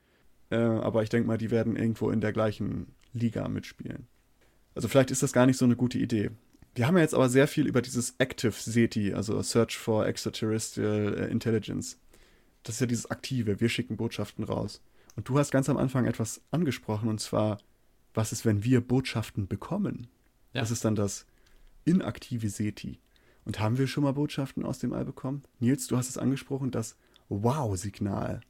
Äh, 0.50 0.56
aber 0.56 1.02
ich 1.02 1.08
denke 1.08 1.26
mal, 1.26 1.38
die 1.38 1.50
werden 1.50 1.76
irgendwo 1.76 2.10
in 2.10 2.20
der 2.20 2.32
gleichen 2.32 2.94
Liga 3.12 3.48
mitspielen. 3.48 4.06
Also 4.74 4.88
vielleicht 4.88 5.10
ist 5.10 5.22
das 5.22 5.32
gar 5.32 5.46
nicht 5.46 5.58
so 5.58 5.64
eine 5.64 5.76
gute 5.76 5.98
Idee. 5.98 6.30
Wir 6.74 6.86
haben 6.86 6.96
ja 6.96 7.02
jetzt 7.02 7.14
aber 7.14 7.28
sehr 7.28 7.48
viel 7.48 7.66
über 7.66 7.82
dieses 7.82 8.14
Active 8.18 8.52
SETI, 8.52 9.12
also 9.12 9.42
Search 9.42 9.76
for 9.76 10.06
Extraterrestrial 10.06 11.14
äh, 11.18 11.30
Intelligence. 11.30 11.98
Das 12.62 12.76
ist 12.76 12.80
ja 12.80 12.86
dieses 12.86 13.10
Aktive, 13.10 13.60
wir 13.60 13.68
schicken 13.68 13.98
Botschaften 13.98 14.44
raus. 14.44 14.80
Und 15.14 15.28
du 15.28 15.38
hast 15.38 15.50
ganz 15.50 15.68
am 15.68 15.76
Anfang 15.76 16.06
etwas 16.06 16.40
angesprochen, 16.50 17.10
und 17.10 17.20
zwar, 17.20 17.58
was 18.14 18.32
ist, 18.32 18.46
wenn 18.46 18.64
wir 18.64 18.80
Botschaften 18.80 19.48
bekommen? 19.48 20.08
Ja. 20.54 20.62
Das 20.62 20.70
ist 20.70 20.84
dann 20.84 20.94
das 20.94 21.26
inaktive 21.84 22.48
SETI. 22.48 22.98
Und 23.44 23.60
haben 23.60 23.76
wir 23.76 23.86
schon 23.86 24.04
mal 24.04 24.12
Botschaften 24.12 24.64
aus 24.64 24.78
dem 24.78 24.94
All 24.94 25.04
bekommen? 25.04 25.42
Nils, 25.58 25.88
du 25.88 25.96
hast 25.98 26.08
es 26.08 26.16
angesprochen, 26.16 26.70
das 26.70 26.96
Wow-Signal 27.28 28.40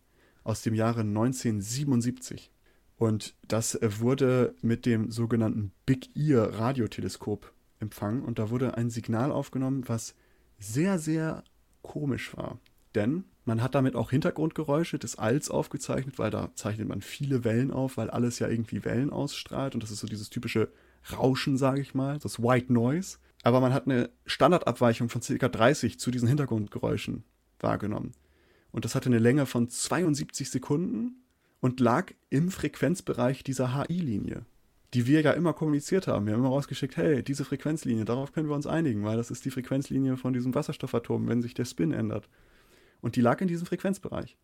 aus 0.44 0.62
dem 0.62 0.74
Jahre 0.74 1.00
1977. 1.00 2.52
Und 2.98 3.34
das 3.48 3.74
äh, 3.74 3.98
wurde 3.98 4.54
mit 4.62 4.86
dem 4.86 5.10
sogenannten 5.10 5.72
Big 5.86 6.14
Ear 6.14 6.54
Radioteleskop 6.60 7.52
empfangen. 7.82 8.22
Und 8.22 8.38
da 8.38 8.48
wurde 8.48 8.76
ein 8.76 8.88
Signal 8.88 9.30
aufgenommen, 9.30 9.84
was 9.88 10.14
sehr, 10.58 10.98
sehr 10.98 11.44
komisch 11.82 12.34
war. 12.36 12.58
Denn 12.94 13.24
man 13.44 13.62
hat 13.62 13.74
damit 13.74 13.96
auch 13.96 14.10
Hintergrundgeräusche 14.10 14.98
des 14.98 15.16
Alls 15.16 15.50
aufgezeichnet, 15.50 16.18
weil 16.18 16.30
da 16.30 16.50
zeichnet 16.54 16.88
man 16.88 17.02
viele 17.02 17.44
Wellen 17.44 17.70
auf, 17.70 17.96
weil 17.96 18.08
alles 18.08 18.38
ja 18.38 18.48
irgendwie 18.48 18.84
Wellen 18.84 19.10
ausstrahlt. 19.10 19.74
Und 19.74 19.82
das 19.82 19.90
ist 19.90 20.00
so 20.00 20.06
dieses 20.06 20.30
typische 20.30 20.70
Rauschen, 21.12 21.56
sage 21.56 21.80
ich 21.80 21.94
mal, 21.94 22.18
das 22.18 22.40
White 22.40 22.72
Noise. 22.72 23.18
Aber 23.42 23.60
man 23.60 23.74
hat 23.74 23.86
eine 23.86 24.10
Standardabweichung 24.24 25.08
von 25.08 25.20
ca. 25.20 25.48
30 25.48 25.98
zu 25.98 26.10
diesen 26.10 26.28
Hintergrundgeräuschen 26.28 27.24
wahrgenommen. 27.58 28.12
Und 28.70 28.84
das 28.84 28.94
hatte 28.94 29.06
eine 29.06 29.18
Länge 29.18 29.46
von 29.46 29.68
72 29.68 30.50
Sekunden 30.50 31.24
und 31.60 31.80
lag 31.80 32.12
im 32.30 32.50
Frequenzbereich 32.50 33.42
dieser 33.44 33.76
HI-Linie, 33.76 34.44
die 34.94 35.06
wir 35.06 35.22
ja 35.22 35.32
immer 35.32 35.52
kommuniziert 35.52 36.06
haben. 36.06 36.26
Wir 36.26 36.34
haben 36.34 36.40
immer 36.40 36.50
rausgeschickt, 36.50 36.96
hey, 36.96 37.22
diese 37.22 37.44
Frequenzlinie, 37.44 38.04
darauf 38.04 38.32
können 38.32 38.48
wir 38.48 38.54
uns 38.54 38.66
einigen, 38.66 39.04
weil 39.04 39.16
das 39.16 39.30
ist 39.30 39.44
die 39.44 39.50
Frequenzlinie 39.50 40.16
von 40.16 40.32
diesem 40.32 40.54
Wasserstoffatom, 40.54 41.28
wenn 41.28 41.40
sich 41.40 41.54
der 41.54 41.64
Spin 41.64 41.92
ändert. 41.92 42.28
Und 43.00 43.16
die 43.16 43.20
lag 43.20 43.40
in 43.40 43.48
diesem 43.48 43.66
Frequenzbereich. 43.66 44.36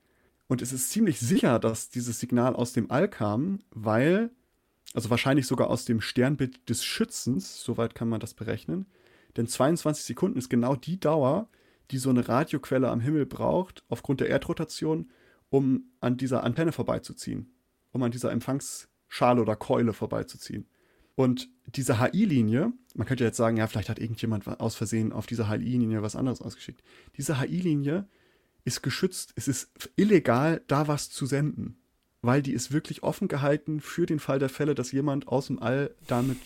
Und 0.47 0.63
es 0.63 0.73
ist 0.73 0.91
ziemlich 0.91 1.21
sicher, 1.21 1.59
dass 1.59 1.91
dieses 1.91 2.19
Signal 2.19 2.57
aus 2.57 2.73
dem 2.73 2.91
All 2.91 3.09
kam, 3.09 3.61
weil, 3.71 4.31
also 4.95 5.11
wahrscheinlich 5.11 5.47
sogar 5.47 5.69
aus 5.69 5.85
dem 5.85 6.01
Sternbild 6.01 6.69
des 6.69 6.83
Schützens, 6.83 7.63
soweit 7.63 7.95
kann 7.95 8.09
man 8.09 8.21
das 8.21 8.33
berechnen, 8.33 8.87
denn 9.37 9.47
22 9.47 10.05
Sekunden 10.05 10.39
ist 10.39 10.49
genau 10.49 10.75
die 10.75 10.99
Dauer, 10.99 11.49
die 11.91 11.99
so 11.99 12.09
eine 12.09 12.27
Radioquelle 12.27 12.89
am 12.89 13.01
Himmel 13.01 13.27
braucht, 13.27 13.85
aufgrund 13.89 14.21
der 14.21 14.31
Erdrotation, 14.31 15.11
um 15.51 15.85
an 16.01 16.17
dieser 16.17 16.43
Antenne 16.43 16.73
vorbeizuziehen, 16.73 17.53
um 17.93 18.03
an 18.03 18.11
dieser 18.11 18.31
Empfangsschale 19.09 19.41
oder 19.41 19.57
Keule 19.57 19.93
vorbeizuziehen. 19.93 20.67
Und 21.15 21.49
diese 21.67 22.01
HI-Linie, 22.01 22.73
man 22.95 23.07
könnte 23.07 23.25
jetzt 23.25 23.37
sagen, 23.37 23.57
ja, 23.57 23.67
vielleicht 23.67 23.89
hat 23.89 23.99
irgendjemand 23.99 24.47
aus 24.61 24.77
Versehen 24.77 25.13
auf 25.13 25.27
dieser 25.27 25.51
HI-Linie 25.51 26.03
was 26.03 26.15
anderes 26.15 26.41
ausgeschickt. 26.41 26.83
Diese 27.17 27.41
HI-Linie 27.41 28.07
ist 28.65 28.83
geschützt, 28.83 29.33
es 29.35 29.49
ist 29.49 29.71
illegal, 29.97 30.63
da 30.69 30.87
was 30.87 31.11
zu 31.11 31.27
senden, 31.27 31.77
weil 32.23 32.43
die 32.43 32.53
ist 32.53 32.73
wirklich 32.73 33.03
offen 33.03 33.27
gehalten 33.27 33.81
für 33.81 34.07
den 34.07 34.21
Fall 34.21 34.39
der 34.39 34.49
Fälle, 34.49 34.75
dass 34.75 34.93
jemand 34.93 35.27
aus 35.27 35.49
dem 35.49 35.61
All 35.61 35.95
damit 36.07 36.39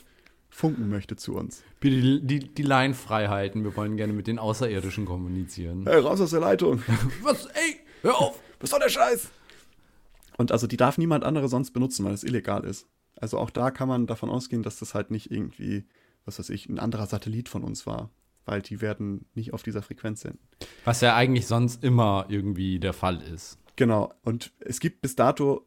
funken 0.48 0.88
möchte 0.88 1.16
zu 1.16 1.34
uns. 1.34 1.62
Bitte 1.80 2.00
die, 2.00 2.20
die, 2.26 2.38
die 2.54 2.62
Line 2.62 2.94
frei 2.94 3.28
halten. 3.28 3.64
Wir 3.64 3.74
wollen 3.76 3.96
gerne 3.96 4.12
mit 4.12 4.26
den 4.26 4.38
Außerirdischen 4.38 5.04
kommunizieren. 5.04 5.84
Hey, 5.86 6.00
raus 6.00 6.20
aus 6.20 6.30
der 6.30 6.40
Leitung! 6.40 6.82
Was? 7.22 7.46
Ey, 7.46 7.80
hör 8.02 8.18
auf! 8.18 8.38
Was 8.60 8.70
soll 8.70 8.80
der 8.80 8.90
Scheiß? 8.90 9.30
Und 10.36 10.52
also 10.52 10.66
die 10.66 10.76
darf 10.76 10.98
niemand 10.98 11.24
andere 11.24 11.48
sonst 11.48 11.72
benutzen, 11.72 12.04
weil 12.04 12.14
es 12.14 12.24
illegal 12.24 12.64
ist. 12.64 12.86
Also 13.16 13.38
auch 13.38 13.50
da 13.50 13.70
kann 13.70 13.88
man 13.88 14.06
davon 14.06 14.30
ausgehen, 14.30 14.62
dass 14.62 14.78
das 14.78 14.94
halt 14.94 15.10
nicht 15.10 15.30
irgendwie, 15.30 15.84
was 16.24 16.38
weiß 16.38 16.50
ich, 16.50 16.68
ein 16.68 16.78
anderer 16.78 17.06
Satellit 17.06 17.48
von 17.48 17.62
uns 17.62 17.86
war. 17.86 18.10
Weil 18.44 18.60
die 18.60 18.80
werden 18.80 19.26
nicht 19.34 19.52
auf 19.52 19.62
dieser 19.62 19.82
Frequenz 19.82 20.22
senden. 20.22 20.40
Was 20.84 21.00
ja 21.00 21.14
eigentlich 21.14 21.46
sonst 21.46 21.84
immer 21.84 22.26
irgendwie 22.28 22.80
der 22.80 22.92
Fall 22.92 23.22
ist. 23.22 23.58
Genau. 23.76 24.12
Und 24.22 24.52
es 24.58 24.80
gibt 24.80 25.00
bis 25.00 25.14
dato 25.14 25.66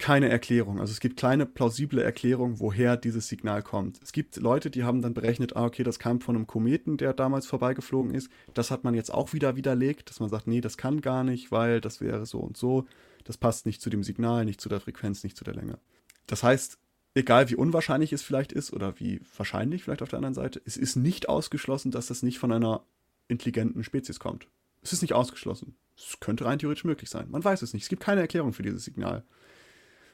keine 0.00 0.30
Erklärung. 0.30 0.80
Also 0.80 0.92
es 0.92 1.00
gibt 1.00 1.20
keine 1.20 1.46
plausible 1.46 2.02
Erklärung, 2.02 2.58
woher 2.58 2.96
dieses 2.96 3.28
Signal 3.28 3.62
kommt. 3.62 4.00
Es 4.02 4.12
gibt 4.12 4.36
Leute, 4.36 4.70
die 4.70 4.82
haben 4.82 5.02
dann 5.02 5.14
berechnet, 5.14 5.54
ah, 5.56 5.66
okay, 5.66 5.84
das 5.84 5.98
kam 5.98 6.20
von 6.20 6.34
einem 6.34 6.46
Kometen, 6.46 6.96
der 6.96 7.12
damals 7.12 7.46
vorbeigeflogen 7.46 8.14
ist. 8.14 8.30
Das 8.54 8.70
hat 8.70 8.82
man 8.82 8.94
jetzt 8.94 9.12
auch 9.12 9.34
wieder 9.34 9.56
widerlegt, 9.56 10.08
dass 10.08 10.18
man 10.18 10.30
sagt, 10.30 10.46
nee, 10.46 10.62
das 10.62 10.78
kann 10.78 11.02
gar 11.02 11.22
nicht, 11.22 11.52
weil 11.52 11.80
das 11.82 12.00
wäre 12.00 12.24
so 12.24 12.38
und 12.38 12.56
so. 12.56 12.86
Das 13.24 13.36
passt 13.36 13.66
nicht 13.66 13.80
zu 13.80 13.90
dem 13.90 14.02
Signal, 14.02 14.44
nicht 14.44 14.60
zu 14.60 14.68
der 14.68 14.80
Frequenz, 14.80 15.22
nicht 15.24 15.36
zu 15.36 15.44
der 15.44 15.54
Länge. 15.54 15.78
Das 16.26 16.42
heißt, 16.42 16.78
egal 17.14 17.50
wie 17.50 17.56
unwahrscheinlich 17.56 18.12
es 18.12 18.22
vielleicht 18.22 18.52
ist 18.52 18.72
oder 18.72 18.98
wie 19.00 19.20
wahrscheinlich 19.36 19.82
vielleicht 19.82 20.02
auf 20.02 20.10
der 20.10 20.18
anderen 20.18 20.34
Seite, 20.34 20.60
es 20.64 20.76
ist 20.76 20.96
nicht 20.96 21.28
ausgeschlossen, 21.28 21.90
dass 21.90 22.06
das 22.06 22.22
nicht 22.22 22.38
von 22.38 22.52
einer 22.52 22.84
intelligenten 23.28 23.84
Spezies 23.84 24.20
kommt. 24.20 24.48
Es 24.82 24.92
ist 24.92 25.02
nicht 25.02 25.12
ausgeschlossen. 25.12 25.76
Es 25.96 26.18
könnte 26.20 26.46
rein 26.46 26.58
theoretisch 26.58 26.84
möglich 26.84 27.10
sein. 27.10 27.30
Man 27.30 27.44
weiß 27.44 27.62
es 27.62 27.74
nicht. 27.74 27.82
Es 27.82 27.88
gibt 27.88 28.02
keine 28.02 28.22
Erklärung 28.22 28.52
für 28.52 28.62
dieses 28.62 28.84
Signal. 28.84 29.24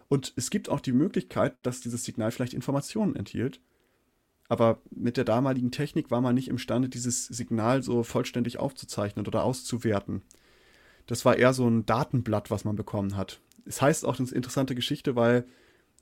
Und 0.09 0.32
es 0.36 0.50
gibt 0.50 0.68
auch 0.68 0.80
die 0.80 0.92
Möglichkeit, 0.92 1.57
dass 1.62 1.80
dieses 1.80 2.04
Signal 2.04 2.30
vielleicht 2.30 2.54
Informationen 2.54 3.16
enthielt. 3.16 3.61
Aber 4.48 4.80
mit 4.90 5.16
der 5.16 5.24
damaligen 5.24 5.72
Technik 5.72 6.11
war 6.11 6.20
man 6.20 6.34
nicht 6.34 6.48
imstande, 6.48 6.88
dieses 6.88 7.26
Signal 7.26 7.82
so 7.82 8.02
vollständig 8.02 8.59
aufzuzeichnen 8.59 9.26
oder 9.26 9.42
auszuwerten. 9.42 10.22
Das 11.07 11.24
war 11.24 11.36
eher 11.36 11.52
so 11.52 11.68
ein 11.68 11.86
Datenblatt, 11.86 12.50
was 12.50 12.64
man 12.64 12.76
bekommen 12.76 13.16
hat. 13.16 13.40
Es 13.64 13.80
heißt 13.82 14.04
auch, 14.04 14.16
das 14.16 14.28
ist 14.28 14.32
eine 14.32 14.36
interessante 14.36 14.74
Geschichte, 14.74 15.16
weil 15.16 15.46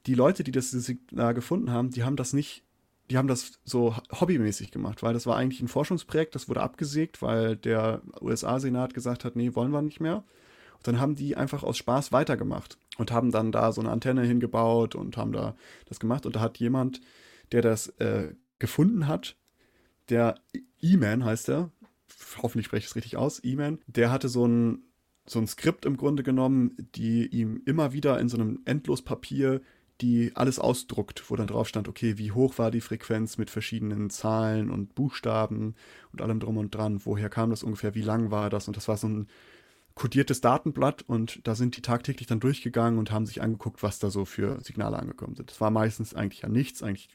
die 0.06 0.14
Leute, 0.14 0.44
die 0.44 0.52
das 0.52 0.70
Signal 0.70 1.34
gefunden 1.34 1.70
haben, 1.70 1.90
die 1.90 2.04
haben 2.04 2.16
das 2.16 2.32
nicht, 2.32 2.62
die 3.10 3.18
haben 3.18 3.28
das 3.28 3.52
so 3.64 3.94
hobbymäßig 4.12 4.70
gemacht, 4.70 5.02
weil 5.02 5.14
das 5.14 5.26
war 5.26 5.36
eigentlich 5.36 5.60
ein 5.60 5.68
Forschungsprojekt, 5.68 6.34
das 6.34 6.48
wurde 6.48 6.62
abgesägt, 6.62 7.22
weil 7.22 7.56
der 7.56 8.02
USA-Senat 8.20 8.94
gesagt 8.94 9.24
hat, 9.24 9.36
nee, 9.36 9.54
wollen 9.54 9.72
wir 9.72 9.82
nicht 9.82 10.00
mehr. 10.00 10.24
Und 10.76 10.88
dann 10.88 11.00
haben 11.00 11.14
die 11.14 11.36
einfach 11.36 11.62
aus 11.62 11.78
Spaß 11.78 12.12
weitergemacht 12.12 12.78
und 12.98 13.12
haben 13.12 13.30
dann 13.30 13.52
da 13.52 13.72
so 13.72 13.80
eine 13.80 13.90
Antenne 13.90 14.22
hingebaut 14.22 14.94
und 14.94 15.16
haben 15.16 15.32
da 15.32 15.56
das 15.86 16.00
gemacht. 16.00 16.26
Und 16.26 16.36
da 16.36 16.40
hat 16.40 16.58
jemand, 16.58 17.00
der 17.52 17.62
das 17.62 17.88
äh, 17.98 18.34
gefunden 18.58 19.06
hat, 19.06 19.36
der 20.10 20.36
E-Man 20.80 21.24
heißt 21.24 21.48
er, 21.48 21.70
hoffentlich 22.42 22.66
spreche 22.66 22.84
ich 22.84 22.90
es 22.90 22.96
richtig 22.96 23.16
aus, 23.16 23.42
E-Man, 23.42 23.78
der 23.86 24.10
hatte 24.10 24.28
so 24.28 24.46
ein, 24.46 24.82
so 25.26 25.38
ein 25.38 25.46
Skript 25.46 25.86
im 25.86 25.96
Grunde 25.96 26.22
genommen, 26.22 26.76
die 26.94 27.26
ihm 27.26 27.62
immer 27.64 27.92
wieder 27.92 28.20
in 28.20 28.28
so 28.28 28.36
einem 28.36 28.60
Endlospapier 28.64 29.60
die 30.00 30.32
alles 30.34 30.58
ausdruckt, 30.58 31.30
wo 31.30 31.36
dann 31.36 31.46
drauf 31.46 31.68
stand, 31.68 31.88
okay, 31.88 32.18
wie 32.18 32.32
hoch 32.32 32.58
war 32.58 32.70
die 32.70 32.80
Frequenz 32.80 33.38
mit 33.38 33.50
verschiedenen 33.50 34.10
Zahlen 34.10 34.70
und 34.70 34.94
Buchstaben 34.94 35.76
und 36.12 36.20
allem 36.20 36.40
drum 36.40 36.56
und 36.56 36.74
dran, 36.74 37.00
woher 37.04 37.28
kam 37.28 37.50
das 37.50 37.62
ungefähr, 37.62 37.94
wie 37.94 38.02
lang 38.02 38.30
war 38.30 38.50
das 38.50 38.66
und 38.66 38.76
das 38.76 38.88
war 38.88 38.96
so 38.96 39.08
ein 39.08 39.28
kodiertes 39.94 40.40
Datenblatt 40.40 41.02
und 41.02 41.46
da 41.46 41.54
sind 41.54 41.76
die 41.76 41.82
tagtäglich 41.82 42.26
dann 42.26 42.40
durchgegangen 42.40 42.98
und 42.98 43.12
haben 43.12 43.26
sich 43.26 43.40
angeguckt, 43.40 43.84
was 43.84 44.00
da 44.00 44.10
so 44.10 44.24
für 44.24 44.60
Signale 44.60 44.98
angekommen 44.98 45.36
sind. 45.36 45.50
Das 45.50 45.60
war 45.60 45.70
meistens 45.70 46.14
eigentlich 46.14 46.42
ja 46.42 46.48
nichts, 46.48 46.82
eigentlich 46.82 47.08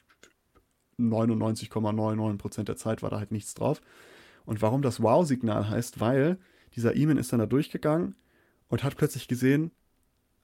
99,99% 0.98 2.62
der 2.64 2.76
Zeit 2.76 3.02
war 3.02 3.10
da 3.10 3.18
halt 3.18 3.32
nichts 3.32 3.52
drauf. 3.52 3.82
Und 4.46 4.62
warum 4.62 4.80
das 4.80 5.02
Wow-Signal 5.02 5.68
heißt, 5.68 6.00
weil 6.00 6.38
dieser 6.76 6.96
E-Man 6.96 7.16
ist 7.16 7.32
dann 7.32 7.40
da 7.40 7.46
durchgegangen 7.46 8.14
und 8.68 8.84
hat 8.84 8.96
plötzlich 8.96 9.28
gesehen, 9.28 9.70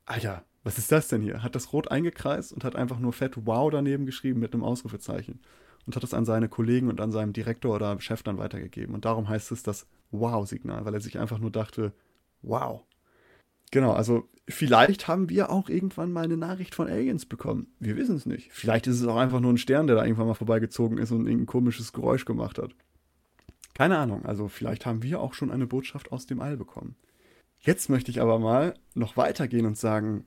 Alter, 0.04 0.44
was 0.62 0.78
ist 0.78 0.90
das 0.90 1.08
denn 1.08 1.22
hier? 1.22 1.42
Hat 1.42 1.54
das 1.54 1.72
rot 1.72 1.90
eingekreist 1.90 2.52
und 2.52 2.64
hat 2.64 2.74
einfach 2.74 2.98
nur 2.98 3.12
fett 3.12 3.46
Wow 3.46 3.70
daneben 3.70 4.06
geschrieben 4.06 4.40
mit 4.40 4.52
einem 4.52 4.64
Ausrufezeichen. 4.64 5.40
Und 5.86 5.94
hat 5.94 6.02
es 6.02 6.14
an 6.14 6.24
seine 6.24 6.48
Kollegen 6.48 6.88
und 6.88 7.00
an 7.00 7.12
seinem 7.12 7.32
Direktor 7.32 7.76
oder 7.76 8.00
Chef 8.00 8.24
dann 8.24 8.38
weitergegeben. 8.38 8.92
Und 8.92 9.04
darum 9.04 9.28
heißt 9.28 9.52
es 9.52 9.62
das 9.62 9.86
Wow-Signal, 10.10 10.84
weil 10.84 10.94
er 10.94 11.00
sich 11.00 11.20
einfach 11.20 11.38
nur 11.38 11.52
dachte, 11.52 11.92
wow. 12.42 12.82
Genau, 13.70 13.92
also 13.92 14.28
vielleicht 14.48 15.06
haben 15.06 15.28
wir 15.28 15.50
auch 15.50 15.68
irgendwann 15.68 16.12
mal 16.12 16.24
eine 16.24 16.36
Nachricht 16.36 16.74
von 16.74 16.88
Aliens 16.88 17.26
bekommen. 17.26 17.68
Wir 17.78 17.96
wissen 17.96 18.16
es 18.16 18.26
nicht. 18.26 18.52
Vielleicht 18.52 18.88
ist 18.88 19.00
es 19.00 19.06
auch 19.06 19.16
einfach 19.16 19.38
nur 19.38 19.52
ein 19.52 19.58
Stern, 19.58 19.86
der 19.86 19.94
da 19.94 20.04
irgendwann 20.04 20.26
mal 20.26 20.34
vorbeigezogen 20.34 20.98
ist 20.98 21.12
und 21.12 21.26
irgendein 21.26 21.46
komisches 21.46 21.92
Geräusch 21.92 22.24
gemacht 22.24 22.58
hat. 22.58 22.74
Keine 23.76 23.98
Ahnung, 23.98 24.24
also 24.24 24.48
vielleicht 24.48 24.86
haben 24.86 25.02
wir 25.02 25.20
auch 25.20 25.34
schon 25.34 25.50
eine 25.50 25.66
Botschaft 25.66 26.10
aus 26.10 26.24
dem 26.24 26.40
All 26.40 26.56
bekommen. 26.56 26.96
Jetzt 27.60 27.90
möchte 27.90 28.10
ich 28.10 28.22
aber 28.22 28.38
mal 28.38 28.72
noch 28.94 29.18
weitergehen 29.18 29.66
und 29.66 29.76
sagen, 29.76 30.24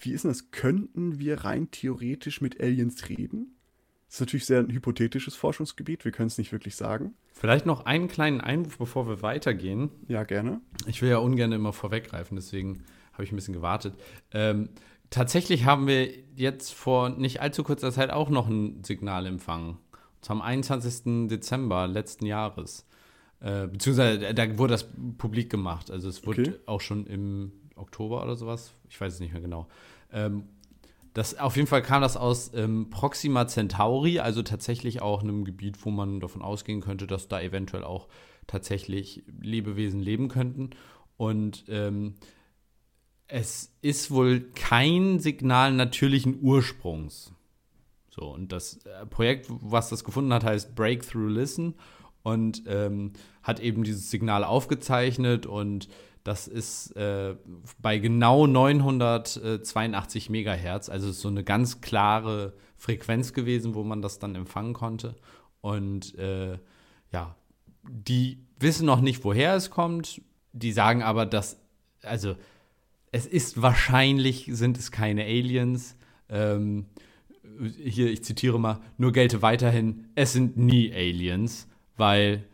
wie 0.00 0.12
ist 0.12 0.24
denn 0.24 0.30
das? 0.30 0.50
Könnten 0.50 1.18
wir 1.18 1.44
rein 1.44 1.70
theoretisch 1.70 2.40
mit 2.40 2.58
Aliens 2.58 3.10
reden? 3.10 3.58
Das 4.06 4.14
ist 4.14 4.20
natürlich 4.20 4.46
sehr 4.46 4.60
ein 4.60 4.72
hypothetisches 4.72 5.34
Forschungsgebiet, 5.34 6.06
wir 6.06 6.12
können 6.12 6.28
es 6.28 6.38
nicht 6.38 6.52
wirklich 6.52 6.74
sagen. 6.74 7.12
Vielleicht 7.34 7.66
noch 7.66 7.84
einen 7.84 8.08
kleinen 8.08 8.40
Einwurf, 8.40 8.78
bevor 8.78 9.06
wir 9.06 9.20
weitergehen. 9.20 9.90
Ja, 10.08 10.24
gerne. 10.24 10.62
Ich 10.86 11.02
will 11.02 11.10
ja 11.10 11.18
ungern 11.18 11.52
immer 11.52 11.74
vorweggreifen, 11.74 12.36
deswegen 12.36 12.82
habe 13.12 13.24
ich 13.24 13.32
ein 13.32 13.36
bisschen 13.36 13.52
gewartet. 13.52 13.92
Ähm, 14.32 14.70
tatsächlich 15.10 15.66
haben 15.66 15.86
wir 15.86 16.08
jetzt 16.34 16.72
vor 16.72 17.10
nicht 17.10 17.42
allzu 17.42 17.62
kurzer 17.62 17.92
Zeit 17.92 18.08
auch 18.08 18.30
noch 18.30 18.48
ein 18.48 18.82
Signal 18.84 19.26
empfangen. 19.26 19.76
Am 20.28 20.42
21. 20.42 21.28
Dezember 21.28 21.86
letzten 21.86 22.26
Jahres. 22.26 22.86
Äh, 23.40 23.68
beziehungsweise 23.68 24.34
da 24.34 24.58
wurde 24.58 24.72
das 24.72 24.88
publik 25.18 25.50
gemacht. 25.50 25.90
Also 25.90 26.08
es 26.08 26.26
wurde 26.26 26.42
okay. 26.42 26.54
auch 26.66 26.80
schon 26.80 27.06
im 27.06 27.52
Oktober 27.76 28.22
oder 28.22 28.36
sowas, 28.36 28.72
ich 28.88 29.00
weiß 29.00 29.14
es 29.14 29.20
nicht 29.20 29.32
mehr 29.32 29.42
genau. 29.42 29.68
Ähm, 30.12 30.44
das, 31.12 31.38
auf 31.38 31.56
jeden 31.56 31.68
Fall 31.68 31.82
kam 31.82 32.02
das 32.02 32.16
aus 32.16 32.52
ähm, 32.54 32.90
Proxima 32.90 33.46
Centauri, 33.46 34.18
also 34.18 34.42
tatsächlich 34.42 35.00
auch 35.00 35.22
einem 35.22 35.44
Gebiet, 35.44 35.84
wo 35.84 35.90
man 35.90 36.20
davon 36.20 36.42
ausgehen 36.42 36.82
könnte, 36.82 37.06
dass 37.06 37.28
da 37.28 37.40
eventuell 37.40 37.84
auch 37.84 38.08
tatsächlich 38.46 39.24
Lebewesen 39.40 40.00
leben 40.00 40.28
könnten. 40.28 40.70
Und 41.16 41.64
ähm, 41.68 42.16
es 43.28 43.74
ist 43.80 44.10
wohl 44.10 44.40
kein 44.54 45.18
Signal 45.18 45.72
natürlichen 45.72 46.38
Ursprungs. 46.42 47.32
So, 48.16 48.32
und 48.32 48.50
das 48.50 48.78
äh, 48.86 49.04
Projekt, 49.06 49.46
was 49.48 49.90
das 49.90 50.02
gefunden 50.02 50.32
hat, 50.32 50.42
heißt 50.42 50.74
Breakthrough 50.74 51.30
Listen 51.30 51.74
und 52.22 52.62
ähm, 52.66 53.12
hat 53.42 53.60
eben 53.60 53.84
dieses 53.84 54.10
Signal 54.10 54.42
aufgezeichnet 54.42 55.44
und 55.44 55.88
das 56.24 56.48
ist 56.48 56.96
äh, 56.96 57.36
bei 57.78 57.98
genau 57.98 58.48
982 58.48 60.30
Megahertz, 60.30 60.88
also 60.88 61.12
so 61.12 61.28
eine 61.28 61.44
ganz 61.44 61.82
klare 61.82 62.54
Frequenz 62.76 63.32
gewesen, 63.32 63.74
wo 63.74 63.84
man 63.84 64.02
das 64.02 64.18
dann 64.18 64.34
empfangen 64.34 64.72
konnte. 64.72 65.14
Und 65.60 66.18
äh, 66.18 66.58
ja, 67.12 67.36
die 67.88 68.44
wissen 68.58 68.86
noch 68.86 69.00
nicht, 69.00 69.22
woher 69.22 69.54
es 69.54 69.70
kommt. 69.70 70.20
Die 70.52 70.72
sagen 70.72 71.02
aber, 71.02 71.26
dass, 71.26 71.60
also 72.02 72.34
es 73.12 73.26
ist 73.26 73.62
wahrscheinlich, 73.62 74.48
sind 74.50 74.78
es 74.78 74.90
keine 74.90 75.22
Aliens. 75.22 75.96
Ähm, 76.28 76.86
hier, 77.82 78.10
ich 78.10 78.24
zitiere 78.24 78.58
mal, 78.58 78.80
nur 78.98 79.12
gelte 79.12 79.42
weiterhin, 79.42 80.06
es 80.14 80.32
sind 80.32 80.56
nie 80.56 80.92
Aliens, 80.92 81.68
weil 81.96 82.44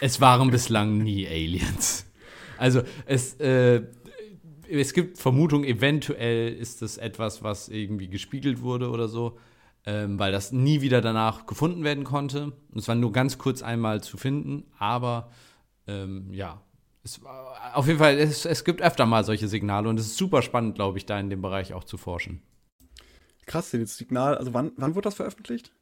es 0.00 0.20
waren 0.20 0.50
bislang 0.50 0.98
nie 0.98 1.26
Aliens. 1.26 2.06
Also 2.58 2.82
es, 3.04 3.34
äh, 3.34 3.82
es 4.68 4.92
gibt 4.92 5.18
Vermutungen, 5.18 5.64
eventuell 5.64 6.52
ist 6.52 6.82
das 6.82 6.98
etwas, 6.98 7.42
was 7.42 7.68
irgendwie 7.68 8.08
gespiegelt 8.08 8.62
wurde 8.62 8.90
oder 8.90 9.08
so, 9.08 9.38
ähm, 9.84 10.18
weil 10.18 10.32
das 10.32 10.52
nie 10.52 10.80
wieder 10.80 11.00
danach 11.00 11.46
gefunden 11.46 11.84
werden 11.84 12.04
konnte. 12.04 12.52
Und 12.70 12.78
es 12.78 12.88
war 12.88 12.94
nur 12.94 13.12
ganz 13.12 13.38
kurz 13.38 13.62
einmal 13.62 14.02
zu 14.02 14.16
finden, 14.16 14.64
aber 14.78 15.30
ähm, 15.86 16.32
ja, 16.32 16.60
es, 17.04 17.20
auf 17.74 17.86
jeden 17.86 17.98
Fall, 17.98 18.18
es, 18.18 18.44
es 18.44 18.64
gibt 18.64 18.82
öfter 18.82 19.06
mal 19.06 19.24
solche 19.24 19.48
Signale 19.48 19.88
und 19.88 19.98
es 20.00 20.06
ist 20.06 20.16
super 20.16 20.42
spannend, 20.42 20.74
glaube 20.74 20.98
ich, 20.98 21.06
da 21.06 21.18
in 21.18 21.30
dem 21.30 21.40
Bereich 21.40 21.72
auch 21.72 21.84
zu 21.84 21.96
forschen. 21.96 22.42
Krass, 23.46 23.70
das 23.70 23.96
Signal, 23.96 24.36
also 24.36 24.52
wann, 24.54 24.72
wann 24.76 24.94
wurde 24.94 25.06
das 25.06 25.14
veröffentlicht? 25.14 25.72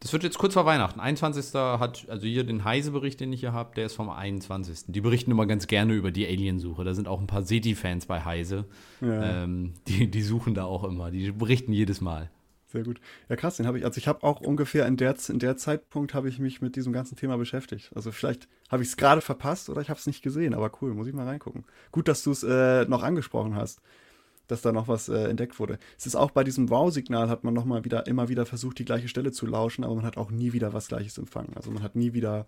Das 0.00 0.12
wird 0.12 0.22
jetzt 0.22 0.36
kurz 0.36 0.52
vor 0.52 0.66
Weihnachten. 0.66 1.00
21. 1.00 1.54
hat, 1.54 2.06
also 2.08 2.26
hier 2.26 2.44
den 2.44 2.64
Heise-Bericht, 2.64 3.18
den 3.18 3.32
ich 3.32 3.40
hier 3.40 3.54
habe, 3.54 3.74
der 3.74 3.86
ist 3.86 3.94
vom 3.94 4.10
21. 4.10 4.84
Die 4.88 5.00
berichten 5.00 5.30
immer 5.30 5.46
ganz 5.46 5.66
gerne 5.66 5.94
über 5.94 6.10
die 6.10 6.26
Aliensuche. 6.26 6.84
Da 6.84 6.92
sind 6.92 7.08
auch 7.08 7.18
ein 7.18 7.26
paar 7.26 7.42
SETI-Fans 7.42 8.04
bei 8.04 8.22
Heise. 8.22 8.66
Ja. 9.00 9.44
Ähm, 9.44 9.72
die, 9.88 10.10
die 10.10 10.22
suchen 10.22 10.54
da 10.54 10.64
auch 10.64 10.84
immer. 10.84 11.10
Die 11.10 11.32
berichten 11.32 11.72
jedes 11.72 12.02
Mal. 12.02 12.30
Sehr 12.66 12.82
gut. 12.82 13.00
Ja, 13.30 13.36
krass, 13.36 13.56
den 13.56 13.66
habe 13.66 13.78
ich. 13.78 13.84
Also 13.86 13.96
ich 13.98 14.06
habe 14.06 14.22
auch 14.22 14.42
ungefähr 14.42 14.86
in 14.86 14.98
der, 14.98 15.16
in 15.28 15.38
der 15.38 15.56
Zeitpunkt 15.56 16.12
habe 16.12 16.28
ich 16.28 16.38
mich 16.38 16.60
mit 16.60 16.76
diesem 16.76 16.92
ganzen 16.92 17.16
Thema 17.16 17.38
beschäftigt. 17.38 17.90
Also 17.94 18.12
vielleicht 18.12 18.48
habe 18.68 18.82
ich 18.82 18.90
es 18.90 18.96
gerade 18.98 19.22
verpasst 19.22 19.70
oder 19.70 19.80
ich 19.80 19.88
habe 19.88 19.98
es 19.98 20.06
nicht 20.06 20.22
gesehen, 20.22 20.52
aber 20.52 20.70
cool, 20.82 20.92
muss 20.92 21.06
ich 21.06 21.14
mal 21.14 21.26
reingucken. 21.26 21.64
Gut, 21.90 22.06
dass 22.06 22.22
du 22.22 22.32
es 22.32 22.42
äh, 22.42 22.84
noch 22.84 23.02
angesprochen 23.02 23.54
hast 23.54 23.80
dass 24.46 24.62
da 24.62 24.72
noch 24.72 24.88
was 24.88 25.08
äh, 25.08 25.28
entdeckt 25.28 25.58
wurde. 25.58 25.78
Es 25.98 26.06
ist 26.06 26.16
auch 26.16 26.30
bei 26.30 26.44
diesem 26.44 26.70
Wow-Signal 26.70 27.28
hat 27.28 27.44
man 27.44 27.54
noch 27.54 27.64
mal 27.64 27.84
wieder 27.84 28.06
immer 28.06 28.28
wieder 28.28 28.46
versucht, 28.46 28.78
die 28.78 28.84
gleiche 28.84 29.08
Stelle 29.08 29.32
zu 29.32 29.46
lauschen, 29.46 29.84
aber 29.84 29.94
man 29.94 30.04
hat 30.04 30.16
auch 30.16 30.30
nie 30.30 30.52
wieder 30.52 30.72
was 30.72 30.88
Gleiches 30.88 31.18
empfangen. 31.18 31.52
Also 31.56 31.70
man 31.70 31.82
hat 31.82 31.96
nie 31.96 32.12
wieder 32.12 32.46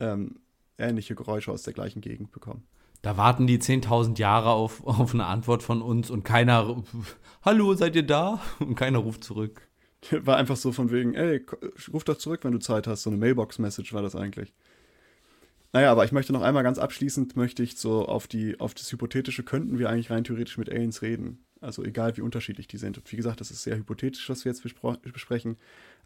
ähm, 0.00 0.40
ähnliche 0.78 1.14
Geräusche 1.14 1.52
aus 1.52 1.62
der 1.62 1.74
gleichen 1.74 2.00
Gegend 2.00 2.32
bekommen. 2.32 2.64
Da 3.02 3.16
warten 3.16 3.46
die 3.46 3.58
10.000 3.58 4.18
Jahre 4.18 4.50
auf, 4.50 4.84
auf 4.86 5.14
eine 5.14 5.26
Antwort 5.26 5.62
von 5.62 5.82
uns 5.82 6.10
und 6.10 6.24
keiner, 6.24 6.82
hallo, 7.42 7.74
seid 7.74 7.96
ihr 7.96 8.06
da? 8.06 8.40
Und 8.60 8.74
keiner 8.74 8.98
ruft 8.98 9.24
zurück. 9.24 9.68
War 10.10 10.36
einfach 10.36 10.56
so 10.56 10.70
von 10.70 10.92
wegen, 10.92 11.14
ey, 11.14 11.44
ruf 11.92 12.04
doch 12.04 12.16
zurück, 12.16 12.44
wenn 12.44 12.52
du 12.52 12.60
Zeit 12.60 12.86
hast. 12.86 13.02
So 13.02 13.10
eine 13.10 13.18
Mailbox-Message 13.18 13.92
war 13.92 14.02
das 14.02 14.14
eigentlich. 14.14 14.54
Naja, 15.72 15.92
aber 15.92 16.04
ich 16.04 16.12
möchte 16.12 16.32
noch 16.32 16.42
einmal 16.42 16.62
ganz 16.62 16.78
abschließend, 16.78 17.36
möchte 17.36 17.62
ich 17.62 17.76
so 17.76 18.06
auf, 18.06 18.26
die, 18.26 18.58
auf 18.58 18.74
das 18.74 18.90
Hypothetische, 18.90 19.42
könnten 19.42 19.78
wir 19.78 19.90
eigentlich 19.90 20.10
rein 20.10 20.24
theoretisch 20.24 20.56
mit 20.56 20.70
Aliens 20.70 21.02
reden. 21.02 21.44
Also 21.60 21.84
egal, 21.84 22.16
wie 22.16 22.22
unterschiedlich 22.22 22.68
die 22.68 22.78
sind. 22.78 22.96
Und 22.96 23.12
wie 23.12 23.16
gesagt, 23.16 23.40
das 23.40 23.50
ist 23.50 23.64
sehr 23.64 23.76
hypothetisch, 23.76 24.30
was 24.30 24.44
wir 24.44 24.52
jetzt 24.52 24.62
besprechen. 24.62 25.56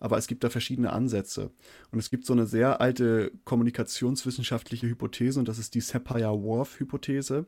Aber 0.00 0.16
es 0.16 0.26
gibt 0.26 0.42
da 0.42 0.50
verschiedene 0.50 0.92
Ansätze. 0.92 1.50
Und 1.92 1.98
es 1.98 2.10
gibt 2.10 2.24
so 2.24 2.32
eine 2.32 2.46
sehr 2.46 2.80
alte 2.80 3.30
kommunikationswissenschaftliche 3.44 4.88
Hypothese, 4.88 5.38
und 5.38 5.48
das 5.48 5.58
ist 5.58 5.74
die 5.74 5.80
Sapir-Whorf-Hypothese. 5.80 7.46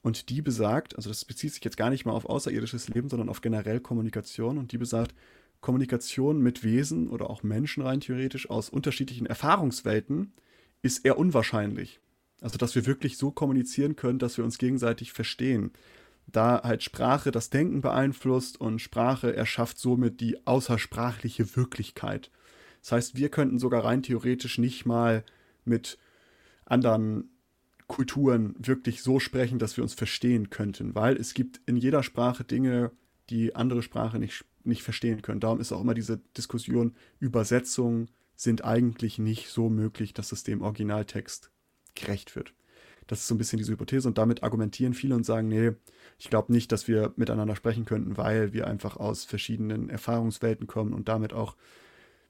Und 0.00 0.30
die 0.30 0.42
besagt, 0.42 0.96
also 0.96 1.10
das 1.10 1.24
bezieht 1.24 1.52
sich 1.52 1.64
jetzt 1.64 1.76
gar 1.76 1.90
nicht 1.90 2.06
mal 2.06 2.12
auf 2.12 2.26
außerirdisches 2.26 2.88
Leben, 2.88 3.08
sondern 3.08 3.28
auf 3.28 3.40
generell 3.40 3.80
Kommunikation. 3.80 4.56
Und 4.56 4.72
die 4.72 4.78
besagt, 4.78 5.14
Kommunikation 5.60 6.40
mit 6.40 6.62
Wesen 6.62 7.08
oder 7.08 7.30
auch 7.30 7.42
Menschen 7.42 7.82
rein 7.82 8.00
theoretisch 8.00 8.48
aus 8.48 8.68
unterschiedlichen 8.68 9.26
Erfahrungswelten 9.26 10.32
ist 10.84 11.04
eher 11.04 11.18
unwahrscheinlich. 11.18 11.98
Also, 12.40 12.58
dass 12.58 12.74
wir 12.74 12.86
wirklich 12.86 13.16
so 13.16 13.30
kommunizieren 13.30 13.96
können, 13.96 14.18
dass 14.18 14.36
wir 14.36 14.44
uns 14.44 14.58
gegenseitig 14.58 15.12
verstehen. 15.12 15.72
Da 16.26 16.62
halt 16.62 16.82
Sprache 16.82 17.30
das 17.30 17.48
Denken 17.50 17.80
beeinflusst 17.80 18.60
und 18.60 18.80
Sprache 18.80 19.34
erschafft 19.34 19.78
somit 19.78 20.20
die 20.20 20.46
außersprachliche 20.46 21.56
Wirklichkeit. 21.56 22.30
Das 22.82 22.92
heißt, 22.92 23.16
wir 23.16 23.30
könnten 23.30 23.58
sogar 23.58 23.84
rein 23.84 24.02
theoretisch 24.02 24.58
nicht 24.58 24.84
mal 24.84 25.24
mit 25.64 25.98
anderen 26.66 27.30
Kulturen 27.86 28.54
wirklich 28.58 29.02
so 29.02 29.20
sprechen, 29.20 29.58
dass 29.58 29.76
wir 29.76 29.84
uns 29.84 29.94
verstehen 29.94 30.50
könnten, 30.50 30.94
weil 30.94 31.16
es 31.16 31.32
gibt 31.32 31.60
in 31.66 31.76
jeder 31.76 32.02
Sprache 32.02 32.44
Dinge, 32.44 32.90
die 33.30 33.54
andere 33.56 33.82
Sprache 33.82 34.18
nicht, 34.18 34.44
nicht 34.64 34.82
verstehen 34.82 35.22
können. 35.22 35.40
Darum 35.40 35.60
ist 35.60 35.72
auch 35.72 35.80
immer 35.80 35.94
diese 35.94 36.18
Diskussion 36.36 36.94
Übersetzung, 37.20 38.08
sind 38.36 38.64
eigentlich 38.64 39.18
nicht 39.18 39.48
so 39.48 39.68
möglich, 39.68 40.14
dass 40.14 40.32
es 40.32 40.42
dem 40.42 40.62
Originaltext 40.62 41.50
gerecht 41.94 42.36
wird. 42.36 42.54
Das 43.06 43.20
ist 43.20 43.28
so 43.28 43.34
ein 43.34 43.38
bisschen 43.38 43.58
diese 43.58 43.72
Hypothese 43.72 44.08
und 44.08 44.18
damit 44.18 44.42
argumentieren 44.42 44.94
viele 44.94 45.14
und 45.14 45.24
sagen, 45.26 45.48
nee, 45.48 45.72
ich 46.18 46.30
glaube 46.30 46.52
nicht, 46.52 46.72
dass 46.72 46.88
wir 46.88 47.12
miteinander 47.16 47.54
sprechen 47.54 47.84
könnten, 47.84 48.16
weil 48.16 48.52
wir 48.52 48.66
einfach 48.66 48.96
aus 48.96 49.24
verschiedenen 49.24 49.90
Erfahrungswelten 49.90 50.66
kommen 50.66 50.94
und 50.94 51.08
damit 51.08 51.32
auch 51.32 51.56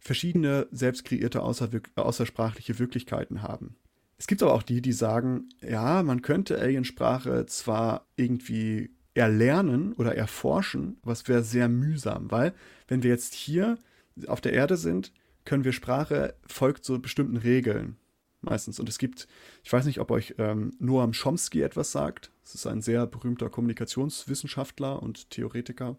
verschiedene 0.00 0.66
selbst 0.70 1.04
kreierte 1.04 1.42
außersprachliche 1.42 2.78
Wirklichkeiten 2.78 3.42
haben. 3.42 3.76
Es 4.18 4.26
gibt 4.26 4.42
aber 4.42 4.54
auch 4.54 4.62
die, 4.62 4.82
die 4.82 4.92
sagen, 4.92 5.48
ja, 5.60 6.02
man 6.02 6.22
könnte 6.22 6.58
Aliensprache 6.58 7.46
zwar 7.46 8.06
irgendwie 8.16 8.90
erlernen 9.14 9.92
oder 9.94 10.14
erforschen, 10.16 10.98
es 11.06 11.28
wäre 11.28 11.42
sehr 11.42 11.68
mühsam, 11.68 12.30
weil 12.30 12.52
wenn 12.88 13.02
wir 13.02 13.10
jetzt 13.10 13.34
hier 13.34 13.78
auf 14.26 14.40
der 14.40 14.52
Erde 14.52 14.76
sind, 14.76 15.12
können 15.44 15.64
wir 15.64 15.72
Sprache 15.72 16.34
folgt 16.46 16.84
so 16.84 16.98
bestimmten 16.98 17.36
Regeln 17.36 17.96
meistens. 18.44 18.78
Und 18.78 18.88
es 18.88 18.98
gibt, 18.98 19.26
ich 19.62 19.72
weiß 19.72 19.86
nicht, 19.86 20.00
ob 20.00 20.10
euch 20.10 20.34
ähm, 20.38 20.72
Noam 20.78 21.12
Chomsky 21.12 21.62
etwas 21.62 21.92
sagt. 21.92 22.30
Das 22.44 22.54
ist 22.54 22.66
ein 22.66 22.82
sehr 22.82 23.06
berühmter 23.06 23.50
Kommunikationswissenschaftler 23.50 25.02
und 25.02 25.30
Theoretiker. 25.30 25.96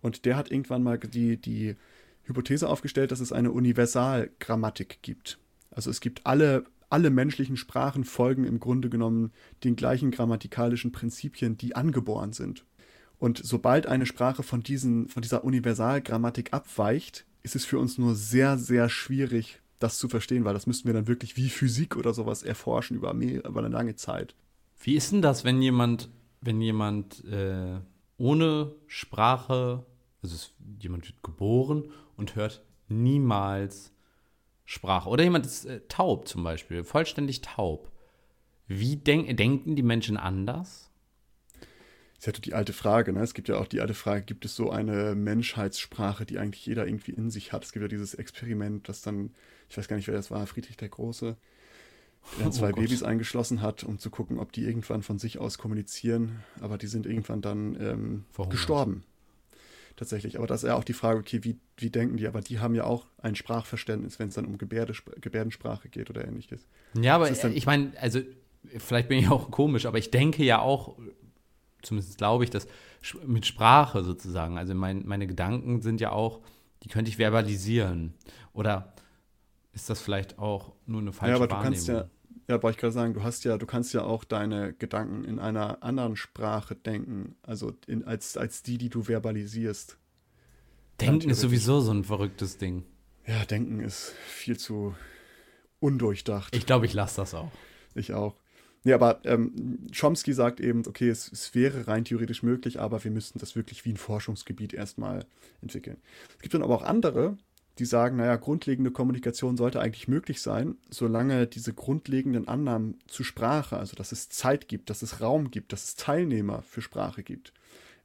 Und 0.00 0.24
der 0.24 0.36
hat 0.36 0.50
irgendwann 0.50 0.82
mal 0.82 0.98
die, 0.98 1.40
die 1.40 1.76
Hypothese 2.24 2.68
aufgestellt, 2.68 3.10
dass 3.10 3.20
es 3.20 3.32
eine 3.32 3.52
Universalgrammatik 3.52 4.98
gibt. 5.02 5.38
Also 5.70 5.90
es 5.90 6.00
gibt 6.00 6.26
alle, 6.26 6.64
alle 6.90 7.10
menschlichen 7.10 7.56
Sprachen 7.56 8.04
folgen 8.04 8.44
im 8.44 8.60
Grunde 8.60 8.90
genommen 8.90 9.32
den 9.64 9.76
gleichen 9.76 10.10
grammatikalischen 10.10 10.92
Prinzipien, 10.92 11.56
die 11.56 11.74
angeboren 11.74 12.32
sind. 12.32 12.64
Und 13.18 13.40
sobald 13.42 13.86
eine 13.86 14.06
Sprache 14.06 14.44
von, 14.44 14.62
diesen, 14.62 15.08
von 15.08 15.22
dieser 15.22 15.42
Universalgrammatik 15.42 16.52
abweicht, 16.52 17.26
ist 17.42 17.56
es 17.56 17.64
für 17.64 17.78
uns 17.78 17.98
nur 17.98 18.14
sehr, 18.14 18.58
sehr 18.58 18.88
schwierig, 18.88 19.60
das 19.78 19.98
zu 19.98 20.08
verstehen, 20.08 20.44
weil 20.44 20.54
das 20.54 20.66
müssten 20.66 20.88
wir 20.88 20.94
dann 20.94 21.06
wirklich 21.08 21.36
wie 21.36 21.48
Physik 21.48 21.96
oder 21.96 22.12
sowas 22.12 22.42
erforschen 22.42 22.96
über, 22.96 23.10
eine 23.10 23.68
lange 23.68 23.96
Zeit. 23.96 24.34
Wie 24.80 24.94
ist 24.94 25.12
denn 25.12 25.22
das, 25.22 25.44
wenn 25.44 25.62
jemand 25.62 26.08
wenn 26.40 26.60
jemand 26.60 27.24
äh, 27.24 27.80
ohne 28.16 28.74
Sprache, 28.86 29.84
also 30.22 30.34
es, 30.34 30.52
jemand 30.80 31.06
wird 31.06 31.22
geboren 31.22 31.90
und 32.16 32.36
hört 32.36 32.64
niemals 32.88 33.92
Sprache. 34.64 35.08
Oder 35.08 35.24
jemand 35.24 35.46
ist 35.46 35.64
äh, 35.64 35.80
taub 35.88 36.28
zum 36.28 36.42
Beispiel, 36.44 36.84
vollständig 36.84 37.40
taub. 37.40 37.90
Wie 38.66 38.96
denk, 38.96 39.34
denken 39.36 39.76
die 39.76 39.82
Menschen 39.82 40.16
anders? 40.16 40.90
Ist 42.18 42.26
ja 42.26 42.32
die 42.32 42.54
alte 42.54 42.72
Frage, 42.72 43.12
ne? 43.12 43.20
Es 43.20 43.32
gibt 43.32 43.48
ja 43.48 43.58
auch 43.58 43.68
die 43.68 43.80
alte 43.80 43.94
Frage, 43.94 44.22
gibt 44.22 44.44
es 44.44 44.56
so 44.56 44.70
eine 44.70 45.14
Menschheitssprache, 45.14 46.26
die 46.26 46.38
eigentlich 46.38 46.66
jeder 46.66 46.86
irgendwie 46.86 47.12
in 47.12 47.30
sich 47.30 47.52
hat? 47.52 47.64
Es 47.64 47.72
gibt 47.72 47.82
ja 47.82 47.88
dieses 47.88 48.14
Experiment, 48.14 48.88
das 48.88 49.02
dann, 49.02 49.30
ich 49.68 49.78
weiß 49.78 49.86
gar 49.86 49.96
nicht, 49.96 50.08
wer 50.08 50.16
das 50.16 50.30
war, 50.30 50.44
Friedrich 50.48 50.76
der 50.76 50.88
Große, 50.88 51.36
der 52.32 52.38
dann 52.38 52.48
oh 52.48 52.50
zwei 52.50 52.72
oh 52.72 52.74
Babys 52.74 53.04
eingeschlossen 53.04 53.62
hat, 53.62 53.84
um 53.84 54.00
zu 54.00 54.10
gucken, 54.10 54.40
ob 54.40 54.50
die 54.50 54.64
irgendwann 54.64 55.02
von 55.02 55.20
sich 55.20 55.38
aus 55.38 55.58
kommunizieren. 55.58 56.40
Aber 56.60 56.76
die 56.76 56.88
sind 56.88 57.06
irgendwann 57.06 57.40
dann 57.40 57.76
ähm, 57.80 58.24
gestorben. 58.50 59.04
Tatsächlich. 59.94 60.38
Aber 60.38 60.48
das 60.48 60.64
ist 60.64 60.68
ja 60.68 60.74
auch 60.74 60.84
die 60.84 60.94
Frage, 60.94 61.20
okay, 61.20 61.44
wie, 61.44 61.56
wie 61.76 61.90
denken 61.90 62.16
die? 62.16 62.26
Aber 62.26 62.40
die 62.40 62.58
haben 62.58 62.74
ja 62.74 62.82
auch 62.82 63.06
ein 63.18 63.36
Sprachverständnis, 63.36 64.18
wenn 64.18 64.28
es 64.28 64.34
dann 64.34 64.44
um 64.44 64.58
Gebärde, 64.58 64.92
Gebärdensprache 65.20 65.88
geht 65.88 66.10
oder 66.10 66.26
ähnliches. 66.26 66.66
Ja, 67.00 67.14
aber 67.14 67.30
ich 67.30 67.66
meine, 67.66 67.92
also 68.00 68.20
vielleicht 68.76 69.08
bin 69.08 69.18
ich 69.18 69.28
auch 69.28 69.52
komisch, 69.52 69.86
aber 69.86 69.98
ich 69.98 70.10
denke 70.10 70.42
ja 70.42 70.60
auch, 70.60 70.96
zumindest 71.82 72.18
glaube 72.18 72.44
ich, 72.44 72.50
dass 72.50 72.66
mit 73.26 73.46
Sprache 73.46 74.02
sozusagen, 74.02 74.58
also 74.58 74.74
mein, 74.74 75.06
meine 75.06 75.26
Gedanken 75.26 75.80
sind 75.82 76.00
ja 76.00 76.12
auch, 76.12 76.40
die 76.82 76.88
könnte 76.88 77.10
ich 77.10 77.16
verbalisieren. 77.16 78.14
Oder 78.52 78.92
ist 79.72 79.88
das 79.90 80.00
vielleicht 80.00 80.38
auch 80.38 80.72
nur 80.86 81.00
eine 81.00 81.12
falsche 81.12 81.30
ja, 81.30 81.36
aber 81.36 81.50
Wahrnehmung? 81.50 81.78
Du 81.78 81.86
kannst 81.86 81.88
ja, 81.88 82.08
ja, 82.48 82.62
wollte 82.62 82.76
ich 82.76 82.80
gerade 82.80 82.92
sagen, 82.92 83.14
du 83.14 83.22
hast 83.22 83.44
ja, 83.44 83.58
du 83.58 83.66
kannst 83.66 83.92
ja 83.94 84.02
auch 84.04 84.24
deine 84.24 84.72
Gedanken 84.72 85.24
in 85.24 85.38
einer 85.38 85.82
anderen 85.82 86.16
Sprache 86.16 86.74
denken, 86.74 87.36
also 87.42 87.72
in, 87.86 88.04
als, 88.04 88.36
als 88.36 88.62
die, 88.62 88.78
die 88.78 88.88
du 88.88 89.02
verbalisierst. 89.02 89.98
Denken 91.00 91.30
ist 91.30 91.40
sowieso 91.40 91.80
so 91.80 91.92
ein 91.92 92.04
verrücktes 92.04 92.58
Ding. 92.58 92.84
Ja, 93.26 93.44
Denken 93.44 93.80
ist 93.80 94.14
viel 94.26 94.58
zu 94.58 94.94
undurchdacht. 95.78 96.56
Ich 96.56 96.66
glaube, 96.66 96.86
ich 96.86 96.94
lasse 96.94 97.16
das 97.16 97.34
auch. 97.34 97.52
Ich 97.94 98.14
auch. 98.14 98.34
Nee, 98.84 98.92
aber 98.92 99.20
ähm, 99.24 99.86
Chomsky 99.92 100.32
sagt 100.32 100.60
eben, 100.60 100.86
okay, 100.86 101.08
es, 101.08 101.30
es, 101.32 101.54
wäre 101.54 101.88
rein 101.88 102.04
theoretisch 102.04 102.42
möglich, 102.42 102.80
aber 102.80 103.02
wir 103.02 103.10
müssten 103.10 103.38
das 103.38 103.56
wirklich 103.56 103.84
wie 103.84 103.92
ein 103.92 103.96
Forschungsgebiet 103.96 104.72
erstmal 104.72 105.26
entwickeln. 105.60 105.98
Es 106.36 106.42
gibt 106.42 106.54
dann 106.54 106.62
aber 106.62 106.74
auch 106.74 106.82
andere, 106.82 107.36
die 107.78 107.84
sagen, 107.84 108.16
naja, 108.16 108.36
grundlegende 108.36 108.90
Kommunikation 108.90 109.56
sollte 109.56 109.80
eigentlich 109.80 110.08
möglich 110.08 110.42
sein, 110.42 110.76
solange 110.90 111.46
diese 111.46 111.72
grundlegenden 111.72 112.48
Annahmen 112.48 112.98
zu 113.06 113.24
Sprache, 113.24 113.76
also 113.76 113.96
dass 113.96 114.12
es 114.12 114.28
Zeit 114.28 114.68
gibt, 114.68 114.90
dass 114.90 115.02
es 115.02 115.20
Raum 115.20 115.50
gibt, 115.50 115.72
dass 115.72 115.84
es 115.84 115.96
Teilnehmer 115.96 116.62
für 116.62 116.82
Sprache 116.82 117.22
gibt. 117.22 117.52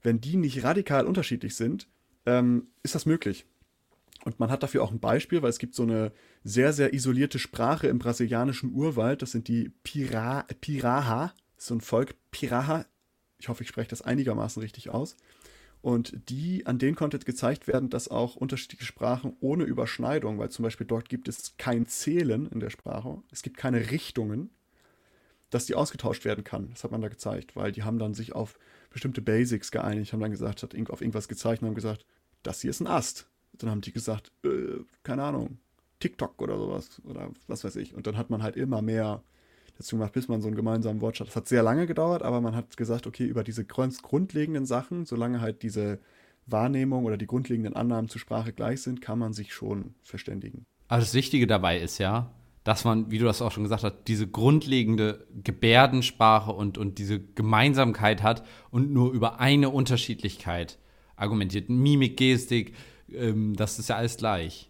Wenn 0.02 0.22
die 0.22 0.38
nicht 0.38 0.64
radikal 0.64 1.06
unterschiedlich 1.06 1.56
sind, 1.56 1.88
ähm, 2.26 2.68
ist 2.84 2.96
das 2.96 3.06
möglich. 3.06 3.46
Und 4.24 4.40
man 4.40 4.50
hat 4.50 4.64
dafür 4.64 4.84
auch 4.84 4.92
ein 4.92 5.02
Beispiel, 5.02 5.42
weil 5.42 5.50
es 5.50 5.60
gibt 5.60 5.76
so 5.76 5.84
eine 5.84 6.14
sehr, 6.44 6.72
sehr 6.72 6.94
isolierte 6.94 7.40
Sprache 7.40 7.88
im 7.88 8.00
brasilianischen 8.00 8.72
Urwald. 8.74 9.22
Das 9.22 9.32
sind 9.32 9.50
die 9.50 9.72
Pira 9.84 10.46
Piraha. 10.62 11.34
so 11.58 11.76
ein 11.76 11.82
Volk 11.82 12.16
Piraha. 12.32 12.86
Ich 13.38 13.50
hoffe, 13.50 13.64
ich 13.64 13.70
spreche 13.70 13.90
das 13.90 14.02
einigermaßen 14.02 14.62
richtig 14.62 14.90
aus. 14.90 15.18
Und 15.82 16.30
die, 16.30 16.66
an 16.66 16.80
denen 16.80 16.96
konnte 16.96 17.20
gezeigt 17.20 17.68
werden, 17.68 17.90
dass 17.90 18.08
auch 18.08 18.38
unterschiedliche 18.38 18.86
Sprachen 18.86 19.36
ohne 19.42 19.66
Überschneidung, 19.66 20.40
weil 20.40 20.50
zum 20.50 20.64
Beispiel 20.64 20.88
dort 20.88 21.10
gibt 21.10 21.28
es 21.28 21.58
kein 21.58 21.86
Zählen 21.88 22.48
in 22.48 22.62
der 22.62 22.70
Sprache, 22.70 23.22
es 23.32 23.42
gibt 23.42 23.58
keine 23.58 23.92
Richtungen, 23.92 24.50
dass 25.50 25.66
die 25.66 25.76
ausgetauscht 25.76 26.24
werden 26.24 26.46
kann. 26.46 26.70
Das 26.70 26.86
hat 26.86 26.92
man 26.92 27.02
da 27.02 27.10
gezeigt, 27.10 27.58
weil 27.58 27.74
die 27.74 27.84
haben 27.84 28.00
dann 28.00 28.14
sich 28.14 28.34
auf 28.34 28.58
bestimmte 28.92 29.22
Basics 29.22 29.72
geeinigt, 29.72 30.14
haben 30.14 30.22
dann 30.22 30.32
gesagt, 30.32 30.64
hat 30.64 30.74
auf 30.90 31.02
irgendwas 31.02 31.28
gezeigt 31.28 31.62
und 31.62 31.68
haben 31.68 31.76
gesagt, 31.76 32.06
das 32.44 32.62
hier 32.62 32.70
ist 32.70 32.80
ein 32.80 32.88
Ast. 32.88 33.28
Dann 33.58 33.70
haben 33.70 33.82
die 33.82 33.94
gesagt, 33.94 34.32
äh, 34.44 34.84
keine 35.04 35.24
Ahnung, 35.24 35.58
TikTok 36.00 36.42
oder 36.42 36.58
sowas 36.58 37.02
oder 37.06 37.30
was 37.48 37.64
weiß 37.64 37.76
ich. 37.78 37.94
Und 37.94 38.08
dann 38.08 38.18
hat 38.18 38.30
man 38.30 38.44
halt 38.44 38.56
immer 38.56 38.82
mehr 38.82 39.24
dazu 39.78 39.96
gemacht, 39.96 40.14
bis 40.14 40.28
man 40.28 40.42
so 40.42 40.48
einen 40.48 40.56
gemeinsamen 40.56 41.02
Wortschatz. 41.02 41.28
Das 41.28 41.36
hat 41.36 41.48
sehr 41.48 41.64
lange 41.64 41.88
gedauert, 41.88 42.22
aber 42.22 42.42
man 42.42 42.56
hat 42.56 42.76
gesagt, 42.78 43.08
okay, 43.08 43.26
über 43.26 43.44
diese 43.44 43.66
grundlegenden 43.66 44.66
Sachen, 44.66 45.06
solange 45.06 45.42
halt 45.42 45.64
diese 45.64 46.00
Wahrnehmung 46.46 47.06
oder 47.06 47.18
die 47.18 47.28
grundlegenden 47.28 47.76
Annahmen 47.76 48.10
zur 48.10 48.20
Sprache 48.20 48.54
gleich 48.54 48.82
sind, 48.82 49.02
kann 49.02 49.18
man 49.18 49.34
sich 49.34 49.54
schon 49.54 49.96
verständigen. 50.04 50.66
Aber 50.88 51.00
das 51.00 51.14
Wichtige 51.14 51.48
dabei 51.48 51.80
ist 51.80 51.98
ja, 51.98 52.32
dass 52.64 52.86
man, 52.86 53.12
wie 53.12 53.18
du 53.18 53.26
das 53.26 53.42
auch 53.42 53.52
schon 53.52 53.64
gesagt 53.64 53.84
hast, 53.84 53.96
diese 54.08 54.28
grundlegende 54.28 55.28
Gebärdensprache 55.44 56.52
und, 56.52 56.78
und 56.78 56.98
diese 56.98 57.20
Gemeinsamkeit 57.20 58.24
hat 58.24 58.46
und 58.72 58.92
nur 58.92 59.12
über 59.12 59.40
eine 59.40 59.70
Unterschiedlichkeit 59.70 60.80
argumentiert. 61.16 61.70
Mimik, 61.70 62.18
Gestik, 62.18 62.74
ähm, 63.12 63.56
das 63.56 63.80
ist 63.80 63.90
ja 63.90 63.96
alles 63.98 64.18
gleich. 64.18 64.70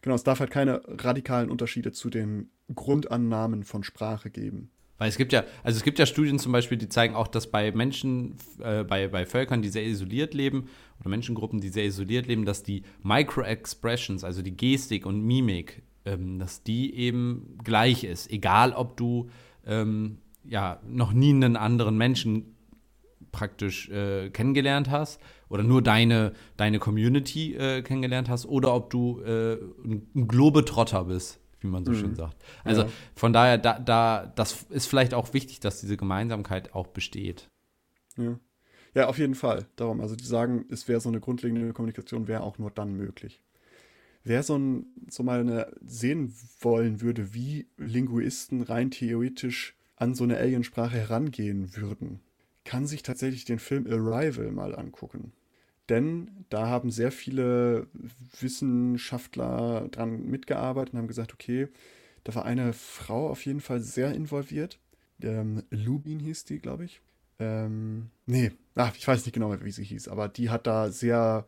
Genau, 0.00 0.16
es 0.16 0.24
darf 0.24 0.40
halt 0.40 0.50
keine 0.50 0.82
radikalen 0.86 1.50
Unterschiede 1.50 1.92
zu 1.92 2.10
den 2.10 2.50
Grundannahmen 2.74 3.64
von 3.64 3.84
Sprache 3.84 4.30
geben. 4.30 4.70
Weil 4.98 5.08
es 5.08 5.16
gibt 5.16 5.32
ja, 5.32 5.44
also 5.64 5.76
es 5.76 5.82
gibt 5.82 5.98
ja 5.98 6.06
Studien 6.06 6.38
zum 6.38 6.52
Beispiel, 6.52 6.78
die 6.78 6.88
zeigen 6.88 7.14
auch, 7.14 7.26
dass 7.26 7.50
bei 7.50 7.72
Menschen, 7.72 8.36
äh, 8.62 8.84
bei, 8.84 9.08
bei 9.08 9.26
Völkern, 9.26 9.62
die 9.62 9.68
sehr 9.68 9.84
isoliert 9.84 10.34
leben, 10.34 10.68
oder 11.00 11.10
Menschengruppen, 11.10 11.60
die 11.60 11.70
sehr 11.70 11.86
isoliert 11.86 12.26
leben, 12.26 12.44
dass 12.44 12.62
die 12.62 12.82
Micro-Expressions, 13.02 14.22
also 14.22 14.42
die 14.42 14.56
Gestik 14.56 15.04
und 15.06 15.20
Mimik, 15.20 15.82
ähm, 16.04 16.38
dass 16.38 16.62
die 16.62 16.94
eben 16.94 17.58
gleich 17.64 18.04
ist. 18.04 18.30
Egal, 18.30 18.72
ob 18.72 18.96
du 18.96 19.28
ähm, 19.66 20.18
ja 20.44 20.80
noch 20.86 21.12
nie 21.12 21.30
einen 21.30 21.56
anderen 21.56 21.96
Menschen 21.96 22.54
praktisch 23.32 23.88
äh, 23.88 24.30
kennengelernt 24.30 24.90
hast 24.90 25.20
oder 25.52 25.62
nur 25.62 25.82
deine, 25.82 26.32
deine 26.56 26.78
Community 26.78 27.54
äh, 27.54 27.82
kennengelernt 27.82 28.30
hast 28.30 28.46
oder 28.46 28.74
ob 28.74 28.88
du 28.88 29.20
äh, 29.20 29.58
ein 29.84 30.26
Globetrotter 30.26 31.04
bist 31.04 31.38
wie 31.60 31.68
man 31.68 31.84
so 31.84 31.92
mhm. 31.92 31.96
schön 31.96 32.14
sagt. 32.16 32.36
Also 32.64 32.82
ja. 32.82 32.88
von 33.14 33.32
daher, 33.32 33.56
da, 33.56 33.78
da, 33.78 34.32
das 34.34 34.64
ist 34.70 34.86
vielleicht 34.86 35.14
auch 35.14 35.32
wichtig, 35.32 35.60
dass 35.60 35.80
diese 35.80 35.96
Gemeinsamkeit 35.96 36.74
auch 36.74 36.88
besteht. 36.88 37.48
Ja. 38.16 38.36
Ja, 38.94 39.06
auf 39.06 39.18
jeden 39.18 39.34
Fall. 39.34 39.66
Darum, 39.76 40.00
also 40.00 40.16
die 40.16 40.24
sagen, 40.24 40.66
es 40.70 40.86
wäre 40.86 41.00
so 41.00 41.08
eine 41.08 41.20
grundlegende 41.20 41.72
Kommunikation, 41.72 42.28
wäre 42.28 42.42
auch 42.42 42.58
nur 42.58 42.70
dann 42.70 42.94
möglich. 42.94 43.40
Wer 44.24 44.42
so, 44.42 44.58
ein, 44.58 44.86
so 45.08 45.22
mal 45.22 45.40
eine, 45.40 45.72
sehen 45.80 46.34
wollen 46.60 47.00
würde, 47.00 47.32
wie 47.32 47.68
Linguisten 47.76 48.62
rein 48.62 48.90
theoretisch 48.90 49.76
an 49.96 50.14
so 50.14 50.24
eine 50.24 50.36
Aliensprache 50.36 50.96
herangehen 50.96 51.76
würden, 51.76 52.20
kann 52.64 52.86
sich 52.86 53.02
tatsächlich 53.02 53.44
den 53.44 53.58
Film 53.58 53.86
Arrival 53.86 54.52
mal 54.52 54.74
angucken. 54.74 55.32
Denn 55.92 56.46
da 56.48 56.68
haben 56.68 56.90
sehr 56.90 57.12
viele 57.12 57.86
Wissenschaftler 58.40 59.88
dran 59.90 60.24
mitgearbeitet 60.24 60.94
und 60.94 61.00
haben 61.00 61.06
gesagt, 61.06 61.34
okay, 61.34 61.68
da 62.24 62.34
war 62.34 62.46
eine 62.46 62.72
Frau 62.72 63.28
auf 63.28 63.44
jeden 63.44 63.60
Fall 63.60 63.80
sehr 63.80 64.14
involviert. 64.14 64.78
Ähm, 65.20 65.64
Lubin 65.68 66.18
hieß 66.18 66.46
die, 66.46 66.60
glaube 66.60 66.86
ich. 66.86 67.02
Ähm, 67.38 68.08
nee, 68.24 68.52
ach, 68.74 68.96
ich 68.96 69.06
weiß 69.06 69.26
nicht 69.26 69.34
genau, 69.34 69.54
wie 69.62 69.70
sie 69.70 69.84
hieß, 69.84 70.08
aber 70.08 70.28
die 70.28 70.48
hat 70.48 70.66
da 70.66 70.90
sehr, 70.90 71.44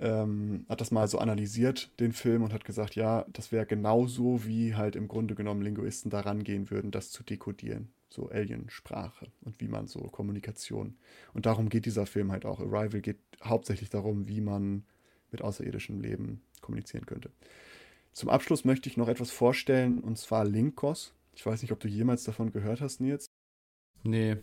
ähm, 0.00 0.64
hat 0.68 0.80
das 0.80 0.90
mal 0.90 1.08
so 1.08 1.18
analysiert, 1.18 1.90
den 2.00 2.12
Film, 2.12 2.42
und 2.42 2.52
hat 2.52 2.64
gesagt, 2.64 2.94
ja, 2.94 3.26
das 3.32 3.52
wäre 3.52 3.66
genauso, 3.66 4.44
wie 4.44 4.74
halt 4.74 4.96
im 4.96 5.08
Grunde 5.08 5.34
genommen 5.34 5.62
Linguisten 5.62 6.10
daran 6.10 6.44
gehen 6.44 6.70
würden, 6.70 6.90
das 6.90 7.10
zu 7.10 7.22
dekodieren 7.22 7.90
so 8.10 8.28
Aliensprache 8.28 9.30
und 9.42 9.60
wie 9.60 9.68
man 9.68 9.86
so 9.86 10.00
Kommunikation. 10.00 10.96
Und 11.34 11.46
darum 11.46 11.68
geht 11.68 11.86
dieser 11.86 12.06
Film 12.06 12.32
halt 12.32 12.46
auch. 12.46 12.60
Arrival 12.60 13.00
geht 13.00 13.18
hauptsächlich 13.42 13.90
darum, 13.90 14.28
wie 14.28 14.40
man 14.40 14.84
mit 15.30 15.42
außerirdischem 15.42 16.00
Leben 16.00 16.42
kommunizieren 16.60 17.06
könnte. 17.06 17.30
Zum 18.12 18.30
Abschluss 18.30 18.64
möchte 18.64 18.88
ich 18.88 18.96
noch 18.96 19.08
etwas 19.08 19.30
vorstellen, 19.30 20.00
und 20.00 20.18
zwar 20.18 20.44
Linkos. 20.44 21.14
Ich 21.34 21.44
weiß 21.44 21.62
nicht, 21.62 21.72
ob 21.72 21.80
du 21.80 21.88
jemals 21.88 22.24
davon 22.24 22.50
gehört 22.50 22.80
hast, 22.80 23.00
Nils. 23.00 23.26
Nee, 24.02 24.38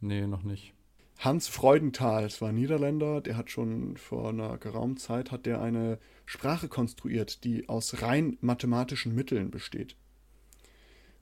nee, 0.00 0.26
noch 0.26 0.42
nicht. 0.42 0.74
Hans 1.20 1.48
Freudenthal, 1.48 2.24
es 2.24 2.40
war 2.40 2.48
ein 2.48 2.54
Niederländer, 2.54 3.20
der 3.20 3.36
hat 3.36 3.50
schon 3.50 3.96
vor 3.96 4.30
einer 4.30 4.56
geraumen 4.58 4.96
Zeit 4.96 5.30
hat 5.30 5.46
der 5.46 5.60
eine 5.60 5.98
Sprache 6.24 6.68
konstruiert, 6.68 7.44
die 7.44 7.68
aus 7.68 8.02
rein 8.02 8.38
mathematischen 8.40 9.14
Mitteln 9.14 9.50
besteht 9.50 9.96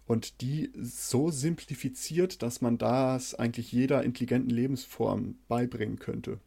und 0.08 0.40
die 0.40 0.72
so 0.80 1.30
simplifiziert, 1.30 2.42
dass 2.42 2.62
man 2.62 2.78
das 2.78 3.34
eigentlich 3.34 3.70
jeder 3.70 4.02
intelligenten 4.02 4.50
Lebensform 4.50 5.36
beibringen 5.48 5.98
könnte. 5.98 6.40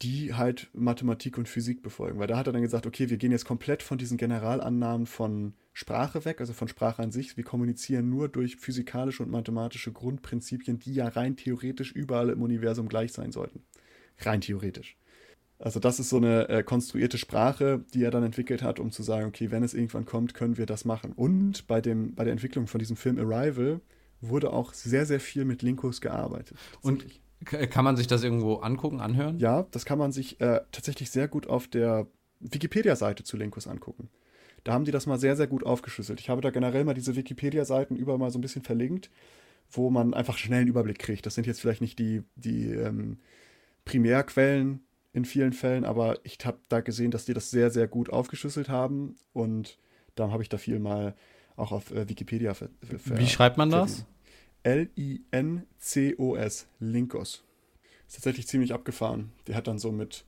Die 0.00 0.34
halt 0.34 0.70
Mathematik 0.72 1.38
und 1.38 1.48
Physik 1.48 1.82
befolgen. 1.82 2.18
Weil 2.18 2.26
da 2.26 2.36
hat 2.38 2.46
er 2.46 2.52
dann 2.52 2.62
gesagt, 2.62 2.86
okay, 2.86 3.10
wir 3.10 3.18
gehen 3.18 3.30
jetzt 3.30 3.44
komplett 3.44 3.82
von 3.82 3.98
diesen 3.98 4.16
Generalannahmen 4.16 5.06
von 5.06 5.52
Sprache 5.72 6.24
weg, 6.24 6.40
also 6.40 6.52
von 6.52 6.68
Sprache 6.68 7.02
an 7.02 7.12
sich. 7.12 7.36
Wir 7.36 7.44
kommunizieren 7.44 8.10
nur 8.10 8.28
durch 8.28 8.56
physikalische 8.56 9.22
und 9.22 9.30
mathematische 9.30 9.92
Grundprinzipien, 9.92 10.78
die 10.78 10.94
ja 10.94 11.08
rein 11.08 11.36
theoretisch 11.36 11.92
überall 11.92 12.28
im 12.28 12.42
Universum 12.42 12.88
gleich 12.88 13.12
sein 13.12 13.32
sollten. 13.32 13.62
Rein 14.18 14.42
theoretisch. 14.42 14.96
Also 15.58 15.78
das 15.78 16.00
ist 16.00 16.08
so 16.08 16.16
eine 16.16 16.48
äh, 16.48 16.62
konstruierte 16.64 17.18
Sprache, 17.18 17.84
die 17.94 18.02
er 18.02 18.10
dann 18.10 18.24
entwickelt 18.24 18.62
hat, 18.62 18.80
um 18.80 18.90
zu 18.90 19.02
sagen, 19.02 19.26
okay, 19.26 19.50
wenn 19.50 19.62
es 19.62 19.74
irgendwann 19.74 20.04
kommt, 20.04 20.34
können 20.34 20.58
wir 20.58 20.66
das 20.66 20.84
machen. 20.84 21.12
Und 21.12 21.68
bei, 21.68 21.80
dem, 21.80 22.14
bei 22.14 22.24
der 22.24 22.32
Entwicklung 22.32 22.66
von 22.66 22.80
diesem 22.80 22.96
Film 22.96 23.18
Arrival 23.18 23.80
wurde 24.20 24.52
auch 24.52 24.74
sehr, 24.74 25.06
sehr 25.06 25.20
viel 25.20 25.44
mit 25.44 25.62
Linkos 25.62 26.00
gearbeitet. 26.00 26.58
Und 26.80 27.06
kann 27.44 27.84
man 27.84 27.96
sich 27.96 28.08
das 28.08 28.24
irgendwo 28.24 28.56
angucken, 28.56 29.00
anhören? 29.00 29.38
Ja, 29.38 29.66
das 29.70 29.84
kann 29.84 29.98
man 29.98 30.12
sich 30.12 30.40
äh, 30.40 30.60
tatsächlich 30.72 31.10
sehr 31.10 31.28
gut 31.28 31.46
auf 31.46 31.68
der 31.68 32.06
Wikipedia-Seite 32.40 33.24
zu 33.24 33.36
Linkos 33.36 33.66
angucken. 33.66 34.08
Da 34.64 34.72
haben 34.72 34.84
die 34.84 34.92
das 34.92 35.06
mal 35.06 35.18
sehr, 35.18 35.36
sehr 35.36 35.46
gut 35.46 35.64
aufgeschlüsselt. 35.64 36.20
Ich 36.20 36.28
habe 36.28 36.40
da 36.40 36.50
generell 36.50 36.84
mal 36.84 36.94
diese 36.94 37.16
Wikipedia-Seiten 37.16 37.96
über 37.96 38.18
mal 38.18 38.30
so 38.30 38.38
ein 38.38 38.42
bisschen 38.42 38.62
verlinkt, 38.62 39.10
wo 39.70 39.90
man 39.90 40.14
einfach 40.14 40.38
schnell 40.38 40.60
einen 40.60 40.68
Überblick 40.68 40.98
kriegt. 40.98 41.26
Das 41.26 41.34
sind 41.34 41.46
jetzt 41.46 41.60
vielleicht 41.60 41.80
nicht 41.80 41.98
die, 41.98 42.22
die 42.36 42.70
ähm, 42.70 43.18
Primärquellen 43.84 44.80
in 45.12 45.24
vielen 45.24 45.52
Fällen, 45.52 45.84
aber 45.84 46.18
ich 46.24 46.38
habe 46.44 46.58
da 46.68 46.80
gesehen, 46.80 47.10
dass 47.10 47.24
die 47.24 47.34
das 47.34 47.50
sehr, 47.50 47.70
sehr 47.70 47.88
gut 47.88 48.10
aufgeschlüsselt 48.10 48.68
haben 48.68 49.16
und 49.32 49.78
da 50.14 50.30
habe 50.30 50.42
ich 50.42 50.48
da 50.48 50.58
viel 50.58 50.78
mal 50.78 51.14
auch 51.56 51.72
auf 51.72 51.90
äh, 51.92 52.08
Wikipedia 52.08 52.54
ver, 52.54 52.68
ver 52.82 53.18
Wie 53.18 53.26
schreibt 53.26 53.58
man 53.58 53.70
das? 53.70 54.06
L-I-N-C-O-S, 54.62 55.66
Linkos. 56.78 57.44
Ist 58.06 58.14
tatsächlich 58.14 58.46
ziemlich 58.46 58.72
abgefahren. 58.72 59.32
Der 59.46 59.56
hat 59.56 59.66
dann 59.66 59.78
so 59.78 59.90
mit. 59.92 60.24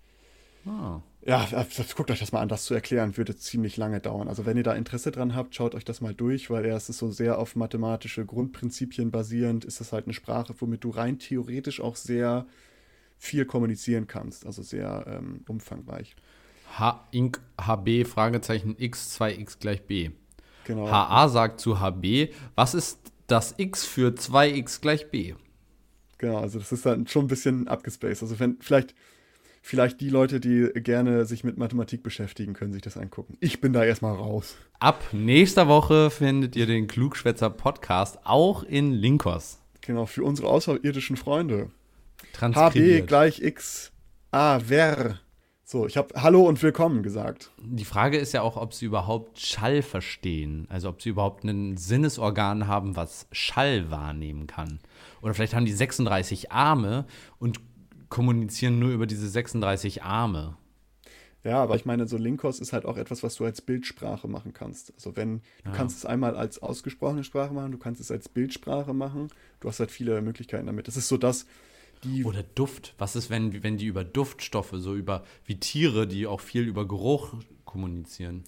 Ah. 0.66 1.00
Ja, 1.26 1.48
guckt 1.96 2.10
euch 2.10 2.20
das 2.20 2.32
mal 2.32 2.40
an, 2.40 2.48
das 2.48 2.64
zu 2.64 2.74
erklären, 2.74 3.16
würde 3.16 3.34
ziemlich 3.34 3.78
lange 3.78 4.00
dauern. 4.00 4.28
Also, 4.28 4.44
wenn 4.44 4.58
ihr 4.58 4.62
da 4.62 4.74
Interesse 4.74 5.10
dran 5.10 5.34
habt, 5.34 5.54
schaut 5.54 5.74
euch 5.74 5.84
das 5.84 6.02
mal 6.02 6.14
durch, 6.14 6.50
weil 6.50 6.66
er 6.66 6.76
ist 6.76 6.86
so 6.86 7.10
sehr 7.10 7.38
auf 7.38 7.56
mathematische 7.56 8.26
Grundprinzipien 8.26 9.10
basierend, 9.10 9.64
ist 9.64 9.80
das 9.80 9.92
halt 9.92 10.04
eine 10.04 10.12
Sprache, 10.12 10.54
womit 10.58 10.84
du 10.84 10.90
rein 10.90 11.18
theoretisch 11.18 11.80
auch 11.80 11.96
sehr 11.96 12.46
viel 13.16 13.46
kommunizieren 13.46 14.06
kannst, 14.06 14.44
also 14.44 14.62
sehr 14.62 15.06
ähm, 15.08 15.44
umfangreich. 15.48 16.14
H 16.78 17.08
Inc 17.12 17.40
HB 17.58 18.04
Fragezeichen 18.04 18.74
X 18.78 19.18
2X 19.18 19.58
gleich 19.60 19.86
B. 19.86 20.10
Genau. 20.64 20.88
HA 20.90 21.28
sagt 21.28 21.60
zu 21.60 21.80
HB, 21.80 22.32
was 22.54 22.74
ist 22.74 22.98
das 23.26 23.54
X 23.56 23.84
für 23.84 24.10
2X 24.10 24.80
gleich 24.80 25.10
B? 25.10 25.34
Genau, 26.18 26.38
also 26.38 26.58
das 26.58 26.72
ist 26.72 26.84
dann 26.84 27.06
schon 27.06 27.26
ein 27.26 27.28
bisschen 27.28 27.68
abgespaced. 27.68 28.22
Also 28.22 28.38
wenn 28.38 28.58
vielleicht 28.60 28.94
vielleicht 29.64 30.00
die 30.02 30.10
Leute, 30.10 30.40
die 30.40 30.68
gerne 30.74 31.24
sich 31.24 31.42
mit 31.42 31.56
Mathematik 31.56 32.02
beschäftigen, 32.02 32.52
können 32.52 32.74
sich 32.74 32.82
das 32.82 32.98
angucken. 32.98 33.36
Ich 33.40 33.62
bin 33.62 33.72
da 33.72 33.82
erstmal 33.82 34.14
raus. 34.14 34.56
Ab 34.78 35.02
nächster 35.12 35.68
Woche 35.68 36.10
findet 36.10 36.54
ihr 36.54 36.66
den 36.66 36.86
Klugschwätzer 36.86 37.48
Podcast 37.48 38.18
auch 38.24 38.62
in 38.62 38.92
Linkos. 38.92 39.58
Genau, 39.80 40.04
für 40.04 40.22
unsere 40.22 40.48
außerirdischen 40.48 41.16
Freunde. 41.16 41.70
HB 42.38 43.06
gleich 43.06 43.40
X 43.40 43.90
A 44.30 44.60
wer. 44.66 45.18
So, 45.64 45.86
ich 45.86 45.96
habe 45.96 46.20
Hallo 46.20 46.42
und 46.42 46.62
Willkommen 46.62 47.02
gesagt. 47.02 47.50
Die 47.58 47.86
Frage 47.86 48.18
ist 48.18 48.34
ja 48.34 48.42
auch, 48.42 48.58
ob 48.58 48.74
sie 48.74 48.84
überhaupt 48.84 49.40
Schall 49.40 49.80
verstehen. 49.80 50.66
Also 50.68 50.90
ob 50.90 51.00
sie 51.00 51.08
überhaupt 51.08 51.42
ein 51.42 51.78
Sinnesorgan 51.78 52.66
haben, 52.66 52.96
was 52.96 53.28
Schall 53.32 53.90
wahrnehmen 53.90 54.46
kann. 54.46 54.80
Oder 55.22 55.32
vielleicht 55.32 55.54
haben 55.54 55.64
die 55.64 55.72
36 55.72 56.52
Arme 56.52 57.06
und 57.38 57.60
kommunizieren 58.14 58.78
nur 58.78 58.90
über 58.90 59.08
diese 59.08 59.28
36 59.28 60.04
Arme. 60.04 60.56
Ja, 61.42 61.60
aber 61.60 61.74
ich 61.74 61.84
meine, 61.84 62.06
so 62.06 62.16
Linkos 62.16 62.60
ist 62.60 62.72
halt 62.72 62.86
auch 62.86 62.96
etwas, 62.96 63.24
was 63.24 63.34
du 63.34 63.44
als 63.44 63.60
Bildsprache 63.60 64.28
machen 64.28 64.52
kannst. 64.52 64.94
Also 64.94 65.16
wenn, 65.16 65.40
du 65.64 65.70
ja. 65.70 65.72
kannst 65.72 65.98
es 65.98 66.06
einmal 66.06 66.36
als 66.36 66.62
ausgesprochene 66.62 67.24
Sprache 67.24 67.52
machen, 67.52 67.72
du 67.72 67.78
kannst 67.78 68.00
es 68.00 68.12
als 68.12 68.28
Bildsprache 68.28 68.94
machen, 68.94 69.30
du 69.58 69.68
hast 69.68 69.80
halt 69.80 69.90
viele 69.90 70.22
Möglichkeiten 70.22 70.66
damit. 70.66 70.86
Das 70.86 70.96
ist 70.96 71.08
so 71.08 71.16
das, 71.16 71.46
die 72.04 72.24
Oder 72.24 72.44
Duft. 72.54 72.94
Was 72.98 73.16
ist, 73.16 73.30
wenn, 73.30 73.64
wenn 73.64 73.78
die 73.78 73.86
über 73.86 74.04
Duftstoffe, 74.04 74.74
so 74.74 74.94
über 74.94 75.24
wie 75.44 75.58
Tiere, 75.58 76.06
die 76.06 76.28
auch 76.28 76.40
viel 76.40 76.62
über 76.62 76.86
Geruch 76.86 77.34
kommunizieren? 77.64 78.44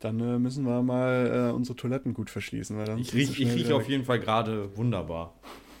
Dann 0.00 0.20
äh, 0.20 0.38
müssen 0.38 0.66
wir 0.66 0.82
mal 0.82 1.48
äh, 1.48 1.54
unsere 1.54 1.74
Toiletten 1.74 2.12
gut 2.12 2.28
verschließen. 2.28 2.76
Weil 2.76 2.84
dann 2.84 2.98
ich 2.98 3.14
rieche 3.14 3.54
riech 3.54 3.72
auf 3.72 3.88
jeden 3.88 4.04
Fall 4.04 4.20
gerade 4.20 4.76
wunderbar. 4.76 5.32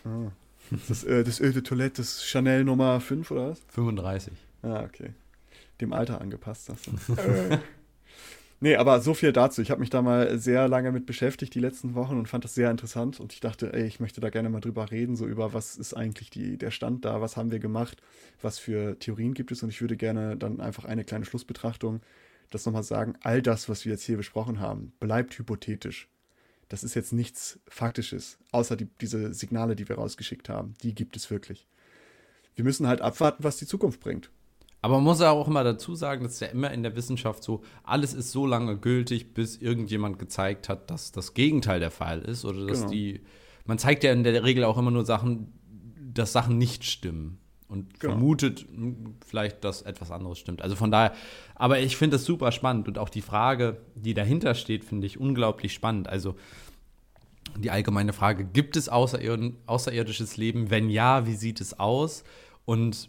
Ah. 0.04 0.32
Das, 0.88 1.04
äh, 1.04 1.24
das 1.24 1.40
Öl 1.40 1.52
de 1.52 1.62
Toilette, 1.62 2.02
das 2.02 2.24
Chanel 2.24 2.64
Nummer 2.64 3.00
5 3.00 3.30
oder 3.30 3.50
was? 3.50 3.60
35. 3.68 4.32
Ah, 4.62 4.84
okay. 4.84 5.10
Dem 5.80 5.92
Alter 5.92 6.20
angepasst. 6.20 6.70
Das 6.70 6.80
Nee, 8.58 8.76
aber 8.76 9.00
so 9.00 9.12
viel 9.12 9.32
dazu. 9.32 9.60
Ich 9.60 9.70
habe 9.70 9.80
mich 9.80 9.90
da 9.90 10.00
mal 10.00 10.38
sehr 10.38 10.66
lange 10.66 10.90
mit 10.90 11.04
beschäftigt 11.04 11.54
die 11.54 11.60
letzten 11.60 11.94
Wochen 11.94 12.16
und 12.16 12.26
fand 12.26 12.42
das 12.42 12.54
sehr 12.54 12.70
interessant. 12.70 13.20
Und 13.20 13.34
ich 13.34 13.40
dachte, 13.40 13.74
ey, 13.74 13.84
ich 13.84 14.00
möchte 14.00 14.22
da 14.22 14.30
gerne 14.30 14.48
mal 14.48 14.60
drüber 14.60 14.90
reden, 14.90 15.14
so 15.14 15.26
über 15.26 15.52
was 15.52 15.76
ist 15.76 15.92
eigentlich 15.92 16.30
die, 16.30 16.56
der 16.56 16.70
Stand 16.70 17.04
da, 17.04 17.20
was 17.20 17.36
haben 17.36 17.50
wir 17.50 17.58
gemacht, 17.58 18.00
was 18.40 18.58
für 18.58 18.98
Theorien 18.98 19.34
gibt 19.34 19.52
es. 19.52 19.62
Und 19.62 19.68
ich 19.68 19.82
würde 19.82 19.98
gerne 19.98 20.38
dann 20.38 20.60
einfach 20.60 20.86
eine 20.86 21.04
kleine 21.04 21.26
Schlussbetrachtung 21.26 22.00
das 22.50 22.64
nochmal 22.64 22.82
sagen. 22.82 23.14
All 23.22 23.42
das, 23.42 23.68
was 23.68 23.84
wir 23.84 23.92
jetzt 23.92 24.04
hier 24.04 24.16
besprochen 24.16 24.60
haben, 24.60 24.92
bleibt 25.00 25.38
hypothetisch. 25.38 26.08
Das 26.68 26.82
ist 26.82 26.94
jetzt 26.94 27.12
nichts 27.12 27.60
Faktisches, 27.68 28.38
außer 28.52 28.76
die, 28.76 28.88
diese 29.00 29.32
Signale, 29.32 29.76
die 29.76 29.88
wir 29.88 29.96
rausgeschickt 29.96 30.48
haben. 30.48 30.74
Die 30.82 30.94
gibt 30.94 31.16
es 31.16 31.30
wirklich. 31.30 31.66
Wir 32.54 32.64
müssen 32.64 32.86
halt 32.86 33.00
abwarten, 33.00 33.44
was 33.44 33.58
die 33.58 33.66
Zukunft 33.66 34.00
bringt. 34.00 34.30
Aber 34.82 34.96
man 34.96 35.04
muss 35.04 35.20
ja 35.20 35.30
auch 35.30 35.48
immer 35.48 35.64
dazu 35.64 35.94
sagen, 35.94 36.24
das 36.24 36.34
ist 36.34 36.40
ja 36.40 36.48
immer 36.48 36.70
in 36.70 36.82
der 36.82 36.96
Wissenschaft 36.96 37.42
so, 37.42 37.62
alles 37.82 38.14
ist 38.14 38.32
so 38.32 38.46
lange 38.46 38.76
gültig, 38.78 39.34
bis 39.34 39.56
irgendjemand 39.56 40.18
gezeigt 40.18 40.68
hat, 40.68 40.90
dass 40.90 41.12
das 41.12 41.34
Gegenteil 41.34 41.80
der 41.80 41.90
Fall 41.90 42.22
ist 42.22 42.44
oder 42.44 42.66
dass 42.66 42.80
genau. 42.80 42.90
die 42.90 43.20
man 43.66 43.78
zeigt 43.78 44.04
ja 44.04 44.12
in 44.12 44.22
der 44.22 44.44
Regel 44.44 44.64
auch 44.64 44.78
immer 44.78 44.90
nur 44.90 45.04
Sachen, 45.04 45.52
dass 46.14 46.32
Sachen 46.32 46.56
nicht 46.56 46.84
stimmen 46.84 47.38
und 47.68 47.98
genau. 47.98 48.14
vermutet 48.14 48.66
vielleicht, 49.26 49.64
dass 49.64 49.82
etwas 49.82 50.10
anderes 50.10 50.38
stimmt. 50.38 50.62
Also 50.62 50.76
von 50.76 50.90
daher, 50.90 51.12
aber 51.54 51.80
ich 51.80 51.96
finde 51.96 52.16
das 52.16 52.24
super 52.24 52.52
spannend 52.52 52.88
und 52.88 52.98
auch 52.98 53.08
die 53.08 53.22
Frage, 53.22 53.78
die 53.94 54.14
dahinter 54.14 54.54
steht, 54.54 54.84
finde 54.84 55.06
ich 55.06 55.18
unglaublich 55.18 55.72
spannend. 55.72 56.08
Also 56.08 56.36
die 57.58 57.70
allgemeine 57.70 58.12
Frage, 58.12 58.44
gibt 58.44 58.76
es 58.76 58.88
außerirdisches 58.88 60.36
Leben? 60.36 60.70
Wenn 60.70 60.90
ja, 60.90 61.26
wie 61.26 61.34
sieht 61.34 61.60
es 61.60 61.78
aus? 61.78 62.24
Und 62.64 63.08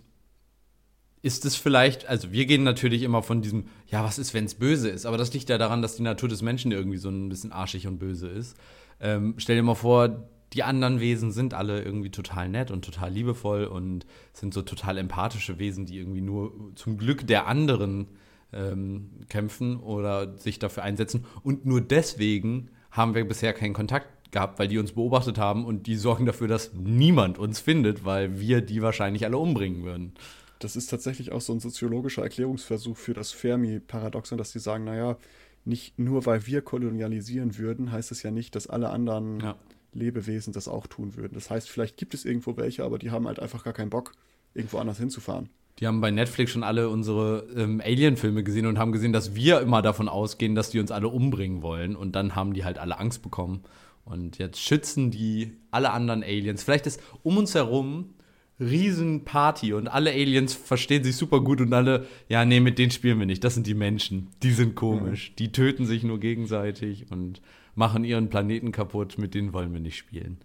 ist 1.21 1.45
es 1.45 1.55
vielleicht, 1.55 2.07
also 2.07 2.31
wir 2.31 2.45
gehen 2.45 2.63
natürlich 2.63 3.01
immer 3.03 3.23
von 3.23 3.41
diesem, 3.41 3.65
ja, 3.87 4.03
was 4.03 4.17
ist, 4.19 4.33
wenn 4.33 4.45
es 4.45 4.55
böse 4.55 4.89
ist? 4.89 5.05
Aber 5.05 5.17
das 5.17 5.33
liegt 5.33 5.49
ja 5.49 5.57
daran, 5.57 5.81
dass 5.81 5.95
die 5.95 6.03
Natur 6.03 6.29
des 6.29 6.41
Menschen 6.41 6.71
irgendwie 6.71 6.97
so 6.97 7.09
ein 7.09 7.29
bisschen 7.29 7.51
arschig 7.51 7.87
und 7.87 7.97
böse 7.97 8.29
ist. 8.29 8.55
Ähm, 8.99 9.33
stell 9.37 9.55
dir 9.55 9.63
mal 9.63 9.75
vor, 9.75 10.29
die 10.53 10.63
anderen 10.63 10.99
Wesen 10.99 11.31
sind 11.31 11.53
alle 11.53 11.81
irgendwie 11.81 12.09
total 12.09 12.49
nett 12.49 12.71
und 12.71 12.85
total 12.85 13.11
liebevoll 13.11 13.65
und 13.65 14.05
sind 14.33 14.53
so 14.53 14.61
total 14.61 14.97
empathische 14.97 15.59
Wesen, 15.59 15.85
die 15.85 15.97
irgendwie 15.97 16.21
nur 16.21 16.71
zum 16.75 16.97
Glück 16.97 17.27
der 17.27 17.47
anderen 17.47 18.07
ähm, 18.53 19.09
kämpfen 19.29 19.77
oder 19.77 20.37
sich 20.37 20.59
dafür 20.59 20.83
einsetzen. 20.83 21.25
Und 21.43 21.65
nur 21.65 21.81
deswegen 21.81 22.69
haben 22.91 23.13
wir 23.13 23.27
bisher 23.27 23.53
keinen 23.53 23.73
Kontakt 23.73 24.31
gehabt, 24.31 24.59
weil 24.59 24.67
die 24.67 24.77
uns 24.77 24.93
beobachtet 24.93 25.37
haben 25.37 25.65
und 25.65 25.87
die 25.87 25.95
sorgen 25.95 26.25
dafür, 26.25 26.47
dass 26.47 26.73
niemand 26.73 27.37
uns 27.37 27.59
findet, 27.59 28.05
weil 28.05 28.39
wir 28.39 28.61
die 28.61 28.81
wahrscheinlich 28.81 29.25
alle 29.25 29.37
umbringen 29.37 29.83
würden. 29.83 30.13
Das 30.59 30.75
ist 30.75 30.87
tatsächlich 30.87 31.31
auch 31.31 31.41
so 31.41 31.53
ein 31.53 31.59
soziologischer 31.59 32.23
Erklärungsversuch 32.23 32.97
für 32.97 33.13
das 33.13 33.31
Fermi-Paradoxon, 33.31 34.37
dass 34.37 34.51
sie 34.51 34.59
sagen, 34.59 34.85
naja, 34.85 35.17
nicht 35.65 35.99
nur 35.99 36.25
weil 36.25 36.47
wir 36.47 36.61
kolonialisieren 36.61 37.57
würden, 37.57 37.91
heißt 37.91 38.11
es 38.11 38.23
ja 38.23 38.31
nicht, 38.31 38.55
dass 38.55 38.67
alle 38.67 38.89
anderen 38.89 39.41
ja. 39.41 39.55
Lebewesen 39.97 40.53
das 40.53 40.67
auch 40.67 40.87
tun 40.87 41.15
würden. 41.15 41.33
Das 41.33 41.49
heißt, 41.49 41.69
vielleicht 41.69 41.97
gibt 41.97 42.13
es 42.13 42.25
irgendwo 42.25 42.57
welche, 42.57 42.83
aber 42.83 42.99
die 42.99 43.11
haben 43.11 43.27
halt 43.27 43.39
einfach 43.39 43.63
gar 43.63 43.73
keinen 43.73 43.89
Bock, 43.89 44.13
irgendwo 44.53 44.77
anders 44.77 44.97
hinzufahren. 44.97 45.49
Die 45.79 45.85
haben 45.85 46.01
bei 46.01 46.09
Netflix 46.09 46.51
schon 46.51 46.63
alle 46.63 46.89
unsere 46.89 47.47
ähm, 47.55 47.81
Alien-Filme 47.83 48.43
gesehen 48.43 48.65
und 48.65 48.79
haben 48.79 48.91
gesehen, 48.91 49.13
dass 49.13 49.35
wir 49.35 49.61
immer 49.61 49.81
davon 49.81 50.09
ausgehen, 50.09 50.55
dass 50.55 50.71
die 50.71 50.79
uns 50.79 50.91
alle 50.91 51.07
umbringen 51.07 51.61
wollen. 51.61 51.95
Und 51.95 52.15
dann 52.15 52.35
haben 52.35 52.53
die 52.53 52.63
halt 52.63 52.79
alle 52.79 52.99
Angst 52.99 53.21
bekommen. 53.21 53.63
Und 54.03 54.39
jetzt 54.39 54.59
schützen 54.59 55.11
die 55.11 55.51
alle 55.69 55.91
anderen 55.91 56.23
Aliens. 56.23 56.63
Vielleicht 56.63 56.87
ist 56.87 57.01
um 57.23 57.37
uns 57.37 57.53
herum 57.53 58.13
Riesenparty 58.59 59.73
und 59.73 59.87
alle 59.87 60.11
Aliens 60.11 60.53
verstehen 60.55 61.03
sich 61.03 61.15
super 61.15 61.41
gut 61.41 61.61
und 61.61 61.71
alle, 61.73 62.07
ja, 62.27 62.43
nee, 62.43 62.59
mit 62.59 62.79
denen 62.79 62.89
spielen 62.89 63.19
wir 63.19 63.27
nicht. 63.27 63.43
Das 63.43 63.53
sind 63.53 63.67
die 63.67 63.75
Menschen. 63.75 64.29
Die 64.41 64.51
sind 64.51 64.73
komisch. 64.73 65.29
Mhm. 65.31 65.35
Die 65.35 65.51
töten 65.51 65.85
sich 65.85 66.03
nur 66.03 66.19
gegenseitig 66.19 67.11
und 67.11 67.41
machen 67.78 68.03
ihren 68.03 68.30
Planeten 68.30 68.71
kaputt. 68.71 69.17
Mit 69.17 69.34
denen 69.34 69.53
wollen 69.53 69.73
wir 69.73 69.80
nicht 69.80 69.97
spielen. 69.97 70.39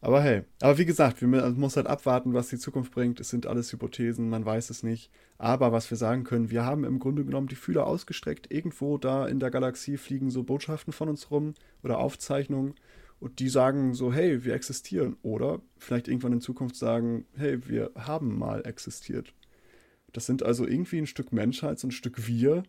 Aber 0.00 0.22
hey, 0.22 0.42
aber 0.60 0.78
wie 0.78 0.84
gesagt, 0.84 1.22
man 1.22 1.58
muss 1.58 1.76
halt 1.76 1.88
abwarten, 1.88 2.32
was 2.32 2.48
die 2.48 2.58
Zukunft 2.58 2.92
bringt. 2.92 3.18
Es 3.18 3.30
sind 3.30 3.46
alles 3.46 3.72
Hypothesen, 3.72 4.28
man 4.28 4.44
weiß 4.44 4.70
es 4.70 4.84
nicht. 4.84 5.10
Aber 5.38 5.72
was 5.72 5.90
wir 5.90 5.96
sagen 5.96 6.22
können, 6.22 6.50
wir 6.50 6.64
haben 6.64 6.84
im 6.84 7.00
Grunde 7.00 7.24
genommen 7.24 7.48
die 7.48 7.56
Fühler 7.56 7.86
ausgestreckt. 7.86 8.52
Irgendwo 8.52 8.96
da 8.96 9.26
in 9.26 9.40
der 9.40 9.50
Galaxie 9.50 9.96
fliegen 9.96 10.30
so 10.30 10.44
Botschaften 10.44 10.92
von 10.92 11.08
uns 11.08 11.32
rum 11.32 11.54
oder 11.82 11.98
Aufzeichnungen 11.98 12.74
und 13.18 13.40
die 13.40 13.48
sagen 13.48 13.92
so, 13.94 14.12
hey, 14.12 14.44
wir 14.44 14.54
existieren. 14.54 15.16
Oder 15.22 15.60
vielleicht 15.78 16.06
irgendwann 16.06 16.34
in 16.34 16.40
Zukunft 16.40 16.76
sagen, 16.76 17.26
hey, 17.36 17.66
wir 17.66 17.90
haben 17.96 18.38
mal 18.38 18.64
existiert. 18.66 19.34
Das 20.12 20.26
sind 20.26 20.44
also 20.44 20.66
irgendwie 20.66 20.98
ein 20.98 21.06
Stück 21.06 21.32
Menschheit, 21.32 21.78
so 21.80 21.88
ein 21.88 21.92
Stück 21.92 22.26
Wir. 22.28 22.62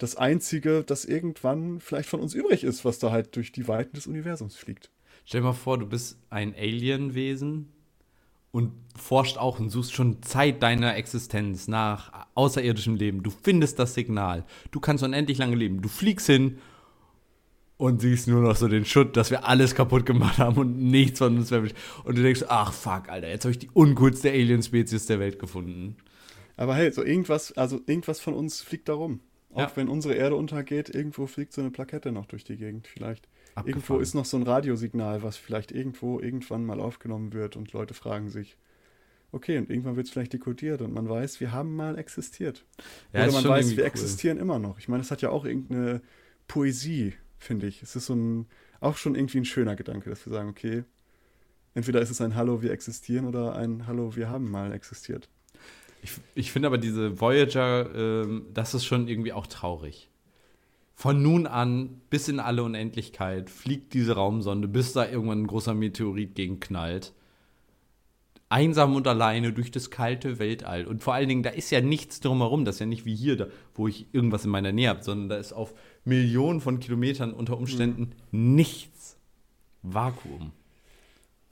Das 0.00 0.16
Einzige, 0.16 0.82
das 0.82 1.04
irgendwann 1.04 1.78
vielleicht 1.78 2.08
von 2.08 2.20
uns 2.20 2.32
übrig 2.32 2.64
ist, 2.64 2.86
was 2.86 2.98
da 2.98 3.10
halt 3.10 3.36
durch 3.36 3.52
die 3.52 3.68
Weiten 3.68 3.94
des 3.94 4.06
Universums 4.06 4.56
fliegt. 4.56 4.90
Stell 5.26 5.42
dir 5.42 5.48
mal 5.48 5.52
vor, 5.52 5.76
du 5.76 5.84
bist 5.84 6.16
ein 6.30 6.54
Alienwesen 6.54 7.68
und 8.50 8.72
forscht 8.96 9.36
auch 9.36 9.60
und 9.60 9.68
suchst 9.68 9.92
schon 9.92 10.22
Zeit 10.22 10.62
deiner 10.62 10.96
Existenz 10.96 11.68
nach 11.68 12.26
außerirdischem 12.34 12.94
Leben. 12.96 13.22
Du 13.22 13.30
findest 13.30 13.78
das 13.78 13.92
Signal. 13.92 14.46
Du 14.70 14.80
kannst 14.80 15.04
unendlich 15.04 15.36
lange 15.36 15.54
leben. 15.54 15.82
Du 15.82 15.90
fliegst 15.90 16.26
hin 16.28 16.56
und 17.76 18.00
siehst 18.00 18.26
nur 18.26 18.40
noch 18.40 18.56
so 18.56 18.68
den 18.68 18.86
Schutt, 18.86 19.18
dass 19.18 19.30
wir 19.30 19.46
alles 19.46 19.74
kaputt 19.74 20.06
gemacht 20.06 20.38
haben 20.38 20.56
und 20.56 20.78
nichts 20.78 21.18
von 21.18 21.36
uns 21.36 21.50
mehr. 21.50 21.60
Und 22.04 22.16
du 22.16 22.22
denkst, 22.22 22.44
ach 22.48 22.72
fuck, 22.72 23.10
Alter, 23.10 23.28
jetzt 23.28 23.44
habe 23.44 23.52
ich 23.52 23.58
die 23.58 23.70
uncoolste 23.74 24.30
Alien-Spezies 24.30 25.04
der 25.04 25.20
Welt 25.20 25.38
gefunden. 25.38 25.98
Aber 26.56 26.74
hey, 26.74 26.90
so 26.90 27.04
irgendwas, 27.04 27.52
also 27.52 27.82
irgendwas 27.84 28.18
von 28.18 28.32
uns 28.32 28.62
fliegt 28.62 28.88
da 28.88 28.94
rum. 28.94 29.20
Auch 29.52 29.58
Ja. 29.60 29.72
wenn 29.76 29.88
unsere 29.88 30.14
Erde 30.14 30.36
untergeht, 30.36 30.88
irgendwo 30.94 31.26
fliegt 31.26 31.52
so 31.52 31.60
eine 31.60 31.70
Plakette 31.70 32.12
noch 32.12 32.26
durch 32.26 32.44
die 32.44 32.56
Gegend 32.56 32.86
vielleicht. 32.86 33.28
Irgendwo 33.56 33.70
Abgefahren. 33.70 34.00
ist 34.02 34.14
noch 34.14 34.24
so 34.24 34.36
ein 34.36 34.44
Radiosignal, 34.44 35.22
was 35.22 35.36
vielleicht 35.36 35.72
irgendwo 35.72 36.20
irgendwann 36.20 36.64
mal 36.64 36.80
aufgenommen 36.80 37.32
wird 37.32 37.56
und 37.56 37.72
Leute 37.72 37.94
fragen 37.94 38.30
sich, 38.30 38.56
okay, 39.32 39.58
und 39.58 39.68
irgendwann 39.70 39.96
wird 39.96 40.06
es 40.06 40.12
vielleicht 40.12 40.32
dekodiert 40.32 40.82
und 40.82 40.92
man 40.94 41.08
weiß, 41.08 41.40
wir 41.40 41.52
haben 41.52 41.74
mal 41.76 41.98
existiert. 41.98 42.64
Ja, 43.12 43.24
Oder 43.24 43.32
man 43.32 43.44
weiß, 43.44 43.70
wir 43.76 43.82
cool. 43.84 43.88
existieren 43.88 44.38
immer 44.38 44.58
noch. 44.58 44.78
Ich 44.78 44.88
meine, 44.88 45.02
es 45.02 45.10
hat 45.10 45.20
ja 45.22 45.30
auch 45.30 45.44
irgendeine 45.44 46.00
Poesie, 46.48 47.14
finde 47.38 47.66
ich. 47.66 47.82
Es 47.82 47.96
ist 47.96 48.06
so 48.06 48.14
ein, 48.14 48.46
auch 48.80 48.96
schon 48.96 49.14
irgendwie 49.14 49.38
ein 49.38 49.44
schöner 49.44 49.76
Gedanke, 49.76 50.10
dass 50.10 50.24
wir 50.26 50.32
sagen, 50.32 50.48
okay, 50.48 50.84
entweder 51.74 52.00
ist 52.00 52.10
es 52.10 52.20
ein 52.20 52.34
Hallo, 52.36 52.62
wir 52.62 52.70
existieren 52.72 53.26
oder 53.26 53.54
ein 53.56 53.86
Hallo, 53.86 54.14
wir 54.16 54.28
haben 54.28 54.50
mal 54.50 54.72
existiert. 54.72 55.28
Ich, 56.02 56.12
ich 56.34 56.52
finde 56.52 56.68
aber 56.68 56.78
diese 56.78 57.20
Voyager, 57.20 57.94
ähm, 57.94 58.46
das 58.54 58.74
ist 58.74 58.84
schon 58.84 59.08
irgendwie 59.08 59.32
auch 59.32 59.46
traurig. 59.46 60.08
Von 60.94 61.22
nun 61.22 61.46
an 61.46 62.00
bis 62.10 62.28
in 62.28 62.40
alle 62.40 62.62
Unendlichkeit 62.62 63.48
fliegt 63.48 63.94
diese 63.94 64.16
Raumsonde, 64.16 64.68
bis 64.68 64.92
da 64.92 65.08
irgendwann 65.08 65.42
ein 65.42 65.46
großer 65.46 65.72
Meteorit 65.72 66.34
gegen 66.34 66.60
knallt. 66.60 67.14
Einsam 68.50 68.94
und 68.94 69.06
alleine 69.06 69.52
durch 69.52 69.70
das 69.70 69.90
kalte 69.90 70.38
Weltall. 70.38 70.86
Und 70.86 71.02
vor 71.02 71.14
allen 71.14 71.28
Dingen, 71.28 71.42
da 71.42 71.50
ist 71.50 71.70
ja 71.70 71.80
nichts 71.80 72.20
drumherum. 72.20 72.64
Das 72.64 72.76
ist 72.76 72.80
ja 72.80 72.86
nicht 72.86 73.06
wie 73.06 73.14
hier, 73.14 73.36
da, 73.36 73.46
wo 73.74 73.88
ich 73.88 74.08
irgendwas 74.12 74.44
in 74.44 74.50
meiner 74.50 74.72
Nähe 74.72 74.88
habe, 74.88 75.02
sondern 75.02 75.28
da 75.28 75.36
ist 75.36 75.52
auf 75.52 75.72
Millionen 76.04 76.60
von 76.60 76.80
Kilometern 76.80 77.32
unter 77.32 77.56
Umständen 77.56 78.10
nichts. 78.30 79.16
Vakuum. 79.82 80.52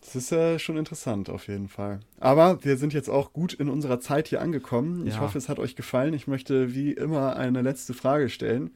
Das 0.00 0.14
ist 0.16 0.30
ja 0.30 0.58
schon 0.58 0.76
interessant 0.76 1.28
auf 1.28 1.48
jeden 1.48 1.68
Fall. 1.68 2.00
Aber 2.18 2.64
wir 2.64 2.76
sind 2.76 2.92
jetzt 2.94 3.10
auch 3.10 3.32
gut 3.32 3.52
in 3.52 3.68
unserer 3.68 4.00
Zeit 4.00 4.28
hier 4.28 4.40
angekommen. 4.40 5.06
Ich 5.06 5.14
Ja. 5.14 5.20
hoffe, 5.20 5.36
es 5.38 5.48
hat 5.48 5.58
euch 5.58 5.76
gefallen. 5.76 6.14
Ich 6.14 6.26
möchte 6.26 6.74
wie 6.74 6.92
immer 6.92 7.36
eine 7.36 7.62
letzte 7.62 7.94
Frage 7.94 8.28
stellen. 8.28 8.70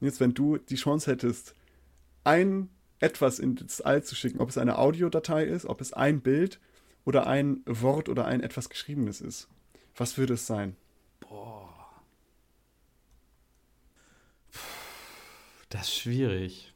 Jetzt, 0.00 0.20
wenn 0.20 0.34
du 0.34 0.56
die 0.58 0.76
Chance 0.76 1.10
hättest, 1.10 1.54
ein 2.24 2.70
etwas 3.00 3.38
ins 3.38 3.80
All 3.80 4.02
zu 4.02 4.14
schicken, 4.14 4.40
ob 4.40 4.48
es 4.48 4.58
eine 4.58 4.78
Audiodatei 4.78 5.44
ist, 5.44 5.66
ob 5.66 5.80
es 5.80 5.92
ein 5.92 6.20
Bild 6.20 6.60
oder 7.04 7.26
ein 7.26 7.62
Wort 7.66 8.08
oder 8.08 8.24
ein 8.26 8.40
etwas 8.42 8.68
Geschriebenes 8.70 9.20
ist, 9.20 9.48
was 9.96 10.16
würde 10.16 10.34
es 10.34 10.46
sein? 10.46 10.76
Das 15.70 15.82
ist 15.88 15.94
schwierig. 15.98 16.72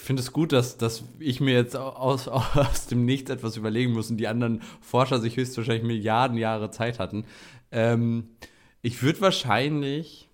Ich 0.00 0.06
finde 0.06 0.22
es 0.22 0.32
gut, 0.32 0.52
dass, 0.52 0.78
dass 0.78 1.04
ich 1.18 1.40
mir 1.40 1.52
jetzt 1.52 1.76
aus, 1.76 2.26
aus 2.28 2.86
dem 2.86 3.04
Nichts 3.04 3.30
etwas 3.30 3.58
überlegen 3.58 3.92
muss 3.92 4.10
und 4.10 4.16
die 4.16 4.28
anderen 4.28 4.62
Forscher 4.80 5.20
sich 5.20 5.36
höchstwahrscheinlich 5.36 5.84
Milliarden 5.84 6.38
Jahre 6.38 6.70
Zeit 6.70 6.98
hatten. 6.98 7.26
Ähm, 7.70 8.30
ich 8.80 9.02
würde 9.02 9.20
wahrscheinlich 9.20 10.30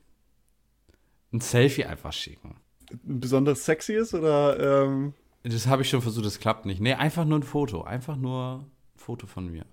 ein 1.33 1.41
Selfie 1.41 1.85
einfach 1.85 2.13
schicken. 2.13 2.55
Ein 2.93 3.19
besonders 3.19 3.65
sexy 3.65 3.95
ist 3.95 4.15
oder 4.15 4.85
ähm, 4.85 5.15
Das 5.43 5.67
habe 5.67 5.83
ich 5.83 5.91
schon 5.91 6.01
versucht, 6.01 6.27
das 6.27 6.39
klappt 6.39 6.65
nicht. 6.65 6.81
Nee, 6.81 6.95
einfach 6.95 7.25
nur 7.25 7.41
ein 7.41 7.43
Foto. 7.43 7.83
Einfach 7.83 8.17
nur 8.17 8.65
ein 8.65 8.99
Foto 8.99 9.27
von 9.27 9.51
mir. 9.51 9.67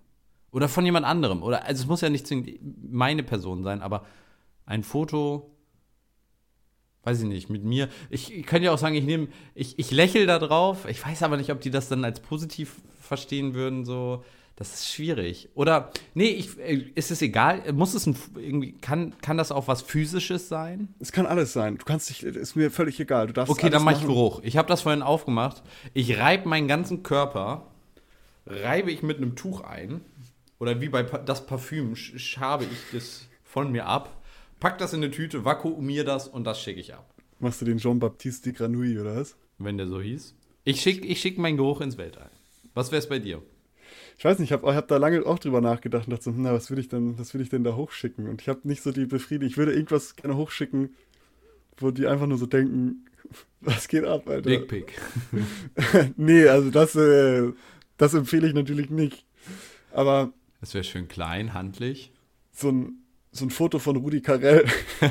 Oder 0.49 0.69
von 0.69 0.85
jemand 0.85 1.05
anderem. 1.05 1.43
Oder, 1.43 1.65
also 1.65 1.83
es 1.83 1.87
muss 1.87 2.01
ja 2.01 2.09
nicht 2.09 2.27
meine 2.81 3.21
Person 3.21 3.63
sein, 3.63 3.83
aber 3.83 4.07
ein 4.65 4.83
Foto, 4.83 5.52
weiß 7.03 7.19
ich 7.21 7.25
nicht, 7.27 7.49
mit 7.49 7.63
mir. 7.63 7.89
Ich, 8.09 8.33
ich 8.33 8.45
könnte 8.45 8.65
ja 8.65 8.71
auch 8.71 8.77
sagen, 8.77 8.95
ich 8.95 9.03
nehme, 9.03 9.27
ich, 9.55 9.77
ich 9.79 9.91
lächle 9.91 10.25
da 10.25 10.39
drauf. 10.39 10.85
Ich 10.87 11.05
weiß 11.05 11.23
aber 11.23 11.37
nicht, 11.37 11.51
ob 11.51 11.59
die 11.61 11.69
das 11.71 11.89
dann 11.89 12.03
als 12.05 12.19
positiv 12.21 12.75
verstehen 13.01 13.53
würden, 13.53 13.85
so. 13.85 14.23
Das 14.55 14.71
ist 14.75 14.91
schwierig. 14.93 15.49
Oder, 15.55 15.89
nee, 16.13 16.27
ich, 16.27 16.59
äh, 16.59 16.85
ist 16.93 17.09
es 17.09 17.23
egal? 17.23 17.73
Muss 17.73 17.95
es 17.95 18.05
ein, 18.05 18.15
irgendwie, 18.35 18.73
kann, 18.73 19.15
kann 19.19 19.35
das 19.35 19.51
auch 19.51 19.67
was 19.67 19.81
Physisches 19.81 20.47
sein? 20.47 20.93
es 20.99 21.11
kann 21.11 21.25
alles 21.25 21.53
sein. 21.53 21.79
Du 21.79 21.85
kannst 21.85 22.07
dich, 22.11 22.21
ist 22.21 22.55
mir 22.55 22.69
völlig 22.69 22.99
egal. 22.99 23.25
Du 23.25 23.33
darfst 23.33 23.51
Okay, 23.51 23.71
dann 23.71 23.83
mach 23.83 23.93
ich. 23.99 24.01
Geruch. 24.05 24.41
Ich 24.43 24.55
habe 24.55 24.67
das 24.67 24.83
vorhin 24.83 25.01
aufgemacht. 25.01 25.63
Ich 25.95 26.19
reibe 26.19 26.47
meinen 26.47 26.67
ganzen 26.67 27.01
Körper, 27.01 27.65
reibe 28.45 28.91
ich 28.91 29.01
mit 29.01 29.17
einem 29.17 29.35
Tuch 29.35 29.61
ein. 29.61 30.01
Oder 30.59 30.79
wie 30.81 30.89
bei 30.89 31.01
das 31.01 31.47
Parfüm 31.47 31.93
sch- 31.95 32.19
schabe 32.19 32.65
ich 32.65 32.77
das 32.95 33.27
von 33.43 33.71
mir 33.71 33.87
ab, 33.87 34.21
pack 34.63 34.77
das 34.77 34.93
in 34.93 35.03
eine 35.03 35.11
Tüte, 35.11 35.43
vakuumier 35.43 36.05
das 36.05 36.29
und 36.29 36.45
das 36.45 36.61
schicke 36.61 36.79
ich 36.79 36.93
ab. 36.93 37.13
Machst 37.39 37.59
du 37.59 37.65
den 37.65 37.79
Jean-Baptiste 37.79 38.49
de 38.49 38.57
Granouille 38.57 39.01
oder 39.01 39.17
was? 39.17 39.35
Wenn 39.57 39.77
der 39.77 39.87
so 39.87 39.99
hieß. 39.99 40.33
Ich 40.63 40.79
schicke 40.79 41.05
ich 41.05 41.19
schick 41.19 41.37
meinen 41.37 41.57
Geruch 41.57 41.81
ins 41.81 41.97
Weltall. 41.97 42.29
Was 42.73 42.89
wäre 42.89 42.99
es 42.99 43.09
bei 43.09 43.19
dir? 43.19 43.43
Ich 44.17 44.23
weiß 44.23 44.39
nicht, 44.39 44.51
ich 44.51 44.53
habe 44.53 44.73
hab 44.73 44.87
da 44.87 44.95
lange 44.95 45.25
auch 45.25 45.37
drüber 45.37 45.59
nachgedacht 45.59 46.07
und 46.07 46.11
dachte 46.11 46.23
so, 46.23 46.31
hm, 46.31 46.43
na, 46.43 46.53
was 46.53 46.69
würde 46.71 46.79
ich 46.79 46.87
denn, 46.87 47.19
was 47.19 47.33
würde 47.33 47.43
ich 47.43 47.49
denn 47.49 47.65
da 47.65 47.75
hochschicken? 47.75 48.29
Und 48.29 48.41
ich 48.41 48.47
habe 48.47 48.61
nicht 48.63 48.81
so 48.81 48.93
die 48.93 49.05
Befriedigung. 49.05 49.49
Ich 49.49 49.57
würde 49.57 49.73
irgendwas 49.73 50.15
gerne 50.15 50.37
hochschicken, 50.37 50.95
wo 51.75 51.91
die 51.91 52.07
einfach 52.07 52.27
nur 52.27 52.37
so 52.37 52.45
denken, 52.45 53.05
was 53.59 53.89
geht 53.89 54.05
ab, 54.05 54.29
Alter? 54.29 54.49
Dick 54.49 54.69
Pic. 54.69 54.93
nee, 56.15 56.47
also 56.47 56.69
das, 56.71 56.95
äh, 56.95 57.51
das 57.97 58.13
empfehle 58.13 58.47
ich 58.47 58.53
natürlich 58.53 58.89
nicht. 58.89 59.25
Aber 59.91 60.31
Das 60.61 60.73
wäre 60.73 60.85
schön 60.85 61.09
klein, 61.09 61.53
handlich. 61.53 62.13
so 62.53 62.69
ein, 62.69 63.02
so 63.33 63.45
ein 63.45 63.49
Foto 63.49 63.79
von 63.79 63.97
Rudi 63.97 64.21
Carell. 64.21 64.65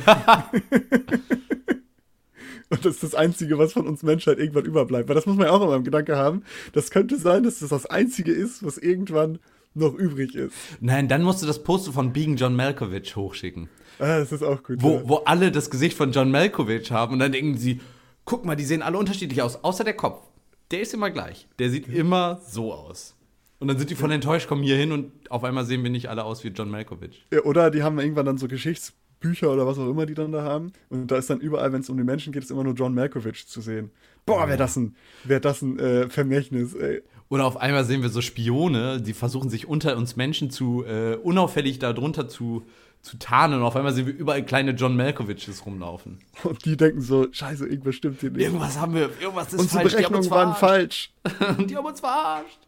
Und 2.70 2.84
das 2.86 2.94
ist 2.94 3.02
das 3.02 3.14
Einzige, 3.14 3.58
was 3.58 3.74
von 3.74 3.86
uns 3.86 4.02
Menschheit 4.02 4.38
irgendwann 4.38 4.64
überbleibt. 4.64 5.08
Weil 5.08 5.14
das 5.14 5.26
muss 5.26 5.36
man 5.36 5.46
ja 5.46 5.52
auch 5.52 5.60
immer 5.60 5.76
im 5.76 5.84
Gedanke 5.84 6.16
haben. 6.16 6.42
Das 6.72 6.90
könnte 6.90 7.18
sein, 7.18 7.42
dass 7.42 7.58
das 7.58 7.68
das 7.68 7.84
Einzige 7.84 8.32
ist, 8.32 8.64
was 8.64 8.78
irgendwann 8.78 9.40
noch 9.74 9.94
übrig 9.94 10.34
ist. 10.34 10.54
Nein, 10.80 11.08
dann 11.08 11.22
musst 11.22 11.42
du 11.42 11.46
das 11.46 11.62
Poster 11.62 11.92
von 11.92 12.14
Being 12.14 12.36
John 12.36 12.56
Malkovich 12.56 13.14
hochschicken. 13.14 13.68
Ah, 13.98 14.20
das 14.20 14.32
ist 14.32 14.42
auch 14.42 14.62
gut. 14.62 14.78
wo, 14.80 14.94
ja. 14.94 15.02
wo 15.04 15.16
alle 15.16 15.52
das 15.52 15.68
Gesicht 15.68 15.96
von 15.96 16.12
John 16.12 16.30
Malkovich 16.30 16.90
haben 16.90 17.12
und 17.12 17.18
dann 17.18 17.32
denken 17.32 17.58
sie, 17.58 17.80
guck 18.24 18.44
mal, 18.44 18.56
die 18.56 18.64
sehen 18.64 18.82
alle 18.82 18.96
unterschiedlich 18.96 19.42
aus, 19.42 19.62
außer 19.62 19.84
der 19.84 19.94
Kopf. 19.94 20.22
Der 20.70 20.80
ist 20.80 20.94
immer 20.94 21.10
gleich. 21.10 21.46
Der 21.58 21.68
sieht 21.68 21.88
immer 21.88 22.40
so 22.46 22.72
aus. 22.72 23.14
Und 23.62 23.68
dann 23.68 23.78
sind 23.78 23.90
die 23.90 23.94
voll 23.94 24.10
enttäuscht, 24.10 24.48
kommen 24.48 24.64
hier 24.64 24.74
hin 24.74 24.90
und 24.90 25.12
auf 25.30 25.44
einmal 25.44 25.64
sehen 25.64 25.84
wir 25.84 25.90
nicht 25.90 26.10
alle 26.10 26.24
aus 26.24 26.42
wie 26.42 26.48
John 26.48 26.68
Malkovich. 26.68 27.24
Ja, 27.32 27.42
Oder 27.42 27.70
die 27.70 27.84
haben 27.84 28.00
irgendwann 28.00 28.26
dann 28.26 28.36
so 28.36 28.48
Geschichtsbücher 28.48 29.52
oder 29.52 29.68
was 29.68 29.78
auch 29.78 29.88
immer 29.88 30.04
die 30.04 30.14
dann 30.14 30.32
da 30.32 30.42
haben. 30.42 30.72
Und 30.88 31.12
da 31.12 31.16
ist 31.16 31.30
dann 31.30 31.38
überall, 31.38 31.72
wenn 31.72 31.80
es 31.80 31.88
um 31.88 31.96
die 31.96 32.02
Menschen 32.02 32.32
geht, 32.32 32.42
ist 32.42 32.50
immer 32.50 32.64
nur 32.64 32.74
John 32.74 32.92
Malkovich 32.92 33.46
zu 33.46 33.60
sehen. 33.60 33.92
Boah, 34.26 34.48
wäre 34.48 34.58
das 34.58 34.74
ein, 34.74 34.96
wär 35.22 35.38
das 35.38 35.62
ein 35.62 35.78
äh, 35.78 36.10
Vermächtnis, 36.10 36.74
ey. 36.74 37.02
Oder 37.28 37.44
auf 37.44 37.56
einmal 37.56 37.84
sehen 37.84 38.02
wir 38.02 38.08
so 38.08 38.20
Spione, 38.20 39.00
die 39.00 39.12
versuchen 39.12 39.48
sich 39.48 39.68
unter 39.68 39.96
uns 39.96 40.16
Menschen 40.16 40.50
zu, 40.50 40.84
äh, 40.84 41.14
unauffällig 41.14 41.78
darunter 41.78 42.28
zu, 42.28 42.64
zu 43.00 43.16
tarnen. 43.16 43.60
Und 43.60 43.64
auf 43.64 43.76
einmal 43.76 43.92
sehen 43.92 44.08
wir 44.08 44.14
überall 44.14 44.44
kleine 44.44 44.72
John 44.72 44.96
Malkoviches 44.96 45.64
rumlaufen. 45.64 46.18
Und 46.42 46.64
die 46.64 46.76
denken 46.76 47.00
so, 47.00 47.28
scheiße, 47.30 47.64
irgendwas 47.68 47.94
stimmt 47.94 48.18
hier 48.18 48.32
nicht. 48.32 48.42
Irgendwas 48.42 48.76
haben 48.80 48.94
wir, 48.94 49.10
irgendwas 49.20 49.52
ist 49.52 49.60
Unsere 49.60 49.82
falsch. 49.82 49.94
die 49.94 50.04
haben 50.04 50.12
Berechnungen 50.12 50.30
waren 50.32 50.54
falsch. 50.56 51.12
die 51.68 51.76
haben 51.76 51.86
uns 51.86 52.00
verarscht. 52.00 52.58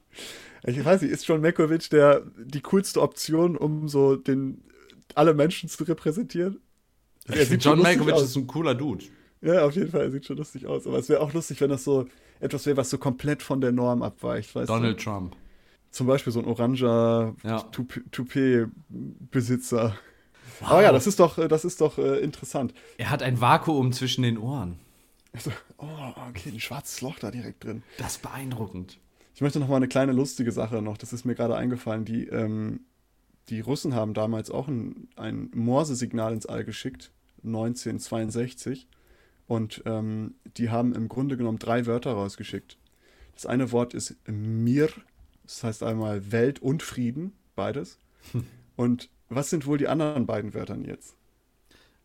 Ich 0.66 0.82
weiß 0.84 1.02
nicht, 1.02 1.10
ist 1.10 1.26
John 1.26 1.40
Malkovich 1.40 1.88
der, 1.90 2.22
die 2.38 2.60
coolste 2.62 3.02
Option, 3.02 3.56
um 3.56 3.88
so 3.88 4.16
den, 4.16 4.62
alle 5.14 5.34
Menschen 5.34 5.68
zu 5.68 5.84
repräsentieren? 5.84 6.60
Er 7.26 7.44
John 7.44 7.80
Malkovich 7.80 8.16
ist 8.16 8.36
ein 8.36 8.46
cooler 8.46 8.74
Dude. 8.74 9.04
Ja, 9.40 9.64
auf 9.66 9.74
jeden 9.74 9.90
Fall, 9.90 10.02
er 10.02 10.10
sieht 10.10 10.26
schon 10.26 10.38
lustig 10.38 10.66
aus. 10.66 10.86
Aber 10.86 10.98
es 10.98 11.08
wäre 11.08 11.20
auch 11.20 11.32
lustig, 11.34 11.60
wenn 11.60 11.70
das 11.70 11.84
so 11.84 12.06
etwas 12.40 12.64
wäre, 12.66 12.78
was 12.78 12.90
so 12.90 12.98
komplett 12.98 13.42
von 13.42 13.60
der 13.60 13.72
Norm 13.72 14.02
abweicht. 14.02 14.54
Donald 14.54 14.98
du? 14.98 15.04
Trump. 15.04 15.36
Zum 15.90 16.06
Beispiel 16.06 16.32
so 16.32 16.40
ein 16.40 16.46
oranger 16.46 17.36
Ja. 17.44 17.60
Toup- 17.70 18.02
Toupet-Besitzer. 18.10 19.96
Aber 20.60 20.82
ja, 20.82 20.92
das 20.92 21.06
ist 21.06 21.20
doch, 21.20 21.46
das 21.48 21.64
ist 21.64 21.80
doch 21.80 21.98
äh, 21.98 22.18
interessant. 22.20 22.74
Er 22.96 23.10
hat 23.10 23.22
ein 23.22 23.40
Vakuum 23.40 23.92
zwischen 23.92 24.22
den 24.22 24.38
Ohren. 24.38 24.78
Also, 25.32 25.50
oh, 25.78 25.86
okay, 26.28 26.50
ein 26.50 26.60
schwarzes 26.60 27.00
Loch 27.00 27.18
da 27.18 27.30
direkt 27.30 27.64
drin. 27.64 27.82
Das 27.98 28.12
ist 28.16 28.22
beeindruckend. 28.22 28.98
Ich 29.34 29.40
möchte 29.40 29.58
noch 29.58 29.68
mal 29.68 29.76
eine 29.76 29.88
kleine 29.88 30.12
lustige 30.12 30.52
Sache 30.52 30.80
noch, 30.80 30.96
das 30.96 31.12
ist 31.12 31.24
mir 31.24 31.34
gerade 31.34 31.56
eingefallen. 31.56 32.04
Die, 32.04 32.26
ähm, 32.28 32.80
die 33.48 33.60
Russen 33.60 33.94
haben 33.94 34.14
damals 34.14 34.50
auch 34.50 34.68
ein, 34.68 35.08
ein 35.16 35.50
Morse-Signal 35.52 36.32
ins 36.32 36.46
All 36.46 36.64
geschickt, 36.64 37.10
1962. 37.44 38.86
Und 39.46 39.82
ähm, 39.86 40.34
die 40.56 40.70
haben 40.70 40.94
im 40.94 41.08
Grunde 41.08 41.36
genommen 41.36 41.58
drei 41.58 41.84
Wörter 41.86 42.12
rausgeschickt. 42.12 42.78
Das 43.34 43.44
eine 43.44 43.72
Wort 43.72 43.92
ist 43.92 44.16
Mir, 44.26 44.88
das 45.42 45.64
heißt 45.64 45.82
einmal 45.82 46.30
Welt 46.30 46.60
und 46.60 46.82
Frieden, 46.82 47.32
beides. 47.56 47.98
Und 48.76 49.08
was 49.28 49.50
sind 49.50 49.66
wohl 49.66 49.78
die 49.78 49.86
anderen 49.86 50.26
beiden 50.26 50.52
Wörter 50.52 50.76
jetzt? 50.78 51.14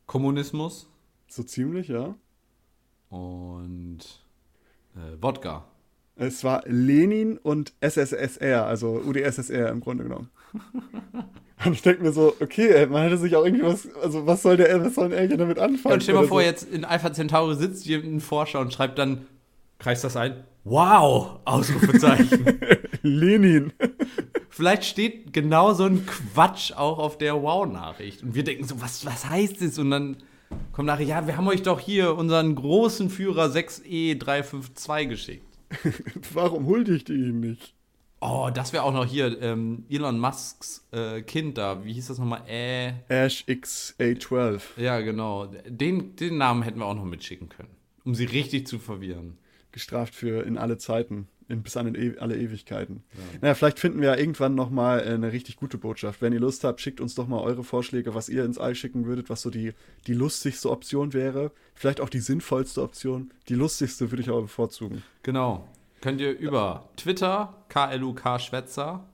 Kommunismus 0.05 0.87
So 1.27 1.41
ziemlich, 1.41 1.87
ja. 1.87 2.15
und 3.09 3.99
äh, 4.95 5.21
Wodka. 5.21 5.65
Es 6.19 6.43
war 6.43 6.63
Lenin 6.65 7.37
und 7.37 7.73
SSSR, 7.79 8.65
also 8.65 9.01
UdSSR 9.05 9.69
im 9.69 9.79
Grunde 9.79 10.03
genommen. 10.03 10.29
Und 11.65 11.73
ich 11.73 11.81
denke 11.81 12.03
mir 12.03 12.13
so, 12.13 12.33
okay, 12.39 12.85
man 12.85 13.03
hätte 13.03 13.17
sich 13.17 13.35
auch 13.35 13.43
irgendwie 13.43 13.65
was, 13.65 13.93
also 14.01 14.25
was 14.25 14.41
soll 14.43 14.55
der, 14.55 14.81
was 14.81 14.95
soll 14.95 15.07
ein 15.07 15.13
Alien 15.13 15.39
damit 15.39 15.59
anfangen? 15.59 15.95
Und 15.95 16.03
stell 16.03 16.15
dir 16.15 16.21
mal 16.21 16.27
vor, 16.27 16.39
so. 16.39 16.47
jetzt 16.47 16.63
in 16.63 16.85
Alpha 16.85 17.11
Centauri 17.11 17.53
sitzt 17.55 17.83
hier 17.83 18.01
ein 18.01 18.21
Forscher 18.21 18.61
und 18.61 18.71
schreibt 18.71 18.97
dann, 18.97 19.25
kreist 19.77 20.05
das 20.05 20.15
ein? 20.15 20.45
Wow! 20.63 21.39
Ausrufezeichen. 21.43 22.59
Lenin. 23.01 23.73
Vielleicht 24.49 24.85
steht 24.85 25.33
genau 25.33 25.73
so 25.73 25.83
ein 25.83 26.05
Quatsch 26.05 26.71
auch 26.71 26.97
auf 26.97 27.17
der 27.17 27.41
Wow-Nachricht. 27.41 28.23
Und 28.23 28.35
wir 28.35 28.45
denken 28.45 28.63
so, 28.63 28.79
was, 28.79 29.05
was 29.05 29.29
heißt 29.29 29.61
das? 29.61 29.77
Und 29.79 29.91
dann 29.91 30.17
kommt 30.71 30.87
nachher, 30.87 31.05
ja, 31.05 31.27
wir 31.27 31.35
haben 31.35 31.47
euch 31.49 31.63
doch 31.63 31.81
hier 31.81 32.15
unseren 32.15 32.55
großen 32.55 33.09
Führer 33.09 33.47
6E352 33.47 35.05
geschickt. 35.07 35.48
Warum 36.33 36.65
huldigt 36.65 37.09
ihr 37.09 37.15
ihn 37.15 37.39
nicht? 37.39 37.73
Oh, 38.21 38.49
das 38.53 38.73
wäre 38.73 38.83
auch 38.83 38.91
noch 38.91 39.05
hier 39.05 39.41
ähm, 39.41 39.85
Elon 39.89 40.19
Musks 40.19 40.85
äh, 40.91 41.21
Kind 41.21 41.57
da. 41.57 41.85
Wie 41.85 41.93
hieß 41.93 42.07
das 42.07 42.17
nochmal? 42.17 42.41
Äh. 42.47 42.93
Ash 43.07 43.45
XA12. 43.47 44.61
Ja, 44.77 44.99
genau. 44.99 45.45
Den, 45.65 46.15
den 46.17 46.37
Namen 46.37 46.63
hätten 46.63 46.79
wir 46.79 46.85
auch 46.85 46.95
noch 46.95 47.05
mitschicken 47.05 47.47
können, 47.47 47.69
um 48.03 48.15
sie 48.15 48.25
richtig 48.25 48.67
zu 48.67 48.77
verwirren. 48.77 49.37
Gestraft 49.71 50.15
für 50.15 50.45
in 50.45 50.57
alle 50.57 50.77
Zeiten, 50.77 51.27
in, 51.47 51.63
bis 51.63 51.77
an 51.77 51.87
in 51.87 51.95
e 51.95 52.17
alle 52.19 52.37
Ewigkeiten. 52.37 53.03
Ja. 53.13 53.39
Naja, 53.41 53.53
vielleicht 53.53 53.79
finden 53.79 54.01
wir 54.01 54.09
ja 54.09 54.17
irgendwann 54.17 54.55
noch 54.55 54.69
mal 54.69 55.01
eine 55.01 55.31
richtig 55.31 55.57
gute 55.57 55.77
Botschaft. 55.77 56.21
Wenn 56.21 56.33
ihr 56.33 56.39
Lust 56.39 56.63
habt, 56.63 56.81
schickt 56.81 57.01
uns 57.01 57.15
doch 57.15 57.27
mal 57.27 57.39
eure 57.39 57.63
Vorschläge, 57.63 58.15
was 58.15 58.29
ihr 58.29 58.45
ins 58.45 58.57
All 58.57 58.75
schicken 58.75 59.05
würdet, 59.05 59.29
was 59.29 59.41
so 59.41 59.49
die, 59.49 59.73
die 60.07 60.13
lustigste 60.13 60.69
Option 60.69 61.13
wäre. 61.13 61.51
Vielleicht 61.75 62.01
auch 62.01 62.09
die 62.09 62.19
sinnvollste 62.19 62.81
Option. 62.81 63.31
Die 63.47 63.55
lustigste 63.55 64.11
würde 64.11 64.21
ich 64.21 64.29
aber 64.29 64.41
bevorzugen. 64.41 65.03
Genau 65.23 65.67
könnt 66.01 66.21
ihr 66.21 66.37
über 66.37 66.89
Twitter, 66.95 67.53
KLUK 67.69 68.39
Schwätzer, 68.39 69.05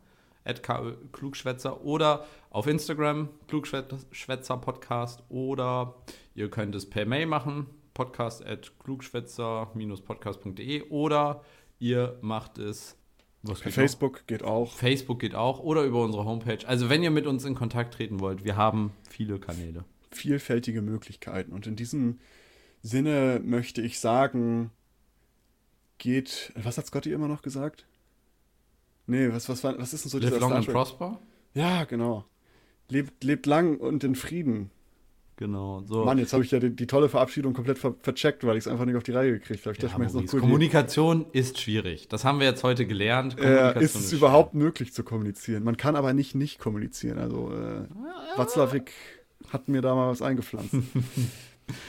Klugschwätzer 1.11 1.83
oder 1.83 2.25
auf 2.51 2.67
Instagram, 2.67 3.29
Klugschwätzer 3.47 4.57
Podcast 4.57 5.23
oder 5.29 5.95
ihr 6.35 6.49
könnt 6.49 6.75
es 6.75 6.89
per 6.89 7.05
Mail 7.05 7.25
machen, 7.25 7.67
podcast 7.95 8.45
at 8.45 8.77
klugschwätzer-podcast.de 8.77 10.83
oder 10.89 11.43
ihr 11.79 12.19
macht 12.21 12.59
es 12.59 12.95
was 13.41 13.61
geht 13.61 13.73
Facebook 13.73 14.13
noch? 14.13 14.27
geht 14.27 14.43
auch. 14.43 14.73
Facebook 14.73 15.19
geht 15.19 15.35
auch 15.35 15.59
oder 15.59 15.83
über 15.83 16.03
unsere 16.03 16.25
Homepage. 16.25 16.67
Also 16.67 16.89
wenn 16.89 17.03
ihr 17.03 17.11
mit 17.11 17.27
uns 17.27 17.45
in 17.45 17.55
Kontakt 17.55 17.93
treten 17.95 18.19
wollt, 18.19 18.43
wir 18.43 18.57
haben 18.57 18.91
viele 19.09 19.39
Kanäle. 19.39 19.85
Vielfältige 20.11 20.81
Möglichkeiten. 20.81 21.53
Und 21.53 21.67
in 21.67 21.75
diesem 21.75 22.19
Sinne 22.81 23.39
möchte 23.43 23.81
ich 23.81 23.99
sagen, 23.99 24.71
geht. 25.97 26.53
Was 26.55 26.77
hat 26.77 26.87
Scotty 26.87 27.11
immer 27.11 27.27
noch 27.27 27.41
gesagt? 27.41 27.85
Nee, 29.07 29.31
was, 29.31 29.49
was, 29.49 29.63
was 29.63 29.93
ist 29.93 30.05
denn 30.05 30.09
so 30.09 30.17
Live 30.17 30.29
dieser 30.29 30.39
long 30.39 30.53
and 30.53 30.67
prosper? 30.67 31.19
Ja, 31.53 31.83
genau. 31.83 32.25
Lebt, 32.89 33.23
lebt 33.23 33.45
lang 33.45 33.77
und 33.77 34.03
in 34.03 34.15
Frieden. 34.15 34.71
Genau. 35.37 35.83
So. 35.85 36.05
Mann, 36.05 36.17
jetzt 36.17 36.31
habe 36.31 36.43
ich 36.43 36.51
ja 36.51 36.59
die, 36.59 36.73
die, 36.73 36.87
tolle 36.87 37.09
Verabschiedung 37.09 37.53
komplett 37.53 37.77
ver 37.77 37.95
vercheckt, 37.99 38.45
weil 38.45 38.55
ich 38.55 38.65
es 38.65 38.67
einfach 38.69 38.85
nicht 38.85 38.95
auf 38.95 39.03
die 39.03 39.11
Reihe 39.11 39.33
gekriegt 39.33 39.65
habe. 39.65 39.75
Ja, 39.77 39.89
cool 39.97 40.39
Kommunikation 40.39 41.25
ist 41.33 41.59
schwierig. 41.59 42.07
Das 42.07 42.23
haben 42.23 42.39
wir 42.39 42.47
jetzt 42.47 42.63
heute 42.63 42.85
gelernt. 42.85 43.37
Äh, 43.37 43.83
ist 43.83 43.95
es 43.95 44.05
ist 44.05 44.13
überhaupt 44.13 44.53
möglich 44.53 44.93
zu 44.93 45.03
kommunizieren? 45.03 45.63
Man 45.63 45.75
kann 45.75 45.97
aber 45.97 46.13
nicht 46.13 46.35
nicht 46.35 46.59
kommunizieren. 46.59 47.17
Also 47.17 47.51
äh, 47.51 48.37
Watzlawick 48.37 48.91
hat 49.49 49.67
mir 49.67 49.81
da 49.81 49.93
mal 49.93 50.09
was 50.09 50.21
eingepflanzt. 50.21 50.73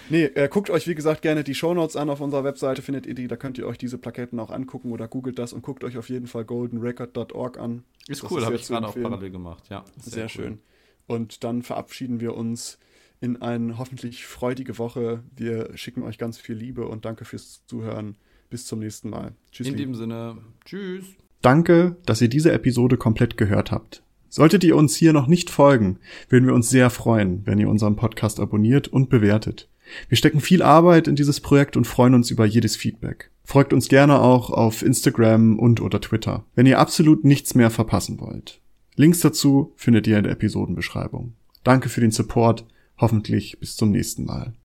Nee, 0.08 0.24
äh, 0.24 0.48
guckt 0.48 0.70
euch 0.70 0.86
wie 0.86 0.94
gesagt 0.94 1.20
gerne 1.20 1.44
die 1.44 1.54
Shownotes 1.54 1.96
an 1.96 2.08
auf 2.08 2.22
unserer 2.22 2.44
Webseite, 2.44 2.80
findet 2.80 3.04
ihr 3.04 3.14
die, 3.14 3.28
da 3.28 3.36
könnt 3.36 3.58
ihr 3.58 3.66
euch 3.66 3.76
diese 3.76 3.98
Plaketten 3.98 4.40
auch 4.40 4.50
angucken 4.50 4.90
oder 4.90 5.06
googelt 5.06 5.38
das 5.38 5.52
und 5.52 5.62
guckt 5.62 5.84
euch 5.84 5.98
auf 5.98 6.08
jeden 6.08 6.26
Fall 6.26 6.46
goldenrecord.org 6.46 7.58
an. 7.58 7.84
Ist 8.08 8.22
das 8.22 8.30
cool, 8.30 8.44
habe 8.44 8.56
ich 8.56 8.66
gerade 8.66 8.88
auch 8.88 8.94
parallel 8.94 9.30
gemacht, 9.30 9.64
ja. 9.68 9.84
Sehr, 10.00 10.12
sehr 10.12 10.24
cool. 10.24 10.28
schön. 10.30 10.58
Und 11.06 11.44
dann 11.44 11.62
verabschieden 11.62 12.20
wir 12.20 12.34
uns 12.34 12.78
in 13.26 13.42
eine 13.42 13.76
hoffentlich 13.76 14.24
freudige 14.24 14.78
Woche. 14.78 15.22
Wir 15.34 15.76
schicken 15.76 16.04
euch 16.04 16.16
ganz 16.16 16.38
viel 16.38 16.54
Liebe 16.54 16.86
und 16.86 17.04
danke 17.04 17.24
fürs 17.24 17.66
Zuhören. 17.66 18.16
Bis 18.48 18.66
zum 18.66 18.78
nächsten 18.78 19.10
Mal. 19.10 19.32
Tschüss. 19.50 19.66
In 19.66 19.76
dem 19.76 19.94
Sinne, 19.96 20.38
tschüss. 20.64 21.04
Danke, 21.42 21.96
dass 22.06 22.20
ihr 22.20 22.28
diese 22.28 22.52
Episode 22.52 22.96
komplett 22.96 23.36
gehört 23.36 23.72
habt. 23.72 24.04
Solltet 24.28 24.62
ihr 24.62 24.76
uns 24.76 24.94
hier 24.94 25.12
noch 25.12 25.26
nicht 25.26 25.50
folgen, 25.50 25.98
würden 26.28 26.46
wir 26.46 26.54
uns 26.54 26.70
sehr 26.70 26.88
freuen, 26.90 27.44
wenn 27.44 27.58
ihr 27.58 27.68
unseren 27.68 27.96
Podcast 27.96 28.38
abonniert 28.38 28.86
und 28.86 29.10
bewertet. 29.10 29.68
Wir 30.08 30.16
stecken 30.16 30.40
viel 30.40 30.62
Arbeit 30.62 31.08
in 31.08 31.16
dieses 31.16 31.40
Projekt 31.40 31.76
und 31.76 31.86
freuen 31.86 32.14
uns 32.14 32.30
über 32.30 32.44
jedes 32.44 32.76
Feedback. 32.76 33.30
Folgt 33.44 33.72
uns 33.72 33.88
gerne 33.88 34.20
auch 34.20 34.50
auf 34.50 34.82
Instagram 34.82 35.58
und 35.58 35.80
oder 35.80 36.00
Twitter, 36.00 36.44
wenn 36.54 36.66
ihr 36.66 36.78
absolut 36.78 37.24
nichts 37.24 37.56
mehr 37.56 37.70
verpassen 37.70 38.20
wollt. 38.20 38.60
Links 38.94 39.20
dazu 39.20 39.72
findet 39.76 40.06
ihr 40.06 40.18
in 40.18 40.24
der 40.24 40.32
Episodenbeschreibung. 40.32 41.34
Danke 41.64 41.88
für 41.88 42.00
den 42.00 42.12
Support, 42.12 42.64
hoffentlich 42.98 43.58
bis 43.60 43.76
zum 43.76 43.90
nächsten 43.90 44.24
Mal. 44.24 44.54